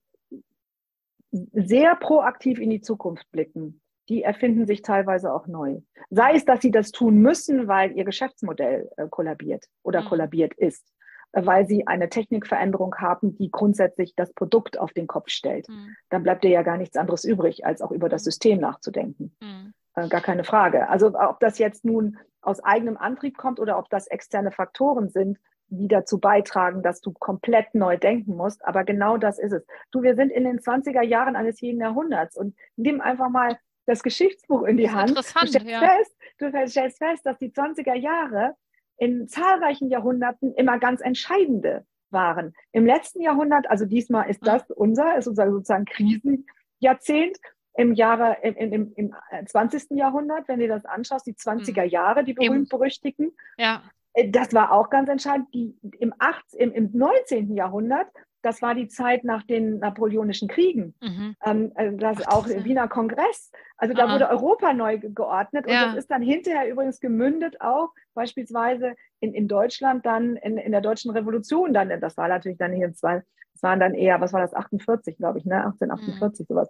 sehr 1.29 1.95
proaktiv 1.97 2.59
in 2.59 2.71
die 2.71 2.81
Zukunft 2.81 3.31
blicken, 3.31 3.79
die 4.09 4.23
erfinden 4.23 4.65
sich 4.65 4.81
teilweise 4.81 5.31
auch 5.31 5.45
neu. 5.45 5.81
Sei 6.09 6.33
es, 6.33 6.45
dass 6.45 6.61
sie 6.61 6.71
das 6.71 6.89
tun 6.89 7.19
müssen, 7.19 7.67
weil 7.67 7.95
ihr 7.95 8.05
Geschäftsmodell 8.05 8.89
äh, 8.97 9.05
kollabiert 9.07 9.67
oder 9.83 10.01
mhm. 10.01 10.05
kollabiert 10.05 10.55
ist 10.55 10.91
weil 11.31 11.67
sie 11.67 11.87
eine 11.87 12.09
Technikveränderung 12.09 12.95
haben, 12.95 13.35
die 13.37 13.51
grundsätzlich 13.51 14.15
das 14.15 14.33
Produkt 14.33 14.79
auf 14.79 14.93
den 14.93 15.07
Kopf 15.07 15.29
stellt. 15.29 15.69
Mhm. 15.69 15.95
Dann 16.09 16.23
bleibt 16.23 16.43
dir 16.43 16.49
ja 16.49 16.63
gar 16.63 16.77
nichts 16.77 16.97
anderes 16.97 17.23
übrig, 17.23 17.65
als 17.65 17.81
auch 17.81 17.91
über 17.91 18.09
das 18.09 18.23
System 18.23 18.59
nachzudenken. 18.59 19.35
Mhm. 19.39 19.73
Äh, 19.95 20.07
gar 20.07 20.21
keine 20.21 20.43
Frage. 20.43 20.89
Also 20.89 21.07
ob 21.13 21.39
das 21.39 21.59
jetzt 21.59 21.85
nun 21.85 22.17
aus 22.41 22.63
eigenem 22.63 22.97
Antrieb 22.97 23.37
kommt 23.37 23.59
oder 23.59 23.77
ob 23.77 23.89
das 23.89 24.07
externe 24.07 24.51
Faktoren 24.51 25.09
sind, 25.09 25.37
die 25.67 25.87
dazu 25.87 26.19
beitragen, 26.19 26.81
dass 26.81 27.01
du 27.01 27.11
komplett 27.11 27.75
neu 27.75 27.97
denken 27.97 28.35
musst. 28.35 28.65
Aber 28.65 28.83
genau 28.83 29.17
das 29.17 29.37
ist 29.37 29.51
es. 29.51 29.63
Du, 29.91 30.01
wir 30.01 30.15
sind 30.15 30.31
in 30.31 30.43
den 30.43 30.59
20er 30.59 31.03
Jahren 31.03 31.35
eines 31.35 31.61
jeden 31.61 31.79
Jahrhunderts 31.79 32.35
und 32.35 32.55
nimm 32.75 33.01
einfach 33.01 33.29
mal 33.29 33.57
das 33.85 34.03
Geschichtsbuch 34.03 34.63
in 34.63 34.77
die 34.77 34.89
Hand. 34.89 35.09
Interessant, 35.09 35.47
du 35.47 35.59
stellst, 35.59 35.69
ja. 35.69 35.79
fest, 35.79 36.17
du 36.37 36.67
stellst 36.67 36.97
fest, 36.97 37.25
dass 37.25 37.37
die 37.37 37.51
20er 37.51 37.95
Jahre 37.95 38.55
in 38.99 39.27
zahlreichen 39.27 39.89
Jahrhunderten 39.89 40.53
immer 40.55 40.77
ganz 40.77 41.01
entscheidende 41.01 41.85
waren. 42.11 42.53
Im 42.71 42.85
letzten 42.85 43.21
Jahrhundert, 43.21 43.69
also 43.69 43.85
diesmal 43.85 44.29
ist 44.29 44.45
das 44.45 44.69
unser, 44.69 45.17
ist 45.17 45.27
unser 45.27 45.49
sozusagen 45.49 45.85
Krisenjahrzehnt. 45.85 47.37
Im 47.75 47.93
Jahre, 47.93 48.37
im, 48.41 48.55
im, 48.55 48.93
im 48.95 49.15
20. 49.45 49.91
Jahrhundert, 49.91 50.47
wenn 50.47 50.59
du 50.59 50.67
das 50.67 50.85
anschaust, 50.85 51.27
die 51.27 51.33
20er 51.33 51.83
hm. 51.83 51.89
Jahre, 51.89 52.23
die 52.25 52.33
berühmt-berüchtigten. 52.33 53.31
Ja. 53.57 53.83
Äh, 54.13 54.29
das 54.29 54.53
war 54.53 54.73
auch 54.73 54.89
ganz 54.89 55.07
entscheidend. 55.07 55.47
Die, 55.53 55.77
im, 55.99 56.13
8, 56.19 56.53
im, 56.55 56.73
Im 56.73 56.89
19. 56.91 57.55
Jahrhundert 57.55 58.07
das 58.41 58.61
war 58.61 58.75
die 58.75 58.87
Zeit 58.87 59.23
nach 59.23 59.43
den 59.43 59.79
napoleonischen 59.79 60.47
Kriegen. 60.47 60.95
Mhm. 61.01 61.35
Ähm, 61.45 61.71
äh, 61.75 61.91
das 61.93 62.17
Ach, 62.25 62.35
auch 62.35 62.47
im 62.47 62.63
Wiener 62.63 62.87
Kongress. 62.87 63.51
Also 63.77 63.93
da 63.93 64.05
Aha. 64.05 64.13
wurde 64.13 64.29
Europa 64.29 64.73
neu 64.73 64.99
geordnet 64.99 65.65
und 65.65 65.73
ja. 65.73 65.87
das 65.87 65.95
ist 65.95 66.11
dann 66.11 66.21
hinterher 66.21 66.69
übrigens 66.69 66.99
gemündet 66.99 67.59
auch 67.61 67.89
beispielsweise 68.13 68.95
in, 69.19 69.33
in 69.33 69.47
Deutschland 69.47 70.05
dann 70.05 70.35
in, 70.37 70.57
in 70.57 70.71
der 70.71 70.81
deutschen 70.81 71.11
Revolution 71.11 71.73
dann. 71.73 71.89
Das 71.99 72.17
war 72.17 72.27
natürlich 72.27 72.57
dann 72.57 72.73
hier 72.73 72.93
zwei, 72.93 73.23
das 73.53 73.63
waren 73.63 73.79
dann 73.79 73.93
eher, 73.93 74.21
was 74.21 74.33
war 74.33 74.41
das, 74.41 74.53
48, 74.53 75.17
glaube 75.17 75.39
ich, 75.39 75.45
ne? 75.45 75.57
1848 75.65 76.47
mhm. 76.49 76.53
sowas. 76.53 76.69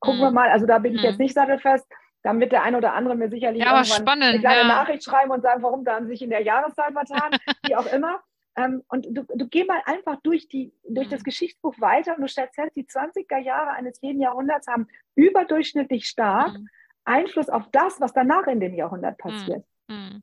Gucken 0.00 0.20
mhm. 0.20 0.24
wir 0.24 0.30
mal, 0.32 0.50
also 0.50 0.66
da 0.66 0.78
bin 0.78 0.94
ich 0.94 1.02
jetzt 1.02 1.18
mhm. 1.18 1.24
nicht 1.24 1.34
sattelfest. 1.34 1.86
Dann 2.22 2.40
wird 2.40 2.52
der 2.52 2.62
ein 2.62 2.74
oder 2.74 2.94
andere 2.94 3.16
mir 3.16 3.28
sicherlich 3.28 3.62
ja, 3.62 3.84
spannend, 3.84 4.24
eine 4.24 4.38
kleine. 4.40 4.66
Nachricht 4.66 5.04
schreiben 5.04 5.30
und 5.30 5.42
sagen, 5.42 5.62
warum 5.62 5.84
da 5.84 5.96
haben 5.96 6.06
sich 6.06 6.22
in 6.22 6.30
der 6.30 6.42
Jahreszeit 6.42 6.92
vertan, 6.92 7.38
wie 7.66 7.76
auch 7.76 7.86
immer. 7.92 8.22
Ähm, 8.56 8.82
und 8.88 9.06
du, 9.10 9.24
du 9.34 9.48
geh 9.48 9.64
mal 9.64 9.82
einfach 9.84 10.20
durch, 10.22 10.48
die, 10.48 10.72
durch 10.88 11.08
das 11.08 11.20
mhm. 11.20 11.24
Geschichtsbuch 11.24 11.80
weiter 11.80 12.14
und 12.16 12.22
du 12.22 12.28
stellst 12.28 12.54
fest, 12.54 12.76
die 12.76 12.84
20er 12.84 13.38
Jahre 13.38 13.70
eines 13.70 14.00
jeden 14.00 14.20
Jahrhunderts 14.20 14.68
haben 14.68 14.86
überdurchschnittlich 15.16 16.06
stark 16.06 16.52
mhm. 16.52 16.68
Einfluss 17.04 17.48
auf 17.48 17.64
das, 17.72 18.00
was 18.00 18.12
danach 18.12 18.46
in 18.46 18.60
dem 18.60 18.74
Jahrhundert 18.74 19.18
passiert. 19.18 19.64
Mhm. 19.88 19.96
mhm. 19.96 20.22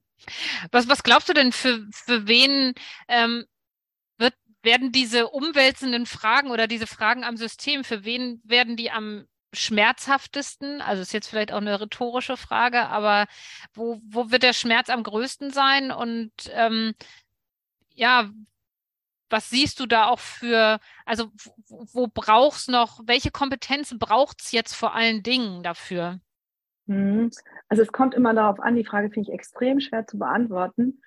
Was, 0.71 0.87
was 0.87 1.01
glaubst 1.01 1.29
du 1.29 1.33
denn, 1.33 1.51
für, 1.51 1.87
für 1.91 2.27
wen 2.27 2.75
ähm, 3.07 3.45
wird, 4.19 4.35
werden 4.61 4.91
diese 4.91 5.29
umwälzenden 5.29 6.05
Fragen 6.05 6.51
oder 6.51 6.67
diese 6.67 6.85
Fragen 6.85 7.23
am 7.23 7.37
System, 7.37 7.83
für 7.83 8.05
wen 8.05 8.39
werden 8.43 8.77
die 8.77 8.91
am 8.91 9.25
schmerzhaftesten? 9.53 10.81
Also 10.81 11.01
ist 11.01 11.13
jetzt 11.13 11.27
vielleicht 11.27 11.51
auch 11.51 11.57
eine 11.57 11.79
rhetorische 11.79 12.37
Frage, 12.37 12.87
aber 12.87 13.25
wo, 13.73 13.99
wo 14.05 14.31
wird 14.31 14.43
der 14.43 14.53
Schmerz 14.53 14.89
am 14.89 15.03
größten 15.03 15.51
sein? 15.51 15.91
Und 15.91 16.31
ähm, 16.51 16.93
ja, 17.93 18.29
was 19.31 19.49
siehst 19.49 19.79
du 19.79 19.85
da 19.85 20.07
auch 20.07 20.19
für, 20.19 20.79
also 21.05 21.27
wo, 21.67 21.85
wo 21.93 22.07
brauchst 22.13 22.69
noch, 22.69 22.99
welche 23.05 23.31
Kompetenzen 23.31 23.97
braucht 23.97 24.41
es 24.41 24.51
jetzt 24.51 24.73
vor 24.73 24.93
allen 24.93 25.23
Dingen 25.23 25.63
dafür? 25.63 26.19
Mhm. 26.85 27.31
Also 27.69 27.83
es 27.83 27.91
kommt 27.91 28.13
immer 28.13 28.33
darauf 28.33 28.59
an, 28.59 28.75
die 28.75 28.85
Frage 28.85 29.09
finde 29.09 29.29
ich 29.29 29.33
extrem 29.33 29.79
schwer 29.79 30.05
zu 30.05 30.19
beantworten. 30.19 31.01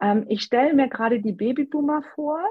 Ähm, 0.00 0.26
ich 0.28 0.42
stelle 0.42 0.74
mir 0.74 0.88
gerade 0.88 1.20
die 1.20 1.32
Babyboomer 1.32 2.02
vor. 2.14 2.44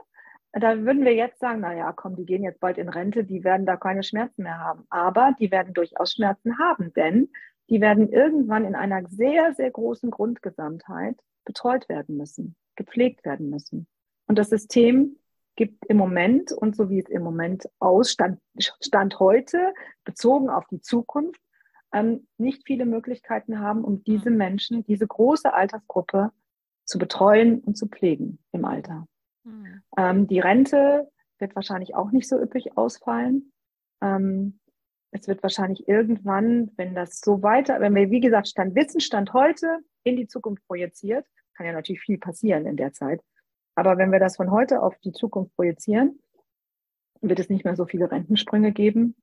Da 0.51 0.79
würden 0.79 1.05
wir 1.05 1.13
jetzt 1.13 1.39
sagen, 1.39 1.61
naja, 1.61 1.93
komm, 1.95 2.15
die 2.15 2.25
gehen 2.25 2.43
jetzt 2.43 2.59
bald 2.59 2.79
in 2.79 2.89
Rente, 2.89 3.23
die 3.23 3.43
werden 3.43 3.67
da 3.67 3.77
keine 3.77 4.01
Schmerzen 4.01 4.43
mehr 4.43 4.57
haben. 4.57 4.85
Aber 4.89 5.35
die 5.39 5.51
werden 5.51 5.75
durchaus 5.75 6.13
Schmerzen 6.13 6.57
haben, 6.57 6.91
denn 6.93 7.29
die 7.69 7.81
werden 7.81 8.11
irgendwann 8.11 8.65
in 8.65 8.73
einer 8.73 9.07
sehr, 9.09 9.53
sehr 9.53 9.69
großen 9.69 10.09
Grundgesamtheit 10.09 11.19
betreut 11.45 11.87
werden 11.87 12.17
müssen 12.17 12.55
gepflegt 12.79 13.25
werden 13.25 13.49
müssen. 13.49 13.87
Und 14.27 14.39
das 14.39 14.49
System 14.49 15.17
gibt 15.55 15.85
im 15.87 15.97
Moment 15.97 16.53
und 16.53 16.75
so 16.75 16.89
wie 16.89 16.99
es 16.99 17.09
im 17.09 17.21
Moment 17.21 17.69
ausstand, 17.79 18.39
Stand 18.57 19.19
heute, 19.19 19.73
bezogen 20.05 20.49
auf 20.49 20.65
die 20.67 20.79
Zukunft, 20.79 21.41
ähm, 21.91 22.27
nicht 22.37 22.63
viele 22.65 22.85
Möglichkeiten 22.85 23.59
haben, 23.59 23.83
um 23.83 24.03
diese 24.03 24.29
Menschen, 24.31 24.85
diese 24.85 25.05
große 25.05 25.53
Altersgruppe 25.53 26.31
zu 26.85 26.97
betreuen 26.97 27.59
und 27.59 27.75
zu 27.75 27.87
pflegen 27.87 28.39
im 28.53 28.63
Alter. 28.63 29.05
Mhm. 29.43 29.81
Ähm, 29.97 30.27
die 30.27 30.39
Rente 30.39 31.11
wird 31.39 31.55
wahrscheinlich 31.55 31.93
auch 31.93 32.11
nicht 32.11 32.29
so 32.29 32.39
üppig 32.39 32.77
ausfallen. 32.77 33.51
Ähm, 34.01 34.59
es 35.11 35.27
wird 35.27 35.43
wahrscheinlich 35.43 35.89
irgendwann, 35.89 36.71
wenn 36.77 36.95
das 36.95 37.19
so 37.19 37.43
weiter, 37.43 37.81
wenn 37.81 37.95
wir, 37.95 38.09
wie 38.11 38.21
gesagt, 38.21 38.47
Stand 38.47 38.75
Wissen, 38.75 39.01
Stand 39.01 39.33
heute 39.33 39.79
in 40.03 40.15
die 40.15 40.27
Zukunft 40.27 40.65
projiziert, 40.67 41.25
kann 41.59 41.65
ja 41.65 41.73
natürlich 41.73 41.99
viel 41.99 42.17
passieren 42.17 42.65
in 42.65 42.77
der 42.77 42.93
Zeit. 42.93 43.21
Aber 43.75 43.97
wenn 43.97 44.13
wir 44.13 44.19
das 44.19 44.37
von 44.37 44.49
heute 44.49 44.81
auf 44.81 44.97
die 44.99 45.11
Zukunft 45.11 45.53
projizieren, 45.57 46.17
wird 47.19 47.37
es 47.37 47.49
nicht 47.49 47.65
mehr 47.65 47.75
so 47.75 47.85
viele 47.85 48.09
Rentensprünge 48.09 48.71
geben 48.71 49.17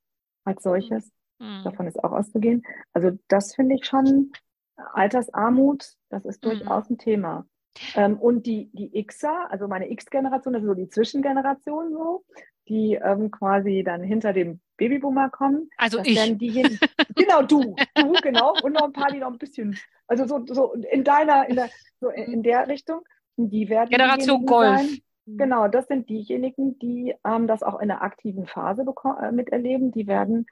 als 0.45 0.62
solches. 0.62 1.11
Mhm. 1.39 1.62
Davon 1.64 1.87
ist 1.87 2.05
auch 2.05 2.12
auszugehen. 2.12 2.62
Also 2.93 3.12
das 3.28 3.55
finde 3.55 3.76
ich 3.76 3.87
schon 3.87 4.32
Altersarmut, 4.76 5.95
das 6.11 6.26
ist 6.26 6.45
mhm. 6.45 6.51
durchaus 6.51 6.91
ein 6.91 6.99
Thema. 6.99 7.47
Ähm, 7.95 8.18
und 8.18 8.45
die, 8.45 8.68
die 8.74 9.07
Xer, 9.07 9.51
also 9.51 9.66
meine 9.66 9.91
X-Generation, 9.91 10.53
das 10.53 10.62
ist 10.62 10.68
so 10.68 10.74
die 10.74 10.91
Zwischengeneration 10.91 11.91
so, 11.91 12.26
die 12.69 12.95
ähm, 12.95 13.31
quasi 13.31 13.83
dann 13.85 14.03
hinter 14.03 14.33
dem 14.33 14.61
Babyboomer 14.77 15.31
kommen. 15.31 15.71
Also 15.77 16.01
ich. 16.03 16.17
genau, 17.14 17.43
du, 17.43 17.77
du, 17.95 18.12
genau. 18.23 18.55
Und 18.62 18.73
noch 18.73 18.85
ein 18.85 18.93
paar, 18.93 19.11
die 19.11 19.19
noch 19.19 19.33
ein 19.33 19.39
bisschen, 19.39 19.79
also 20.07 20.27
so, 20.27 20.45
so 20.47 20.73
in 20.73 21.05
deiner, 21.05 21.49
in 21.49 21.57
der, 21.57 21.71
so 22.01 22.09
in 22.11 22.43
der 22.43 22.69
Richtung, 22.69 23.01
die 23.37 23.69
werden. 23.69 23.91
Generation 23.91 24.45
Golf. 24.47 24.79
Sein. 24.79 24.99
Genau, 25.27 25.67
das 25.67 25.89
sind 25.89 26.09
diejenigen, 26.09 26.79
die 26.79 27.14
ähm, 27.25 27.49
das 27.49 27.64
auch 27.64 27.81
in 27.81 27.89
der 27.89 28.03
aktiven 28.03 28.47
Phase 28.47 28.85
äh, 29.21 29.33
miterleben. 29.33 29.91
Die 29.91 30.07
werden 30.07 30.47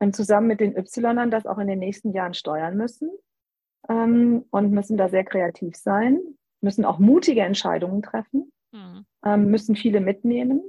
ähm, 0.00 0.12
zusammen 0.12 0.46
mit 0.46 0.60
den 0.60 0.76
Ynern 0.76 1.30
das 1.30 1.46
auch 1.46 1.58
in 1.58 1.66
den 1.66 1.80
nächsten 1.80 2.12
Jahren 2.12 2.34
steuern 2.34 2.76
müssen 2.76 3.10
ähm, 3.88 4.44
und 4.50 4.70
müssen 4.70 4.96
da 4.96 5.08
sehr 5.08 5.24
kreativ 5.24 5.74
sein, 5.76 6.20
müssen 6.60 6.84
auch 6.84 6.98
mutige 6.98 7.42
Entscheidungen 7.42 8.02
treffen, 8.02 8.52
mhm. 8.72 9.04
ähm, 9.24 9.50
müssen 9.50 9.74
viele 9.74 10.00
mitnehmen. 10.00 10.62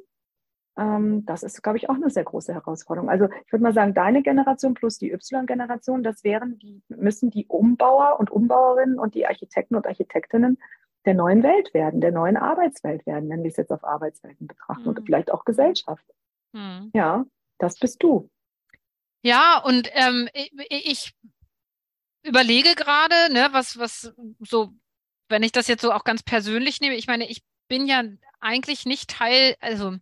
Ähm, 0.77 1.25
das 1.25 1.43
ist, 1.43 1.61
glaube 1.61 1.77
ich, 1.77 1.89
auch 1.89 1.95
eine 1.95 2.09
sehr 2.09 2.23
große 2.23 2.53
Herausforderung. 2.53 3.09
Also 3.09 3.27
ich 3.45 3.51
würde 3.51 3.63
mal 3.63 3.73
sagen, 3.73 3.93
deine 3.93 4.23
Generation 4.23 4.73
plus 4.73 4.97
die 4.97 5.11
Y-Generation, 5.11 6.03
das 6.03 6.23
wären 6.23 6.57
die, 6.59 6.81
müssen 6.87 7.29
die 7.29 7.45
Umbauer 7.47 8.19
und 8.19 8.29
Umbauerinnen 8.29 8.99
und 8.99 9.15
die 9.15 9.27
Architekten 9.27 9.75
und 9.75 9.85
Architektinnen 9.85 10.57
der 11.05 11.13
neuen 11.15 11.43
Welt 11.43 11.73
werden, 11.73 11.99
der 11.99 12.11
neuen 12.11 12.37
Arbeitswelt 12.37 13.05
werden, 13.05 13.29
wenn 13.29 13.43
wir 13.43 13.49
es 13.49 13.57
jetzt 13.57 13.71
auf 13.71 13.83
Arbeitswelten 13.83 14.47
betrachten 14.47 14.83
mhm. 14.83 14.89
und 14.89 15.05
vielleicht 15.05 15.31
auch 15.31 15.45
Gesellschaft. 15.45 16.05
Mhm. 16.53 16.91
Ja, 16.93 17.25
das 17.57 17.77
bist 17.77 18.01
du. 18.03 18.29
Ja, 19.23 19.61
und 19.63 19.89
ähm, 19.93 20.29
ich, 20.33 20.51
ich 20.69 21.13
überlege 22.23 22.75
gerade, 22.75 23.33
ne, 23.33 23.49
was, 23.51 23.77
was 23.77 24.13
so, 24.39 24.73
wenn 25.29 25.43
ich 25.43 25.51
das 25.51 25.67
jetzt 25.67 25.81
so 25.81 25.91
auch 25.91 26.03
ganz 26.03 26.23
persönlich 26.23 26.81
nehme, 26.81 26.95
ich 26.95 27.07
meine, 27.07 27.27
ich 27.27 27.43
bin 27.67 27.87
ja 27.87 28.03
eigentlich 28.39 28.85
nicht 28.85 29.09
Teil, 29.09 29.55
also 29.59 29.97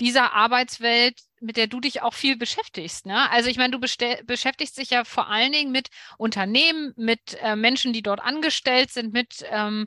dieser 0.00 0.32
Arbeitswelt, 0.32 1.20
mit 1.40 1.56
der 1.56 1.66
du 1.66 1.80
dich 1.80 2.02
auch 2.02 2.14
viel 2.14 2.36
beschäftigst. 2.36 3.06
Ne? 3.06 3.30
Also 3.30 3.50
ich 3.50 3.58
meine, 3.58 3.78
du 3.78 3.78
beschäftigst 3.78 4.78
dich 4.78 4.90
ja 4.90 5.04
vor 5.04 5.28
allen 5.28 5.52
Dingen 5.52 5.72
mit 5.72 5.88
Unternehmen, 6.16 6.92
mit 6.96 7.36
äh, 7.42 7.54
Menschen, 7.54 7.92
die 7.92 8.02
dort 8.02 8.20
angestellt 8.20 8.90
sind, 8.90 9.12
mit 9.12 9.44
ähm, 9.50 9.86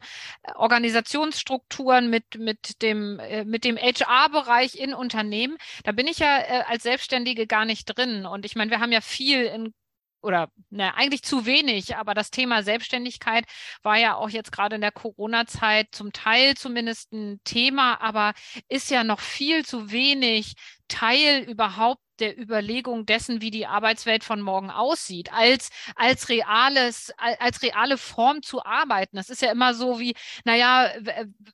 Organisationsstrukturen, 0.55 2.09
mit, 2.09 2.37
mit 2.37 2.81
dem, 2.81 3.19
äh, 3.19 3.43
mit 3.43 3.63
dem 3.63 3.77
HR-Bereich 3.77 4.75
in 4.75 4.93
Unternehmen. 4.93 5.57
Da 5.83 5.91
bin 5.91 6.07
ich 6.07 6.19
ja 6.19 6.39
äh, 6.39 6.63
als 6.67 6.83
Selbstständige 6.83 7.47
gar 7.47 7.65
nicht 7.65 7.85
drin. 7.85 8.25
Und 8.25 8.45
ich 8.45 8.55
meine, 8.55 8.71
wir 8.71 8.79
haben 8.79 8.91
ja 8.91 9.01
viel 9.01 9.43
in 9.43 9.73
oder 10.21 10.49
ne, 10.69 10.93
eigentlich 10.95 11.23
zu 11.23 11.45
wenig, 11.45 11.95
aber 11.95 12.13
das 12.13 12.31
Thema 12.31 12.63
Selbstständigkeit 12.63 13.45
war 13.83 13.97
ja 13.97 14.15
auch 14.15 14.29
jetzt 14.29 14.51
gerade 14.51 14.75
in 14.75 14.81
der 14.81 14.91
Corona-Zeit 14.91 15.89
zum 15.91 16.11
Teil 16.11 16.55
zumindest 16.55 17.11
ein 17.13 17.39
Thema, 17.43 18.01
aber 18.01 18.33
ist 18.67 18.89
ja 18.89 19.03
noch 19.03 19.19
viel 19.19 19.65
zu 19.65 19.91
wenig 19.91 20.55
Teil 20.87 21.43
überhaupt 21.43 22.01
der 22.19 22.39
Überlegung 22.39 23.05
dessen, 23.05 23.41
wie 23.41 23.51
die 23.51 23.67
Arbeitswelt 23.67 24.23
von 24.23 24.41
morgen 24.41 24.69
aussieht, 24.69 25.31
als, 25.33 25.69
als 25.95 26.29
reales, 26.29 27.11
als 27.17 27.61
reale 27.61 27.97
Form 27.97 28.41
zu 28.41 28.63
arbeiten. 28.63 29.17
Das 29.17 29.29
ist 29.29 29.41
ja 29.41 29.51
immer 29.51 29.73
so 29.73 29.99
wie, 29.99 30.15
naja, 30.43 30.91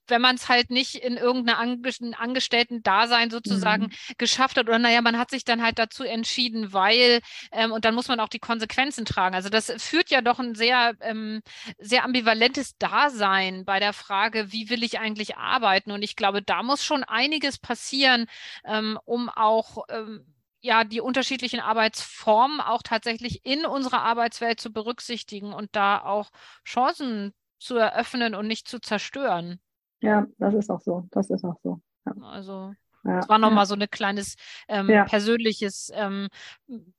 wenn 0.08 0.22
man 0.22 0.36
es 0.36 0.50
halt 0.50 0.70
nicht 0.70 0.96
in 0.96 1.18
irgendeiner 1.18 1.60
Angestellten-Dasein 1.60 3.30
sozusagen 3.30 3.86
mhm. 3.86 4.14
geschafft 4.18 4.58
hat, 4.58 4.68
oder 4.68 4.80
naja, 4.80 5.02
man 5.02 5.18
hat 5.18 5.32
sich 5.32 5.44
dann 5.44 5.62
halt 5.62 5.80
dazu 5.80 6.04
entschieden, 6.04 6.74
weil, 6.74 7.20
ähm, 7.52 7.72
und 7.72 7.86
dann 7.86 7.96
muss 7.96 8.08
man 8.08 8.20
auch 8.20 8.30
die 8.30 8.40
Konsequenzen 8.40 9.06
tragen. 9.06 9.36
Also 9.36 9.50
das 9.50 9.72
führt 9.78 10.10
ja 10.10 10.22
doch 10.22 10.40
ein 10.40 10.56
sehr, 10.56 10.94
ähm, 11.02 11.42
sehr 11.78 12.04
ambivalentes 12.04 12.78
Dasein 12.78 13.66
bei 13.66 13.80
der 13.80 13.94
Frage, 13.94 14.52
wie 14.52 14.70
will 14.70 14.84
ich 14.84 15.00
eigentlich 15.00 15.38
arbeiten? 15.38 15.92
Und 15.92 16.04
ich 16.04 16.16
glaube, 16.16 16.42
da 16.42 16.64
muss 16.64 16.84
schon 16.84 17.04
einiges 17.04 17.58
passieren, 17.58 18.28
ähm, 18.66 19.00
um 19.06 19.23
auch 19.30 19.86
ähm, 19.90 20.26
ja 20.62 20.84
die 20.84 21.02
unterschiedlichen 21.02 21.60
Arbeitsformen 21.60 22.62
auch 22.62 22.82
tatsächlich 22.82 23.46
in 23.46 23.66
unserer 23.66 24.02
Arbeitswelt 24.02 24.60
zu 24.60 24.72
berücksichtigen 24.72 25.54
und 25.54 25.76
da 25.76 26.02
auch 26.02 26.32
Chancen 26.66 27.34
zu 27.60 27.78
eröffnen 27.78 28.36
und 28.36 28.48
nicht 28.48 28.68
zu 28.68 28.80
zerstören. 28.80 29.60
Ja, 30.02 30.26
das 30.38 30.54
ist 30.54 30.70
auch 30.70 30.82
so. 30.82 31.08
Das 31.12 31.30
ist 31.30 31.46
auch 31.46 31.58
so. 31.64 31.80
Ja. 32.06 32.14
Also 32.24 32.74
ja, 33.06 33.18
das 33.18 33.30
war 33.30 33.38
nochmal 33.38 33.64
ja. 33.64 33.66
so 33.66 33.76
ein 33.76 33.90
kleines 33.90 34.36
ähm, 34.68 34.90
ja. 34.90 35.06
persönliches 35.06 35.92
ähm, 35.94 36.28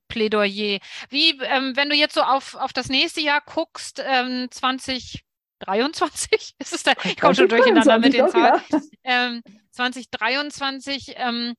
Plädoyer. 0.08 0.78
Wie, 1.08 1.38
ähm, 1.42 1.76
wenn 1.76 1.88
du 1.88 1.96
jetzt 1.96 2.14
so 2.14 2.22
auf, 2.22 2.54
auf 2.56 2.72
das 2.72 2.88
nächste 2.88 3.20
Jahr 3.20 3.42
guckst, 3.44 4.02
ähm, 4.04 4.48
2023, 4.50 6.54
ist 6.58 6.74
es 6.74 6.82
da, 6.82 6.92
ich 7.04 7.18
komme 7.18 7.34
schon 7.34 7.48
durcheinander 7.48 7.98
mit 7.98 8.12
den 8.12 8.28
Zahlen. 8.28 8.60
Ähm, 9.02 9.42
2023, 9.70 11.14
ähm, 11.16 11.54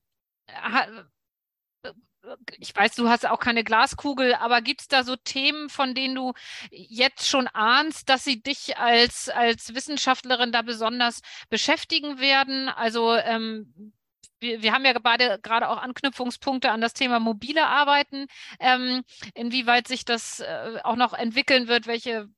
ich 2.60 2.76
weiß, 2.76 2.96
du 2.96 3.10
hast 3.10 3.28
auch 3.28 3.40
keine 3.40 3.64
Glaskugel, 3.64 4.36
aber 4.36 4.62
gibt 4.62 4.82
es 4.82 4.88
da 4.88 5.04
so 5.04 5.16
Themen, 5.16 5.70
von 5.70 5.94
denen 5.94 6.16
du 6.16 6.34
jetzt 6.72 7.28
schon 7.28 7.48
ahnst, 7.48 8.10
dass 8.10 8.24
sie 8.24 8.42
dich 8.42 8.78
als, 8.78 9.30
als 9.30 9.76
Wissenschaftlerin 9.76 10.52
da 10.52 10.62
besonders 10.62 11.22
beschäftigen 11.50 12.20
werden? 12.20 12.70
Also 12.70 13.16
ähm, 13.16 13.94
wir, 14.40 14.62
wir, 14.62 14.74
haben 14.74 14.86
ja 14.86 14.98
beide 15.00 15.40
gerade 15.42 15.70
auch 15.70 15.78
Anknüpfungspunkte 15.78 16.72
an 16.72 16.82
das 16.82 16.94
Thema 16.94 17.20
mobile 17.20 17.68
Arbeiten. 17.68 18.28
Ähm, 18.60 19.04
inwieweit 19.34 19.88
sich 19.88 20.06
das 20.06 20.40
äh, 20.40 20.80
auch 20.84 20.96
noch 20.96 21.14
entwickeln 21.14 21.68
wird, 21.68 21.88
welche 21.88 22.30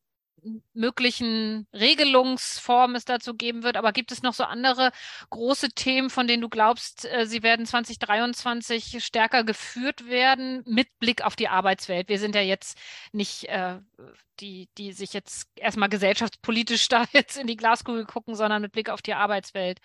möglichen 0.73 1.67
Regelungsformen 1.73 2.95
es 2.95 3.05
dazu 3.05 3.33
geben 3.33 3.63
wird. 3.63 3.77
Aber 3.77 3.91
gibt 3.91 4.11
es 4.11 4.23
noch 4.23 4.33
so 4.33 4.43
andere 4.43 4.91
große 5.29 5.69
Themen, 5.69 6.09
von 6.09 6.27
denen 6.27 6.41
du 6.41 6.49
glaubst, 6.49 7.05
äh, 7.05 7.25
sie 7.25 7.43
werden 7.43 7.65
2023 7.65 9.03
stärker 9.03 9.43
geführt 9.43 10.07
werden 10.07 10.63
mit 10.65 10.87
Blick 10.99 11.23
auf 11.23 11.35
die 11.35 11.47
Arbeitswelt? 11.47 12.09
Wir 12.09 12.19
sind 12.19 12.35
ja 12.35 12.41
jetzt 12.41 12.77
nicht 13.11 13.45
äh, 13.45 13.79
die, 14.39 14.69
die 14.77 14.91
sich 14.91 15.13
jetzt 15.13 15.49
erstmal 15.55 15.89
gesellschaftspolitisch 15.89 16.87
da 16.89 17.05
jetzt 17.11 17.37
in 17.37 17.47
die 17.47 17.57
Glaskugel 17.57 18.05
gucken, 18.05 18.35
sondern 18.35 18.61
mit 18.61 18.71
Blick 18.71 18.89
auf 18.89 19.01
die 19.01 19.13
Arbeitswelt. 19.13 19.79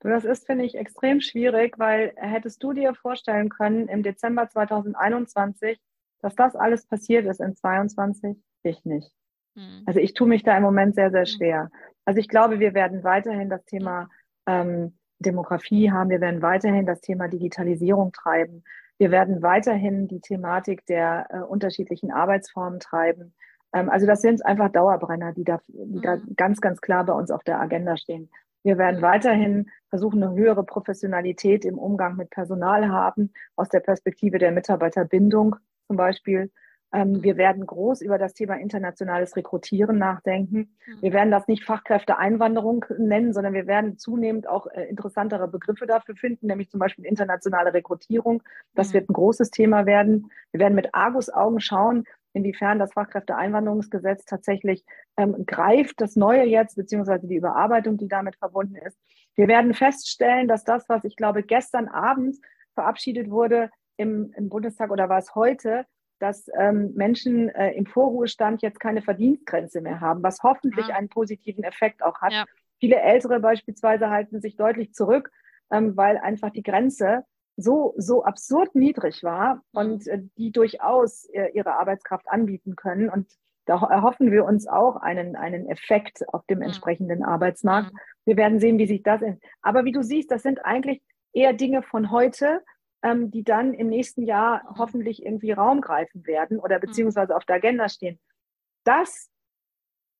Das 0.00 0.24
ist, 0.24 0.46
finde 0.46 0.64
ich, 0.64 0.76
extrem 0.76 1.20
schwierig, 1.20 1.76
weil 1.78 2.12
hättest 2.16 2.62
du 2.62 2.72
dir 2.72 2.94
vorstellen 2.94 3.48
können, 3.48 3.88
im 3.88 4.04
Dezember 4.04 4.48
2021, 4.48 5.80
dass 6.20 6.36
das 6.36 6.54
alles 6.54 6.86
passiert 6.86 7.26
ist 7.26 7.40
in 7.40 7.56
2022? 7.56 8.36
Ich 8.62 8.84
nicht. 8.84 9.10
Mhm. 9.58 9.82
Also 9.86 10.00
ich 10.00 10.14
tue 10.14 10.28
mich 10.28 10.42
da 10.42 10.56
im 10.56 10.62
Moment 10.62 10.94
sehr, 10.94 11.10
sehr 11.10 11.22
mhm. 11.22 11.26
schwer. 11.26 11.70
Also 12.04 12.20
ich 12.20 12.28
glaube, 12.28 12.60
wir 12.60 12.74
werden 12.74 13.04
weiterhin 13.04 13.50
das 13.50 13.64
Thema 13.64 14.08
ähm, 14.46 14.96
Demografie 15.18 15.90
haben, 15.90 16.10
wir 16.10 16.20
werden 16.20 16.42
weiterhin 16.42 16.86
das 16.86 17.00
Thema 17.00 17.28
Digitalisierung 17.28 18.12
treiben, 18.12 18.62
wir 18.98 19.10
werden 19.10 19.42
weiterhin 19.42 20.08
die 20.08 20.20
Thematik 20.20 20.86
der 20.86 21.26
äh, 21.30 21.38
unterschiedlichen 21.40 22.12
Arbeitsformen 22.12 22.80
treiben. 22.80 23.34
Ähm, 23.72 23.90
also 23.90 24.06
das 24.06 24.22
sind 24.22 24.46
einfach 24.46 24.70
Dauerbrenner, 24.70 25.32
die 25.32 25.44
da, 25.44 25.60
die 25.66 26.00
da 26.00 26.16
mhm. 26.16 26.34
ganz, 26.36 26.60
ganz 26.60 26.80
klar 26.80 27.04
bei 27.04 27.12
uns 27.12 27.30
auf 27.30 27.42
der 27.42 27.60
Agenda 27.60 27.96
stehen. 27.96 28.30
Wir 28.62 28.78
werden 28.78 29.02
weiterhin 29.02 29.70
versuchen, 29.88 30.22
eine 30.22 30.34
höhere 30.34 30.64
Professionalität 30.64 31.64
im 31.64 31.78
Umgang 31.78 32.16
mit 32.16 32.30
Personal 32.30 32.88
haben, 32.88 33.32
aus 33.56 33.68
der 33.68 33.80
Perspektive 33.80 34.38
der 34.38 34.52
Mitarbeiterbindung 34.52 35.56
zum 35.86 35.96
Beispiel. 35.96 36.50
Ähm, 36.92 37.22
wir 37.22 37.36
werden 37.36 37.66
groß 37.66 38.00
über 38.00 38.16
das 38.16 38.34
Thema 38.34 38.54
internationales 38.54 39.36
Rekrutieren 39.36 39.98
nachdenken. 39.98 40.76
Mhm. 40.86 41.02
Wir 41.02 41.12
werden 41.12 41.30
das 41.30 41.46
nicht 41.46 41.64
Fachkräfteeinwanderung 41.64 42.84
nennen, 42.96 43.32
sondern 43.32 43.52
wir 43.52 43.66
werden 43.66 43.98
zunehmend 43.98 44.48
auch 44.48 44.66
äh, 44.68 44.84
interessantere 44.84 45.48
Begriffe 45.48 45.86
dafür 45.86 46.16
finden, 46.16 46.46
nämlich 46.46 46.70
zum 46.70 46.80
Beispiel 46.80 47.04
internationale 47.04 47.74
Rekrutierung. 47.74 48.42
Das 48.74 48.88
mhm. 48.88 48.94
wird 48.94 49.10
ein 49.10 49.12
großes 49.14 49.50
Thema 49.50 49.84
werden. 49.84 50.30
Wir 50.52 50.60
werden 50.60 50.74
mit 50.74 50.94
Argus-Augen 50.94 51.60
schauen, 51.60 52.04
inwiefern 52.32 52.78
das 52.78 52.92
Fachkräfteeinwanderungsgesetz 52.92 54.24
tatsächlich 54.24 54.84
ähm, 55.16 55.44
greift, 55.44 56.00
das 56.00 56.16
Neue 56.16 56.44
jetzt, 56.44 56.76
beziehungsweise 56.76 57.26
die 57.26 57.36
Überarbeitung, 57.36 57.98
die 57.98 58.08
damit 58.08 58.36
verbunden 58.36 58.76
ist. 58.76 58.98
Wir 59.34 59.48
werden 59.48 59.74
feststellen, 59.74 60.48
dass 60.48 60.64
das, 60.64 60.88
was 60.88 61.04
ich 61.04 61.16
glaube 61.16 61.42
gestern 61.42 61.88
Abend 61.88 62.36
verabschiedet 62.74 63.30
wurde 63.30 63.70
im, 63.96 64.32
im 64.36 64.48
Bundestag 64.48 64.90
oder 64.90 65.08
war 65.08 65.18
es 65.18 65.34
heute, 65.34 65.84
dass 66.18 66.50
ähm, 66.58 66.92
Menschen 66.94 67.48
äh, 67.50 67.72
im 67.72 67.86
Vorruhestand 67.86 68.62
jetzt 68.62 68.80
keine 68.80 69.02
Verdienstgrenze 69.02 69.80
mehr 69.80 70.00
haben, 70.00 70.22
was 70.22 70.42
hoffentlich 70.42 70.86
ah. 70.86 70.96
einen 70.96 71.08
positiven 71.08 71.64
Effekt 71.64 72.02
auch 72.02 72.20
hat. 72.20 72.32
Ja. 72.32 72.44
Viele 72.80 73.00
Ältere 73.00 73.40
beispielsweise 73.40 74.10
halten 74.10 74.40
sich 74.40 74.56
deutlich 74.56 74.92
zurück, 74.94 75.30
ähm, 75.70 75.96
weil 75.96 76.18
einfach 76.18 76.50
die 76.50 76.62
Grenze 76.62 77.24
so, 77.56 77.94
so 77.96 78.24
absurd 78.24 78.74
niedrig 78.74 79.22
war 79.22 79.56
mhm. 79.56 79.60
und 79.72 80.06
äh, 80.06 80.22
die 80.36 80.52
durchaus 80.52 81.26
äh, 81.26 81.50
ihre 81.54 81.74
Arbeitskraft 81.78 82.28
anbieten 82.28 82.76
können. 82.76 83.10
Und 83.10 83.30
da 83.66 83.74
erhoffen 83.74 84.30
wir 84.30 84.44
uns 84.44 84.66
auch 84.66 84.96
einen, 84.96 85.36
einen 85.36 85.68
Effekt 85.68 86.26
auf 86.32 86.46
dem 86.46 86.58
mhm. 86.58 86.64
entsprechenden 86.64 87.24
Arbeitsmarkt. 87.24 87.92
Mhm. 87.92 87.98
Wir 88.24 88.36
werden 88.36 88.60
sehen, 88.60 88.78
wie 88.78 88.86
sich 88.86 89.02
das. 89.02 89.22
In 89.22 89.40
Aber 89.60 89.84
wie 89.84 89.92
du 89.92 90.02
siehst, 90.02 90.30
das 90.30 90.42
sind 90.42 90.64
eigentlich 90.64 91.02
eher 91.32 91.52
Dinge 91.52 91.82
von 91.82 92.10
heute, 92.10 92.62
ähm, 93.02 93.30
die 93.30 93.44
dann 93.44 93.74
im 93.74 93.88
nächsten 93.88 94.24
Jahr 94.24 94.62
mhm. 94.62 94.78
hoffentlich 94.78 95.24
irgendwie 95.24 95.52
Raum 95.52 95.80
greifen 95.80 96.26
werden 96.26 96.58
oder 96.58 96.78
beziehungsweise 96.78 97.36
auf 97.36 97.44
der 97.44 97.56
Agenda 97.56 97.88
stehen. 97.88 98.18
Das, 98.84 99.30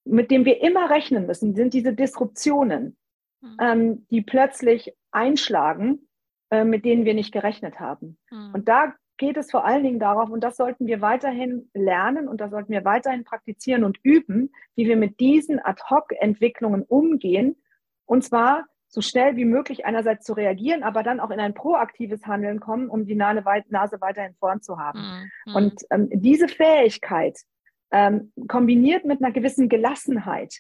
mit 0.05 0.31
dem 0.31 0.45
wir 0.45 0.62
immer 0.62 0.91
rechnen 0.91 1.26
müssen, 1.26 1.55
sind 1.55 1.74
diese 1.74 1.93
Disruptionen, 1.93 2.97
mhm. 3.41 3.57
ähm, 3.61 4.07
die 4.11 4.22
plötzlich 4.22 4.95
einschlagen, 5.11 6.09
äh, 6.51 6.64
mit 6.64 6.85
denen 6.85 7.05
wir 7.05 7.14
nicht 7.14 7.33
gerechnet 7.33 7.81
haben. 7.81 8.18
Mhm. 8.31 8.55
Und 8.55 8.68
da 8.68 8.95
geht 9.18 9.37
es 9.37 9.51
vor 9.51 9.64
allen 9.64 9.83
Dingen 9.83 9.99
darauf, 9.99 10.31
und 10.31 10.43
das 10.43 10.57
sollten 10.57 10.87
wir 10.87 11.01
weiterhin 11.01 11.68
lernen 11.74 12.29
und 12.29 12.41
das 12.41 12.51
sollten 12.53 12.72
wir 12.72 12.85
weiterhin 12.85 13.24
praktizieren 13.24 13.85
und 13.85 13.99
üben, 14.03 14.53
wie 14.76 14.87
wir 14.87 14.97
mit 14.97 15.18
diesen 15.18 15.59
Ad-Hoc-Entwicklungen 15.59 16.83
umgehen. 16.85 17.61
Und 18.07 18.22
zwar 18.22 18.66
so 18.89 19.03
schnell 19.03 19.36
wie 19.36 19.45
möglich 19.45 19.84
einerseits 19.84 20.24
zu 20.24 20.32
reagieren, 20.32 20.82
aber 20.82 21.03
dann 21.03 21.20
auch 21.20 21.30
in 21.30 21.41
ein 21.41 21.55
proaktives 21.55 22.26
Handeln 22.26 22.59
kommen, 22.59 22.89
um 22.89 23.05
die 23.05 23.14
Nase 23.14 23.45
weiterhin 23.45 24.34
vorn 24.41 24.62
zu 24.62 24.78
haben. 24.78 25.28
Mhm. 25.47 25.55
Und 25.55 25.82
ähm, 25.91 26.09
diese 26.11 26.49
Fähigkeit 26.49 27.39
ähm, 27.91 28.32
kombiniert 28.49 29.05
mit 29.05 29.22
einer 29.22 29.32
gewissen 29.32 29.68
Gelassenheit, 29.68 30.55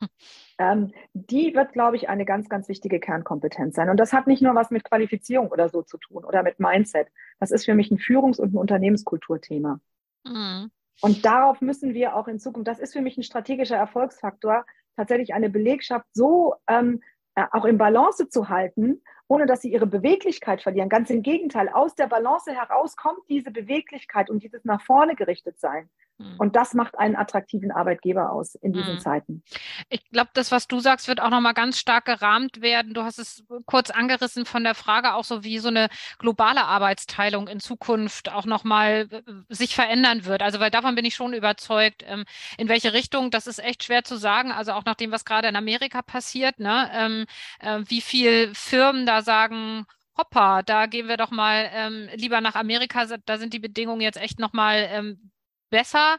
ähm, 0.58 0.92
die 1.12 1.54
wird, 1.54 1.72
glaube 1.72 1.96
ich, 1.96 2.08
eine 2.08 2.24
ganz, 2.24 2.48
ganz 2.48 2.68
wichtige 2.68 2.98
Kernkompetenz 2.98 3.76
sein. 3.76 3.90
Und 3.90 3.98
das 3.98 4.12
hat 4.12 4.26
nicht 4.26 4.42
nur 4.42 4.54
was 4.54 4.70
mit 4.70 4.84
Qualifizierung 4.84 5.48
oder 5.48 5.68
so 5.68 5.82
zu 5.82 5.98
tun 5.98 6.24
oder 6.24 6.42
mit 6.42 6.58
Mindset. 6.58 7.08
Das 7.38 7.50
ist 7.50 7.64
für 7.66 7.74
mich 7.74 7.90
ein 7.90 7.98
Führungs- 7.98 8.40
und 8.40 8.54
ein 8.54 8.58
Unternehmenskulturthema. 8.58 9.80
Mhm. 10.24 10.70
Und 11.02 11.24
darauf 11.26 11.60
müssen 11.60 11.92
wir 11.92 12.16
auch 12.16 12.26
in 12.26 12.38
Zukunft, 12.38 12.68
das 12.68 12.78
ist 12.78 12.94
für 12.94 13.02
mich 13.02 13.18
ein 13.18 13.22
strategischer 13.22 13.76
Erfolgsfaktor, 13.76 14.64
tatsächlich 14.96 15.34
eine 15.34 15.50
Belegschaft 15.50 16.06
so 16.14 16.54
ähm, 16.68 17.02
äh, 17.02 17.15
auch 17.52 17.64
in 17.64 17.78
Balance 17.78 18.28
zu 18.28 18.48
halten, 18.48 19.02
ohne 19.28 19.46
dass 19.46 19.62
sie 19.62 19.72
ihre 19.72 19.86
Beweglichkeit 19.86 20.62
verlieren. 20.62 20.88
Ganz 20.88 21.10
im 21.10 21.22
Gegenteil, 21.22 21.68
aus 21.68 21.94
der 21.94 22.06
Balance 22.06 22.52
heraus 22.52 22.96
kommt 22.96 23.28
diese 23.28 23.50
Beweglichkeit 23.50 24.30
und 24.30 24.42
dieses 24.42 24.64
nach 24.64 24.80
vorne 24.82 25.14
gerichtet 25.14 25.58
sein. 25.58 25.88
Hm. 26.18 26.34
Und 26.38 26.56
das 26.56 26.72
macht 26.74 26.98
einen 26.98 27.14
attraktiven 27.14 27.70
Arbeitgeber 27.70 28.32
aus 28.32 28.54
in 28.54 28.72
diesen 28.72 28.94
hm. 28.94 29.00
Zeiten. 29.00 29.42
Ich 29.90 30.08
glaube, 30.10 30.30
das, 30.34 30.50
was 30.50 30.66
du 30.66 30.80
sagst, 30.80 31.08
wird 31.08 31.20
auch 31.20 31.30
nochmal 31.30 31.54
ganz 31.54 31.78
stark 31.78 32.06
gerahmt 32.06 32.62
werden. 32.62 32.94
Du 32.94 33.02
hast 33.02 33.18
es 33.18 33.44
kurz 33.66 33.90
angerissen 33.90 34.46
von 34.46 34.64
der 34.64 34.74
Frage 34.74 35.14
auch 35.14 35.24
so, 35.24 35.44
wie 35.44 35.58
so 35.58 35.68
eine 35.68 35.88
globale 36.18 36.64
Arbeitsteilung 36.64 37.48
in 37.48 37.60
Zukunft 37.60 38.32
auch 38.32 38.46
nochmal 38.46 39.08
äh, 39.10 39.22
sich 39.54 39.74
verändern 39.74 40.24
wird. 40.24 40.42
Also, 40.42 40.58
weil 40.60 40.70
davon 40.70 40.94
bin 40.94 41.04
ich 41.04 41.14
schon 41.14 41.34
überzeugt, 41.34 42.02
ähm, 42.06 42.24
in 42.56 42.68
welche 42.68 42.92
Richtung, 42.92 43.30
das 43.30 43.46
ist 43.46 43.62
echt 43.62 43.84
schwer 43.84 44.04
zu 44.04 44.16
sagen. 44.16 44.52
Also 44.52 44.72
auch 44.72 44.84
nach 44.84 44.94
dem, 44.94 45.12
was 45.12 45.24
gerade 45.24 45.48
in 45.48 45.56
Amerika 45.56 46.02
passiert, 46.02 46.58
ne, 46.58 46.90
ähm, 46.94 47.26
äh, 47.60 47.80
wie 47.88 48.00
viel 48.00 48.54
Firmen 48.54 49.04
da 49.04 49.22
sagen, 49.22 49.86
hoppa, 50.16 50.62
da 50.62 50.86
gehen 50.86 51.08
wir 51.08 51.16
doch 51.16 51.30
mal 51.30 51.68
ähm, 51.72 52.08
lieber 52.14 52.40
nach 52.40 52.54
Amerika, 52.54 53.04
da 53.26 53.38
sind 53.38 53.52
die 53.52 53.58
Bedingungen 53.58 54.00
jetzt 54.00 54.16
echt 54.16 54.38
nochmal 54.38 54.88
ähm, 54.90 55.30
besser. 55.70 56.18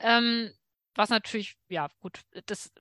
Ähm, 0.00 0.52
was 0.94 1.10
natürlich, 1.10 1.56
ja, 1.68 1.88
gut, 2.00 2.20
das 2.46 2.72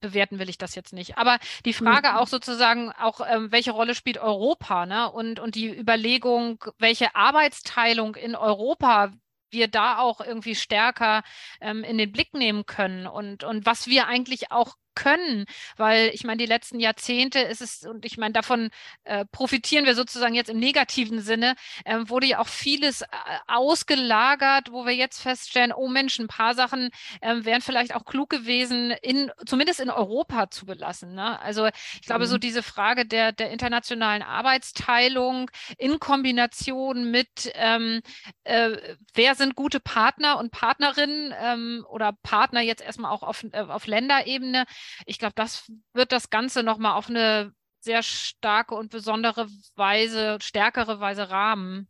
bewerten 0.00 0.38
will 0.38 0.48
ich 0.48 0.58
das 0.58 0.74
jetzt 0.74 0.92
nicht. 0.92 1.18
Aber 1.18 1.38
die 1.64 1.72
Frage 1.72 2.10
mhm. 2.10 2.16
auch 2.16 2.28
sozusagen, 2.28 2.92
auch 2.92 3.20
ähm, 3.28 3.50
welche 3.50 3.72
Rolle 3.72 3.94
spielt 3.94 4.18
Europa, 4.18 4.86
ne? 4.86 5.10
Und, 5.10 5.40
und 5.40 5.54
die 5.54 5.68
Überlegung, 5.68 6.64
welche 6.78 7.14
Arbeitsteilung 7.14 8.14
in 8.14 8.36
Europa 8.36 9.12
wir 9.50 9.68
da 9.68 9.98
auch 9.98 10.20
irgendwie 10.20 10.54
stärker 10.54 11.22
ähm, 11.60 11.82
in 11.84 11.98
den 11.98 12.12
Blick 12.12 12.34
nehmen 12.34 12.66
können 12.66 13.06
und, 13.06 13.44
und 13.44 13.64
was 13.66 13.86
wir 13.86 14.06
eigentlich 14.06 14.52
auch 14.52 14.74
können, 14.98 15.46
weil 15.76 16.10
ich 16.12 16.24
meine, 16.24 16.38
die 16.38 16.46
letzten 16.46 16.80
Jahrzehnte 16.80 17.38
ist 17.38 17.60
es, 17.60 17.86
und 17.86 18.04
ich 18.04 18.18
meine, 18.18 18.32
davon 18.32 18.70
äh, 19.04 19.24
profitieren 19.30 19.86
wir 19.86 19.94
sozusagen 19.94 20.34
jetzt 20.34 20.50
im 20.50 20.58
negativen 20.58 21.20
Sinne, 21.20 21.54
äh, 21.84 21.98
wurde 22.06 22.26
ja 22.26 22.40
auch 22.40 22.48
vieles 22.48 23.02
äh, 23.02 23.06
ausgelagert, 23.46 24.72
wo 24.72 24.86
wir 24.86 24.94
jetzt 24.94 25.22
feststellen, 25.22 25.72
oh 25.72 25.86
Mensch, 25.86 26.18
ein 26.18 26.26
paar 26.26 26.54
Sachen 26.54 26.90
äh, 27.20 27.36
wären 27.44 27.60
vielleicht 27.60 27.94
auch 27.94 28.04
klug 28.04 28.28
gewesen, 28.28 28.90
in, 29.00 29.30
zumindest 29.46 29.78
in 29.78 29.90
Europa 29.90 30.50
zu 30.50 30.66
belassen. 30.66 31.14
Ne? 31.14 31.40
Also 31.40 31.68
ich 31.94 32.06
glaube, 32.06 32.24
mhm. 32.24 32.30
so 32.30 32.38
diese 32.38 32.64
Frage 32.64 33.06
der, 33.06 33.30
der 33.30 33.50
internationalen 33.50 34.22
Arbeitsteilung 34.22 35.48
in 35.78 36.00
Kombination 36.00 37.08
mit, 37.12 37.52
ähm, 37.54 38.00
äh, 38.42 38.70
wer 39.14 39.36
sind 39.36 39.54
gute 39.54 39.78
Partner 39.78 40.38
und 40.38 40.50
Partnerinnen 40.50 41.32
ähm, 41.40 41.86
oder 41.88 42.12
Partner 42.24 42.62
jetzt 42.62 42.82
erstmal 42.82 43.12
auch 43.12 43.22
auf, 43.22 43.44
äh, 43.52 43.60
auf 43.60 43.86
Länderebene, 43.86 44.64
ich 45.06 45.18
glaube, 45.18 45.34
das 45.34 45.70
wird 45.92 46.12
das 46.12 46.30
Ganze 46.30 46.62
nochmal 46.62 46.96
auf 46.96 47.08
eine 47.08 47.52
sehr 47.80 48.02
starke 48.02 48.74
und 48.74 48.90
besondere 48.90 49.46
Weise, 49.76 50.38
stärkere 50.40 51.00
Weise 51.00 51.30
rahmen. 51.30 51.88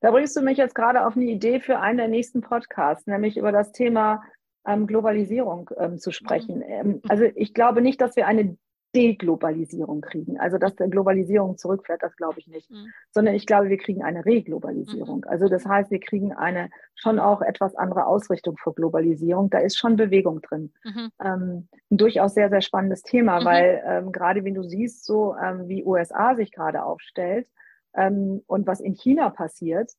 Da 0.00 0.10
bringst 0.10 0.36
du 0.36 0.40
mich 0.40 0.56
jetzt 0.56 0.74
gerade 0.74 1.06
auf 1.06 1.16
eine 1.16 1.26
Idee 1.26 1.60
für 1.60 1.78
einen 1.78 1.98
der 1.98 2.08
nächsten 2.08 2.40
Podcasts, 2.40 3.06
nämlich 3.06 3.36
über 3.36 3.52
das 3.52 3.72
Thema 3.72 4.22
ähm, 4.66 4.86
Globalisierung 4.86 5.70
ähm, 5.78 5.98
zu 5.98 6.10
sprechen. 6.10 6.58
Mhm. 6.58 6.64
Ähm, 6.68 7.02
also 7.08 7.24
ich 7.34 7.54
glaube 7.54 7.82
nicht, 7.82 8.00
dass 8.00 8.16
wir 8.16 8.26
eine 8.26 8.56
Deglobalisierung 8.94 10.00
kriegen. 10.00 10.38
Also 10.38 10.58
dass 10.58 10.74
der 10.74 10.88
Globalisierung 10.88 11.56
zurückfährt, 11.56 12.02
das 12.02 12.16
glaube 12.16 12.38
ich 12.38 12.48
nicht. 12.48 12.70
Mhm. 12.70 12.92
Sondern 13.10 13.34
ich 13.34 13.46
glaube, 13.46 13.68
wir 13.68 13.78
kriegen 13.78 14.02
eine 14.02 14.24
Reglobalisierung. 14.24 15.18
Mhm. 15.18 15.28
Also 15.28 15.48
das 15.48 15.64
heißt, 15.64 15.90
wir 15.90 16.00
kriegen 16.00 16.32
eine 16.32 16.70
schon 16.94 17.18
auch 17.18 17.42
etwas 17.42 17.74
andere 17.76 18.06
Ausrichtung 18.06 18.56
für 18.56 18.72
Globalisierung. 18.72 19.50
Da 19.50 19.58
ist 19.58 19.78
schon 19.78 19.96
Bewegung 19.96 20.40
drin. 20.42 20.72
Mhm. 20.84 21.10
Ähm, 21.22 21.68
ein 21.90 21.96
durchaus 21.96 22.34
sehr, 22.34 22.50
sehr 22.50 22.62
spannendes 22.62 23.02
Thema, 23.02 23.40
mhm. 23.40 23.44
weil 23.44 23.82
ähm, 23.86 24.12
gerade 24.12 24.44
wenn 24.44 24.54
du 24.54 24.62
siehst, 24.62 25.04
so 25.04 25.34
ähm, 25.36 25.68
wie 25.68 25.84
USA 25.84 26.34
sich 26.34 26.50
gerade 26.50 26.84
aufstellt 26.84 27.48
ähm, 27.94 28.42
und 28.46 28.66
was 28.66 28.80
in 28.80 28.94
China 28.94 29.30
passiert, 29.30 29.92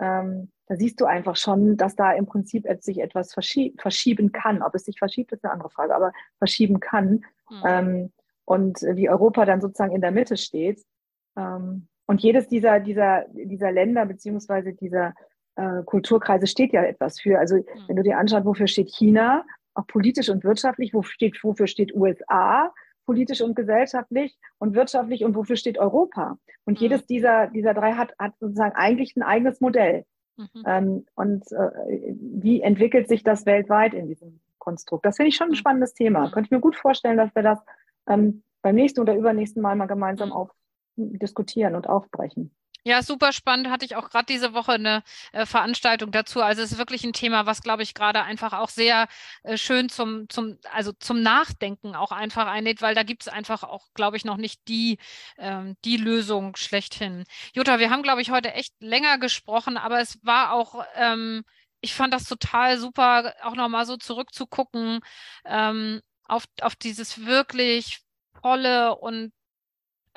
ähm, 0.00 0.50
da 0.66 0.76
siehst 0.76 1.00
du 1.00 1.06
einfach 1.06 1.36
schon, 1.36 1.76
dass 1.76 1.96
da 1.96 2.12
im 2.12 2.26
Prinzip 2.26 2.66
sich 2.80 3.00
etwas 3.00 3.32
verschieb 3.32 3.80
verschieben 3.80 4.32
kann. 4.32 4.62
Ob 4.62 4.74
es 4.74 4.84
sich 4.84 4.98
verschiebt, 4.98 5.32
ist 5.32 5.44
eine 5.44 5.52
andere 5.52 5.70
Frage, 5.70 5.94
aber 5.94 6.12
verschieben 6.38 6.78
kann. 6.78 7.24
Mhm. 7.50 8.12
Und 8.48 8.80
wie 8.80 9.10
Europa 9.10 9.44
dann 9.44 9.60
sozusagen 9.60 9.94
in 9.94 10.00
der 10.00 10.10
Mitte 10.10 10.38
steht. 10.38 10.82
Ähm, 11.36 11.86
und 12.06 12.22
jedes 12.22 12.48
dieser, 12.48 12.80
dieser, 12.80 13.26
dieser 13.28 13.70
Länder 13.70 14.06
beziehungsweise 14.06 14.72
dieser 14.72 15.12
äh, 15.56 15.82
Kulturkreise 15.84 16.46
steht 16.46 16.72
ja 16.72 16.82
etwas 16.82 17.20
für. 17.20 17.38
Also 17.38 17.56
mhm. 17.56 17.64
wenn 17.88 17.96
du 17.96 18.02
dir 18.02 18.16
anschaust, 18.16 18.46
wofür 18.46 18.66
steht 18.66 18.88
China, 18.88 19.44
auch 19.74 19.86
politisch 19.86 20.30
und 20.30 20.44
wirtschaftlich, 20.44 20.94
wofür 20.94 21.12
steht, 21.12 21.44
wofür 21.44 21.66
steht 21.66 21.94
USA, 21.94 22.72
politisch 23.04 23.42
und 23.42 23.54
gesellschaftlich 23.54 24.38
und 24.56 24.74
wirtschaftlich 24.74 25.24
und 25.24 25.34
wofür 25.34 25.56
steht 25.56 25.76
Europa. 25.76 26.38
Und 26.64 26.78
mhm. 26.78 26.84
jedes 26.84 27.04
dieser, 27.04 27.48
dieser 27.48 27.74
drei 27.74 27.92
hat, 27.92 28.14
hat 28.18 28.32
sozusagen 28.40 28.74
eigentlich 28.76 29.14
ein 29.14 29.22
eigenes 29.22 29.60
Modell. 29.60 30.06
Mhm. 30.38 30.62
Ähm, 30.64 31.06
und 31.16 31.52
äh, 31.52 32.14
wie 32.18 32.62
entwickelt 32.62 33.08
sich 33.08 33.22
das 33.22 33.44
weltweit 33.44 33.92
in 33.92 34.06
diesem 34.06 34.40
Konstrukt? 34.56 35.04
Das 35.04 35.16
finde 35.16 35.28
ich 35.28 35.36
schon 35.36 35.48
ein 35.48 35.50
mhm. 35.50 35.56
spannendes 35.56 35.92
Thema. 35.92 36.28
Mhm. 36.28 36.30
Könnte 36.30 36.46
ich 36.46 36.50
mir 36.50 36.60
gut 36.60 36.76
vorstellen, 36.76 37.18
dass 37.18 37.34
wir 37.34 37.42
das 37.42 37.58
ähm, 38.08 38.42
beim 38.62 38.74
nächsten 38.74 39.00
oder 39.00 39.14
übernächsten 39.14 39.62
Mal 39.62 39.76
mal 39.76 39.86
gemeinsam 39.86 40.32
auf, 40.32 40.50
diskutieren 40.96 41.74
und 41.74 41.88
aufbrechen. 41.88 42.54
Ja, 42.84 43.02
super 43.02 43.32
spannend. 43.32 43.68
Hatte 43.68 43.84
ich 43.84 43.96
auch 43.96 44.08
gerade 44.08 44.26
diese 44.26 44.54
Woche 44.54 44.72
eine 44.72 45.02
äh, 45.32 45.44
Veranstaltung 45.44 46.10
dazu. 46.10 46.40
Also 46.40 46.62
es 46.62 46.72
ist 46.72 46.78
wirklich 46.78 47.04
ein 47.04 47.12
Thema, 47.12 47.44
was, 47.44 47.62
glaube 47.62 47.82
ich, 47.82 47.92
gerade 47.92 48.22
einfach 48.22 48.52
auch 48.54 48.70
sehr 48.70 49.08
äh, 49.42 49.58
schön 49.58 49.88
zum, 49.90 50.28
zum, 50.30 50.58
also 50.72 50.92
zum 50.92 51.20
Nachdenken 51.22 51.94
auch 51.94 52.12
einfach 52.12 52.46
einlädt, 52.46 52.80
weil 52.80 52.94
da 52.94 53.02
gibt 53.02 53.22
es 53.22 53.28
einfach 53.28 53.62
auch, 53.62 53.88
glaube 53.94 54.16
ich, 54.16 54.24
noch 54.24 54.38
nicht 54.38 54.66
die, 54.68 54.98
ähm, 55.36 55.76
die 55.84 55.96
Lösung 55.98 56.56
schlechthin. 56.56 57.24
Jutta, 57.52 57.78
wir 57.78 57.90
haben, 57.90 58.02
glaube 58.02 58.22
ich, 58.22 58.30
heute 58.30 58.54
echt 58.54 58.74
länger 58.80 59.18
gesprochen, 59.18 59.76
aber 59.76 60.00
es 60.00 60.24
war 60.24 60.52
auch, 60.52 60.82
ähm, 60.94 61.44
ich 61.80 61.94
fand 61.94 62.14
das 62.14 62.24
total 62.24 62.78
super, 62.78 63.34
auch 63.42 63.54
nochmal 63.54 63.86
so 63.86 63.96
zurückzugucken 63.96 65.00
ähm, 65.44 66.00
auf, 66.28 66.44
auf 66.60 66.76
dieses 66.76 67.26
wirklich 67.26 68.00
tolle 68.40 68.94
und 68.96 69.32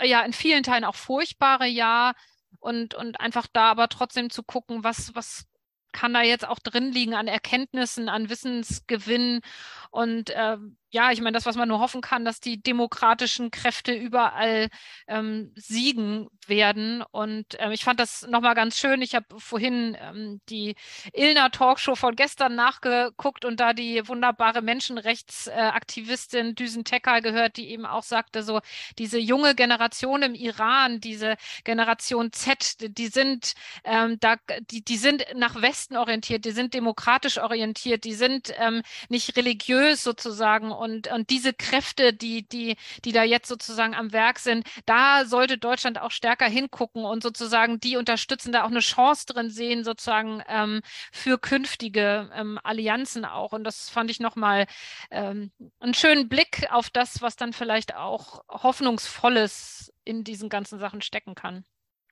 ja, 0.01 0.21
in 0.21 0.33
vielen 0.33 0.63
Teilen 0.63 0.83
auch 0.83 0.95
furchtbare 0.95 1.67
Jahr 1.67 2.15
und, 2.59 2.93
und 2.93 3.19
einfach 3.19 3.47
da 3.51 3.71
aber 3.71 3.89
trotzdem 3.89 4.29
zu 4.29 4.43
gucken, 4.43 4.83
was, 4.83 5.15
was 5.15 5.45
kann 5.91 6.13
da 6.13 6.21
jetzt 6.21 6.47
auch 6.47 6.59
drin 6.59 6.91
liegen 6.91 7.15
an 7.15 7.27
Erkenntnissen, 7.27 8.09
an 8.09 8.29
Wissensgewinn 8.29 9.41
und 9.89 10.29
äh, 10.29 10.57
ja, 10.91 11.11
ich 11.11 11.21
meine, 11.21 11.33
das, 11.33 11.45
was 11.45 11.55
man 11.55 11.69
nur 11.69 11.79
hoffen 11.79 12.01
kann, 12.01 12.25
dass 12.25 12.41
die 12.41 12.61
demokratischen 12.61 13.49
Kräfte 13.49 13.93
überall 13.93 14.69
ähm, 15.07 15.51
siegen 15.55 16.27
werden. 16.47 17.01
Und 17.11 17.45
ähm, 17.59 17.71
ich 17.71 17.83
fand 17.85 17.99
das 17.99 18.27
nochmal 18.27 18.55
ganz 18.55 18.77
schön. 18.77 19.01
Ich 19.01 19.15
habe 19.15 19.25
vorhin 19.39 19.97
ähm, 19.99 20.41
die 20.49 20.75
Ilna 21.13 21.49
Talkshow 21.49 21.95
von 21.95 22.15
gestern 22.17 22.55
nachgeguckt 22.55 23.45
und 23.45 23.61
da 23.61 23.71
die 23.73 24.05
wunderbare 24.07 24.61
Menschenrechtsaktivistin 24.61 26.55
Düsen 26.55 26.83
Tekal 26.83 27.21
gehört, 27.21 27.55
die 27.55 27.69
eben 27.69 27.85
auch 27.85 28.03
sagte, 28.03 28.43
so 28.43 28.59
diese 28.97 29.17
junge 29.17 29.55
Generation 29.55 30.23
im 30.23 30.35
Iran, 30.35 30.99
diese 30.99 31.35
Generation 31.63 32.33
Z, 32.33 32.97
die 32.97 33.07
sind 33.07 33.53
ähm, 33.85 34.17
da, 34.19 34.35
die, 34.69 34.83
die 34.83 34.97
sind 34.97 35.25
nach 35.35 35.61
Westen 35.61 35.95
orientiert, 35.95 36.43
die 36.43 36.51
sind 36.51 36.73
demokratisch 36.73 37.37
orientiert, 37.37 38.03
die 38.03 38.13
sind 38.13 38.53
ähm, 38.57 38.81
nicht 39.07 39.37
religiös 39.37 40.03
sozusagen 40.03 40.71
und, 40.81 41.07
und 41.09 41.29
diese 41.29 41.53
Kräfte, 41.53 42.11
die, 42.13 42.47
die, 42.47 42.75
die 43.05 43.11
da 43.11 43.23
jetzt 43.23 43.47
sozusagen 43.47 43.93
am 43.93 44.11
Werk 44.11 44.39
sind, 44.39 44.67
da 44.85 45.25
sollte 45.25 45.57
Deutschland 45.57 45.99
auch 45.99 46.11
stärker 46.11 46.47
hingucken 46.47 47.05
und 47.05 47.21
sozusagen 47.21 47.79
die 47.79 47.97
unterstützen, 47.97 48.51
da 48.51 48.63
auch 48.63 48.71
eine 48.71 48.79
Chance 48.79 49.27
drin 49.27 49.51
sehen, 49.51 49.83
sozusagen 49.83 50.41
ähm, 50.47 50.81
für 51.11 51.37
künftige 51.37 52.29
ähm, 52.33 52.59
Allianzen 52.63 53.25
auch. 53.25 53.53
Und 53.53 53.63
das 53.63 53.89
fand 53.89 54.09
ich 54.09 54.19
nochmal 54.19 54.65
ähm, 55.11 55.51
einen 55.79 55.93
schönen 55.93 56.27
Blick 56.27 56.67
auf 56.71 56.89
das, 56.89 57.21
was 57.21 57.35
dann 57.35 57.53
vielleicht 57.53 57.95
auch 57.95 58.43
Hoffnungsvolles 58.49 59.93
in 60.03 60.23
diesen 60.23 60.49
ganzen 60.49 60.79
Sachen 60.79 61.01
stecken 61.01 61.35
kann. 61.35 61.63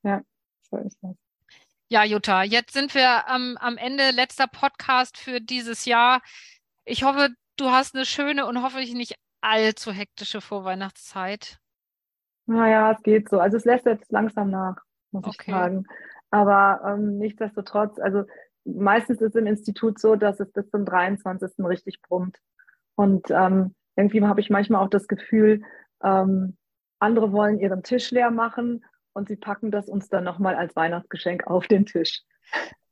Ja, 0.03 0.21
so 0.69 0.77
ist 0.77 0.97
das. 1.01 1.15
Ja, 1.91 2.03
Jutta, 2.03 2.43
jetzt 2.43 2.73
sind 2.73 2.93
wir 2.93 3.27
am, 3.27 3.57
am 3.57 3.77
Ende 3.77 4.11
letzter 4.11 4.45
Podcast 4.45 5.17
für 5.17 5.41
dieses 5.41 5.85
Jahr. 5.85 6.21
Ich 6.85 7.01
hoffe, 7.01 7.29
du 7.59 7.69
hast 7.69 7.95
eine 7.95 8.05
schöne 8.05 8.45
und 8.45 8.61
hoffentlich 8.63 8.93
nicht 8.93 9.15
allzu 9.41 9.91
hektische 9.91 10.41
Vorweihnachtszeit. 10.41 11.59
Naja, 12.45 12.91
es 12.91 13.03
geht 13.03 13.29
so. 13.29 13.39
Also 13.39 13.57
es 13.57 13.65
lässt 13.65 13.85
jetzt 13.85 14.11
langsam 14.11 14.49
nach, 14.49 14.77
muss 15.11 15.25
okay. 15.25 15.35
ich 15.39 15.53
sagen. 15.53 15.85
Aber 16.31 16.81
ähm, 16.85 17.17
nichtsdestotrotz, 17.17 17.99
also 17.99 18.23
meistens 18.65 19.21
ist 19.21 19.35
es 19.35 19.35
im 19.35 19.47
Institut 19.47 19.99
so, 19.99 20.15
dass 20.15 20.39
es 20.39 20.51
bis 20.51 20.69
zum 20.69 20.85
23. 20.85 21.51
richtig 21.59 22.01
brummt. 22.01 22.37
Und 22.95 23.29
ähm, 23.31 23.75
irgendwie 23.95 24.23
habe 24.23 24.41
ich 24.41 24.49
manchmal 24.49 24.83
auch 24.83 24.89
das 24.89 25.07
Gefühl, 25.07 25.63
ähm, 26.03 26.57
andere 26.99 27.31
wollen 27.31 27.59
ihren 27.59 27.83
Tisch 27.83 28.11
leer 28.11 28.31
machen 28.31 28.83
und 29.13 29.27
sie 29.27 29.37
packen 29.37 29.71
das 29.71 29.87
uns 29.87 30.09
dann 30.09 30.23
nochmal 30.23 30.55
als 30.55 30.75
Weihnachtsgeschenk 30.75 31.47
auf 31.47 31.67
den 31.67 31.85
Tisch 31.85 32.23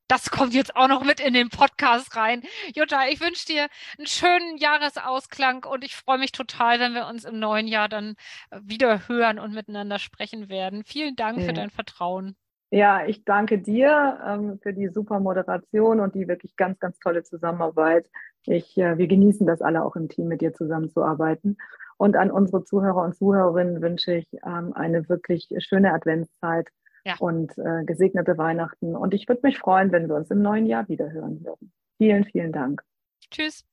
das 0.07 0.29
kommt 0.31 0.53
jetzt 0.53 0.75
auch 0.75 0.87
noch 0.87 1.03
mit 1.03 1.19
in 1.19 1.33
den 1.33 1.49
Podcast 1.49 2.15
rein. 2.15 2.41
Jutta, 2.73 3.07
ich 3.09 3.19
wünsche 3.19 3.45
dir 3.45 3.67
einen 3.97 4.07
schönen 4.07 4.57
Jahresausklang 4.57 5.65
und 5.65 5.83
ich 5.83 5.95
freue 5.95 6.17
mich 6.17 6.31
total, 6.31 6.79
wenn 6.79 6.93
wir 6.93 7.07
uns 7.07 7.25
im 7.25 7.39
neuen 7.39 7.67
Jahr 7.67 7.89
dann 7.89 8.15
äh, 8.51 8.59
wieder 8.63 9.07
hören 9.07 9.39
und 9.39 9.53
miteinander 9.53 9.99
sprechen 9.99 10.49
werden. 10.49 10.83
Vielen 10.85 11.15
Dank 11.15 11.39
ja. 11.39 11.45
für 11.45 11.53
dein 11.53 11.69
Vertrauen. 11.69 12.35
Ja, 12.69 13.05
ich 13.05 13.23
danke 13.23 13.59
dir 13.59 14.19
ähm, 14.25 14.59
für 14.61 14.73
die 14.73 14.89
super 14.89 15.19
Moderation 15.19 16.01
und 16.01 16.15
die 16.15 16.27
wirklich 16.27 16.57
ganz, 16.57 16.79
ganz 16.79 16.99
tolle 16.99 17.23
Zusammenarbeit. 17.23 18.09
Ich, 18.45 18.77
äh, 18.77 18.97
wir 18.97 19.07
genießen 19.07 19.47
das 19.47 19.61
alle 19.61 19.83
auch 19.83 19.95
im 19.95 20.09
Team, 20.09 20.27
mit 20.27 20.41
dir 20.41 20.53
zusammenzuarbeiten. 20.53 21.57
Und 21.97 22.15
an 22.15 22.29
unsere 22.29 22.63
Zuhörer 22.63 23.03
und 23.03 23.15
Zuhörerinnen 23.15 23.81
wünsche 23.81 24.13
ich 24.15 24.27
ähm, 24.45 24.73
eine 24.73 25.07
wirklich 25.09 25.49
schöne 25.59 25.93
Adventszeit 25.93 26.67
ja. 27.07 27.15
und 27.19 27.57
äh, 27.57 27.85
gesegnete 27.85 28.37
Weihnachten. 28.37 28.95
Und 28.95 29.13
ich 29.13 29.27
würde 29.27 29.41
mich 29.43 29.57
freuen, 29.57 29.91
wenn 29.91 30.07
wir 30.09 30.15
uns 30.15 30.29
im 30.29 30.41
neuen 30.41 30.65
Jahr 30.65 30.87
wieder 30.89 31.09
hören 31.11 31.43
würden. 31.43 31.71
Vielen, 31.97 32.25
vielen 32.25 32.51
Dank. 32.51 32.83
Tschüss. 33.31 33.63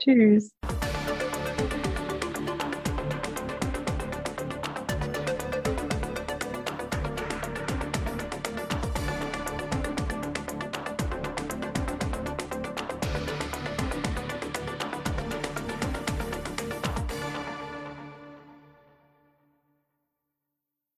Tschüss. 0.00 0.54